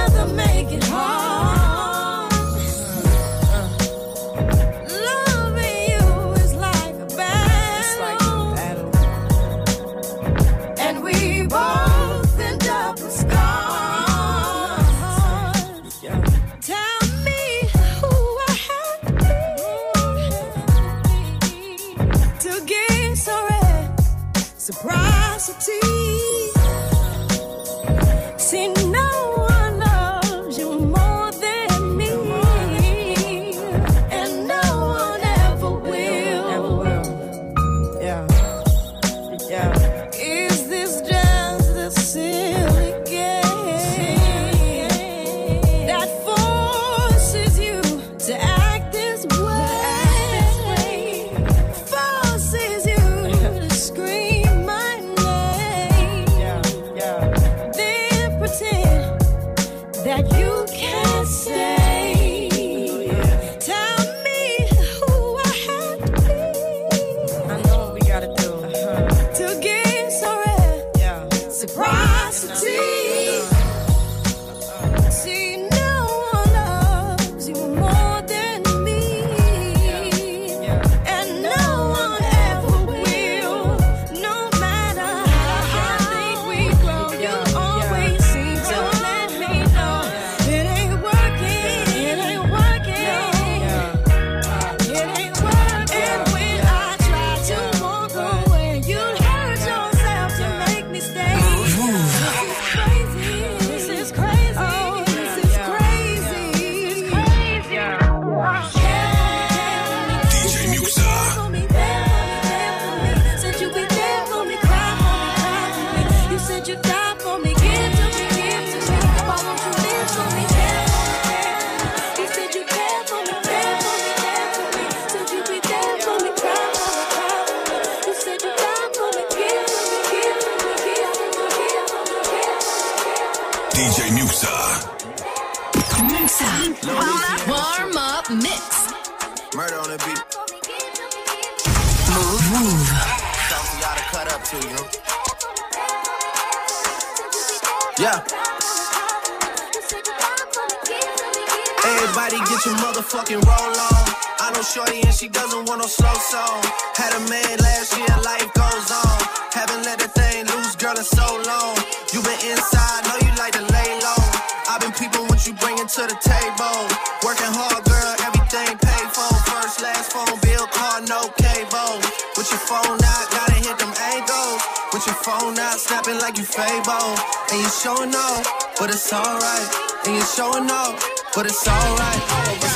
shorty 154.78 155.02
and 155.02 155.14
she 155.14 155.28
doesn't 155.28 155.66
want 155.66 155.82
no 155.82 155.88
slow 155.88 156.14
song. 156.30 156.62
Had 156.94 157.10
a 157.18 157.22
man 157.26 157.58
last 157.58 157.90
year, 157.98 158.14
life 158.22 158.50
goes 158.54 158.88
on. 158.94 159.18
Haven't 159.50 159.82
let 159.82 159.98
a 159.98 160.08
thing 160.14 160.46
loose, 160.46 160.76
girl, 160.78 160.94
in 160.94 161.02
so 161.02 161.26
long. 161.50 161.74
You 162.14 162.22
been 162.22 162.38
inside, 162.46 163.00
know 163.10 163.18
you 163.26 163.32
like 163.42 163.54
to 163.58 163.64
lay 163.74 163.90
low. 164.06 164.22
I've 164.70 164.78
been 164.78 164.94
people 164.94 165.26
what 165.26 165.42
you 165.46 165.54
bringing 165.58 165.88
to 165.98 166.02
the 166.06 166.18
table. 166.22 166.78
Working 167.26 167.50
hard, 167.58 167.82
girl, 167.90 168.12
everything 168.22 168.78
paid 168.78 169.08
for. 169.10 169.30
First, 169.50 169.82
last 169.82 170.14
phone 170.14 170.38
bill, 170.46 170.66
car, 170.70 171.02
no 171.10 171.26
cable. 171.42 171.98
With 172.38 172.48
your 172.54 172.62
phone 172.70 173.02
out, 173.02 173.26
gotta 173.34 173.58
hit 173.58 173.76
them 173.82 173.94
angles. 174.14 174.62
With 174.94 175.04
your 175.10 175.18
phone 175.26 175.58
out, 175.58 175.78
snapping 175.82 176.18
like 176.22 176.38
you 176.38 176.46
Fabo. 176.46 177.18
And 177.50 177.58
you 177.58 177.70
showing 177.82 178.14
up, 178.14 178.46
but 178.78 178.94
it's 178.94 179.10
alright. 179.10 179.68
And 180.06 180.14
you 180.14 180.24
showing 180.38 180.70
up, 180.70 180.94
but 181.34 181.46
it's 181.50 181.66
alright. 181.66 182.67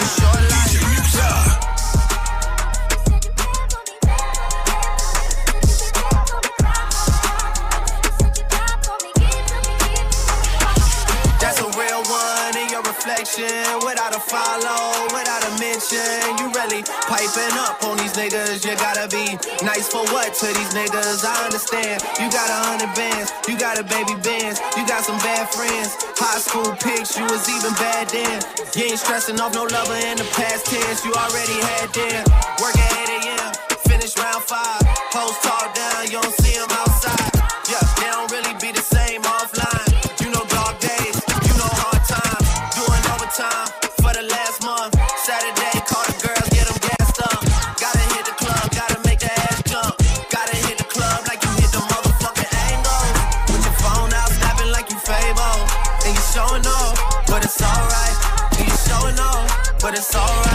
Without 13.33 14.13
a 14.13 14.21
follow, 14.21 15.09
without 15.09 15.41
a 15.41 15.53
mention. 15.57 16.05
You 16.37 16.53
really 16.53 16.85
piping 17.09 17.57
up 17.65 17.81
on 17.83 17.97
these 17.97 18.13
niggas. 18.13 18.61
You 18.61 18.77
gotta 18.77 19.09
be 19.09 19.25
nice 19.65 19.89
for 19.89 20.05
what 20.13 20.35
to 20.37 20.47
these 20.53 20.75
niggas? 20.77 21.25
I 21.25 21.49
understand. 21.49 22.05
You 22.21 22.29
got 22.29 22.45
a 22.53 22.59
hundred 22.69 22.93
bands, 22.93 23.33
you 23.49 23.57
got 23.57 23.81
a 23.81 23.85
baby 23.85 24.21
bands, 24.21 24.61
you 24.77 24.85
got 24.87 25.05
some 25.05 25.17
bad 25.25 25.49
friends. 25.49 25.97
High 26.21 26.45
school 26.45 26.77
pics, 26.77 27.17
you 27.17 27.25
was 27.25 27.49
even 27.49 27.73
bad 27.81 28.13
then. 28.13 28.45
You 28.77 28.93
ain't 28.93 29.01
stressing 29.01 29.41
off 29.41 29.55
no 29.55 29.65
lover 29.65 29.97
in 29.97 30.21
the 30.21 30.29
past 30.37 30.67
tense. 30.69 31.01
You 31.01 31.17
already 31.17 31.57
had 31.73 31.89
them. 31.89 32.29
Work 32.61 32.77
at 32.77 32.93
8 33.09 33.17
a.m., 33.17 33.49
finish 33.89 34.13
round 34.21 34.45
five. 34.45 34.85
Post 35.09 35.41
talk 35.41 35.73
down, 35.73 36.05
you 36.05 36.21
don't 36.21 36.42
but 59.93 59.99
it's 59.99 60.17
alright. 60.17 60.52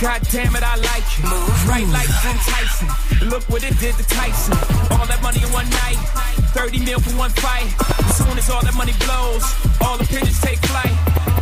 God 0.00 0.20
damn 0.28 0.54
it, 0.54 0.62
I 0.62 0.76
like 0.76 1.08
it. 1.08 1.24
Right 1.64 1.88
like 1.88 2.04
lights 2.04 2.44
Tyson. 2.44 2.88
Look 3.32 3.48
what 3.48 3.64
it 3.64 3.72
did 3.80 3.96
to 3.96 4.04
Tyson. 4.04 4.52
All 4.92 5.06
that 5.08 5.20
money 5.22 5.40
in 5.40 5.48
one 5.56 5.64
night. 5.72 5.96
30 6.52 6.84
mil 6.84 7.00
for 7.00 7.16
one 7.16 7.32
fight. 7.40 7.72
As 8.04 8.20
soon 8.20 8.36
as 8.36 8.50
all 8.52 8.60
that 8.60 8.76
money 8.76 8.92
blows, 9.08 9.44
all 9.80 9.96
the 9.96 10.04
pigeons 10.04 10.36
take 10.44 10.60
flight. 10.68 10.92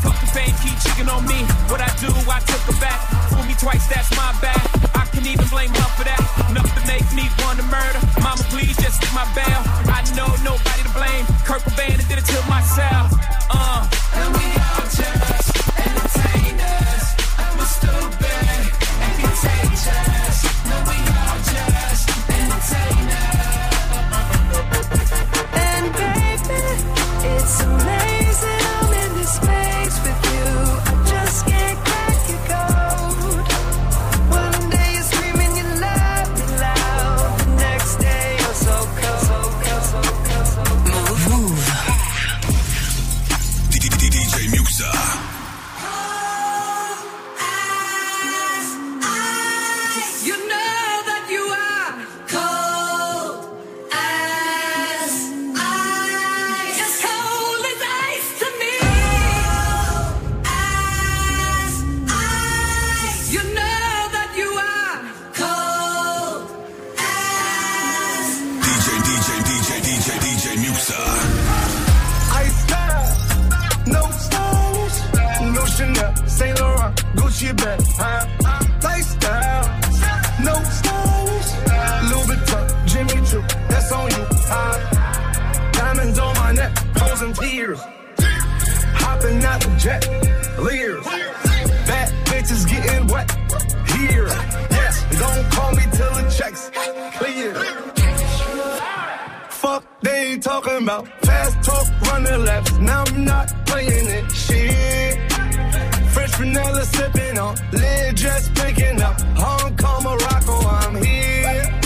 Fuck 0.06 0.14
the 0.22 0.30
fame, 0.30 0.54
keep 0.62 0.78
chicken 0.86 1.10
on 1.10 1.26
me. 1.26 1.42
What 1.66 1.82
I 1.82 1.90
do, 1.98 2.14
I 2.30 2.38
took 2.46 2.62
her 2.70 2.78
back. 2.78 3.02
Fool 3.34 3.42
me 3.42 3.58
twice, 3.58 3.90
that's 3.90 4.10
my 4.14 4.30
bad. 4.38 4.62
I 4.94 5.02
can 5.10 5.26
even 5.26 5.50
blame 5.50 5.74
her 5.74 5.90
for 5.98 6.06
that. 6.06 6.22
Enough 6.50 6.70
to 6.78 6.82
make 6.86 7.06
me 7.10 7.26
want 7.42 7.58
to 7.58 7.66
murder. 7.66 8.00
Mama, 8.22 8.42
please 8.54 8.78
just 8.78 9.02
get 9.02 9.10
my 9.18 9.26
bail. 9.34 9.60
I 9.90 10.06
know 10.14 10.30
nobody 10.46 10.82
to 10.86 10.92
blame. 10.94 11.26
Kurt 11.42 11.66
Cobain 11.66 11.98
did 12.06 12.22
it 12.22 12.26
to 12.30 12.38
myself. 12.46 13.10
Uh. 13.50 13.82
And 14.14 14.30
we 14.38 14.46
all 14.46 14.86
just 14.94 15.63
talk, 101.62 101.86
running 102.08 102.44
laps. 102.44 102.72
Now 102.78 103.04
I'm 103.06 103.24
not 103.24 103.66
playing 103.66 104.08
it. 104.08 104.30
Shit. 104.32 105.32
French 106.12 106.34
vanilla 106.36 106.84
sipping 106.84 107.38
on, 107.38 107.56
lid 107.72 108.16
just 108.16 108.54
picking 108.54 109.00
up. 109.02 109.20
Hong 109.36 109.76
Kong, 109.76 110.02
Morocco, 110.04 110.56
I'm 110.80 110.94
here. 111.02 111.80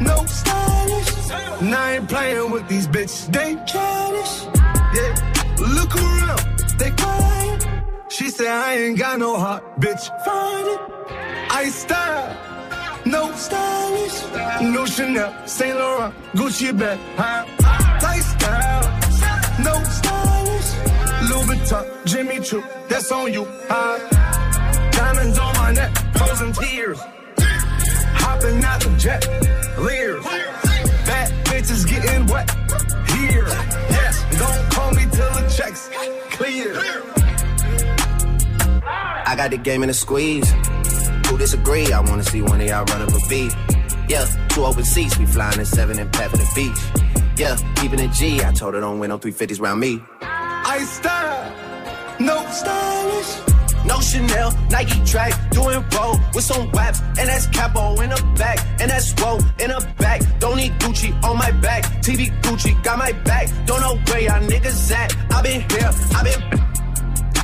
No 0.00 0.24
stylish. 0.26 1.30
And 1.62 1.74
I 1.74 1.96
ain't 1.96 2.08
playing 2.08 2.50
with 2.50 2.68
these 2.68 2.88
bitches. 2.88 3.32
They 3.32 3.54
childish. 3.66 4.34
Yeah. 4.96 5.12
Look 5.76 5.94
around, 5.96 6.40
they 6.78 6.90
quiet. 6.90 7.66
She 8.08 8.28
said 8.30 8.48
I 8.48 8.76
ain't 8.76 8.98
got 8.98 9.18
no 9.18 9.38
heart, 9.38 9.62
bitch. 9.80 10.04
Find 10.24 10.66
it. 10.74 10.80
I 11.50 11.68
style. 11.68 12.36
No 13.06 13.30
stylish, 13.32 14.22
no 14.62 14.86
Chanel, 14.86 15.30
Saint 15.46 15.76
Laurent, 15.76 16.14
Gucci 16.34 16.72
bag, 16.76 16.98
huh? 17.18 17.63
Lifestyle, 18.44 19.62
no 19.62 19.74
stylish, 19.84 20.70
Louis 21.30 21.46
Vuitton, 21.48 22.04
Jimmy 22.04 22.40
Choo, 22.40 22.62
that's 22.88 23.10
on 23.12 23.32
you? 23.32 23.44
Diamonds 24.92 25.38
on 25.38 25.54
my 25.54 25.72
neck, 25.72 25.90
frozen 26.16 26.52
tears, 26.52 27.00
hopping 28.22 28.64
out 28.64 28.80
the 28.80 28.94
jet, 28.98 29.26
leers, 29.78 30.24
bad 31.06 31.32
bitches 31.46 31.88
getting 31.88 32.26
wet, 32.26 32.50
here, 33.16 33.46
yes, 33.90 34.24
don't 34.38 34.72
call 34.72 34.90
me 34.92 35.02
till 35.10 35.32
the 35.32 35.54
checks 35.56 35.90
clear. 36.30 36.74
I 39.26 39.34
got 39.36 39.50
the 39.50 39.56
game 39.56 39.82
in 39.82 39.90
a 39.90 39.94
squeeze. 39.94 40.48
Who 41.26 41.38
disagree? 41.38 41.92
I 41.92 42.00
wanna 42.00 42.22
see 42.22 42.42
one 42.42 42.60
of 42.60 42.66
y'all 42.66 42.84
run 42.84 43.02
up 43.02 43.08
a 43.08 43.28
beat. 43.28 43.52
Yeah, 44.08 44.26
two 44.50 44.64
open 44.64 44.84
seats, 44.84 45.16
we 45.18 45.26
flying 45.26 45.58
in 45.58 45.64
seven 45.64 45.98
and 45.98 46.12
pat 46.12 46.30
for 46.30 46.36
the 46.36 46.46
beach. 46.54 46.78
Yeah, 47.36 47.56
keeping 47.76 47.98
it 47.98 48.12
G. 48.12 48.42
I 48.42 48.52
told 48.52 48.74
her 48.74 48.80
don't 48.80 48.98
win 48.98 49.10
no 49.10 49.18
350s 49.18 49.60
round 49.60 49.80
me. 49.80 50.00
I 50.22 50.78
style, 50.84 51.52
no 52.20 52.44
stylish. 52.50 53.54
No 53.86 54.00
Chanel, 54.00 54.50
Nike 54.70 55.04
track, 55.04 55.32
doing 55.50 55.84
roll 55.94 56.18
with 56.34 56.44
some 56.44 56.70
waps, 56.72 57.00
and 57.18 57.28
that's 57.28 57.46
capo 57.48 58.00
in 58.00 58.08
the 58.08 58.34
back, 58.38 58.58
and 58.80 58.90
that's 58.90 59.12
roll 59.20 59.38
in 59.58 59.68
the 59.68 59.94
back. 59.98 60.22
Don't 60.38 60.56
need 60.56 60.72
Gucci 60.78 61.12
on 61.22 61.36
my 61.36 61.50
back, 61.50 61.84
TV 62.00 62.30
Gucci 62.40 62.82
got 62.82 62.98
my 62.98 63.12
back. 63.24 63.48
Don't 63.66 63.82
know 63.82 63.96
where 64.06 64.20
y'all 64.22 64.40
niggas 64.40 64.90
at. 64.90 65.14
I 65.30 65.42
been 65.42 65.60
here, 65.68 65.90
I 66.14 66.22
been. 66.22 66.64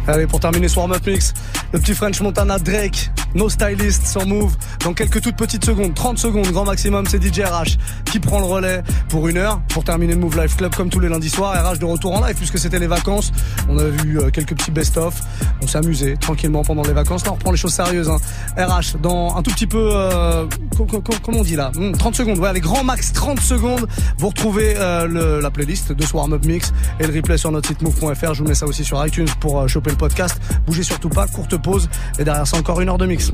Allez, 0.06 0.26
pour 0.26 0.40
terminer 0.40 0.68
ce 0.68 0.76
warm-up 0.76 1.06
mix, 1.06 1.34
le 1.72 1.78
petit 1.78 1.94
French 1.94 2.20
Montana 2.20 2.58
Drake, 2.58 3.10
No 3.34 3.48
Stylist 3.48 4.06
sur 4.06 4.26
Move. 4.26 4.56
Dans 4.84 4.92
quelques 4.92 5.20
toutes 5.20 5.36
petites 5.36 5.64
secondes, 5.64 5.94
30 5.94 6.18
secondes, 6.18 6.46
grand 6.48 6.64
maximum, 6.64 7.06
c'est 7.06 7.22
DJ 7.22 7.40
RH 7.42 7.78
qui 8.06 8.18
prend 8.18 8.38
le 8.40 8.44
relais 8.46 8.82
pour 9.08 9.28
une 9.28 9.36
heure 9.36 9.60
pour 9.68 9.84
terminer 9.84 10.14
le 10.14 10.20
Move 10.20 10.36
Life 10.40 10.56
Club 10.56 10.74
comme 10.74 10.88
tous 10.90 10.98
les 11.00 11.08
lundis 11.08 11.30
soirs. 11.30 11.52
RH 11.72 11.78
de 11.78 11.84
retour 11.84 12.16
en 12.16 12.26
live 12.26 12.34
puisque 12.36 12.58
c'était 12.58 12.78
les 12.80 12.88
vacances. 12.88 13.30
On 13.68 13.78
a 13.78 13.84
vu 13.84 14.18
euh, 14.18 14.30
quelques 14.30 14.54
petits 14.56 14.72
best-of. 14.72 15.14
On 15.62 15.66
s'est 15.68 15.78
amusé 15.78 16.16
tranquillement 16.16 16.62
pendant 16.64 16.82
les 16.82 16.92
vacances. 16.92 17.24
Là, 17.24 17.30
on 17.32 17.34
reprend 17.34 17.52
les 17.52 17.56
choses 17.56 17.74
sérieuses. 17.74 18.10
Hein. 18.10 18.16
RH, 18.56 18.98
dans 19.00 19.36
un 19.36 19.42
tout 19.42 19.52
petit 19.52 19.66
peu, 19.68 19.90
euh, 19.92 20.46
co- 20.76 20.86
co- 20.86 21.00
co- 21.00 21.12
comment 21.22 21.38
on 21.38 21.44
dit 21.44 21.56
là? 21.56 21.70
Hmm, 21.76 21.92
30 21.92 22.16
secondes, 22.16 22.38
ouais, 22.38 22.52
les 22.52 22.60
grands 22.60 22.82
max 22.82 23.12
30 23.12 23.38
secondes. 23.40 23.86
Vous 24.18 24.28
retrouvez 24.28 24.74
euh, 24.76 25.40
la 25.40 25.50
playlist 25.52 25.92
de 25.92 26.02
ce 26.04 26.16
warm-up 26.16 26.44
mix 26.46 26.72
et 26.98 27.06
le 27.06 27.14
replay 27.14 27.36
sur 27.38 27.52
notre 27.52 27.68
site 27.68 27.82
move.fr. 27.82 28.34
Je 28.34 28.42
vous 28.42 28.48
mets 28.48 28.54
ça 28.56 28.66
aussi 28.66 28.84
sur 28.84 29.04
iTunes 29.06 29.28
pour 29.38 29.60
euh, 29.60 29.68
choper 29.68 29.90
le 29.90 29.96
podcast. 29.96 30.40
Bougez 30.66 30.82
surtout 30.82 31.08
pas, 31.10 31.26
courte 31.28 31.54
pause 31.60 31.88
et 32.18 32.24
derrière 32.24 32.46
ça 32.46 32.56
encore 32.56 32.80
une 32.80 32.88
heure 32.88 32.98
de 32.98 33.06
mix. 33.06 33.30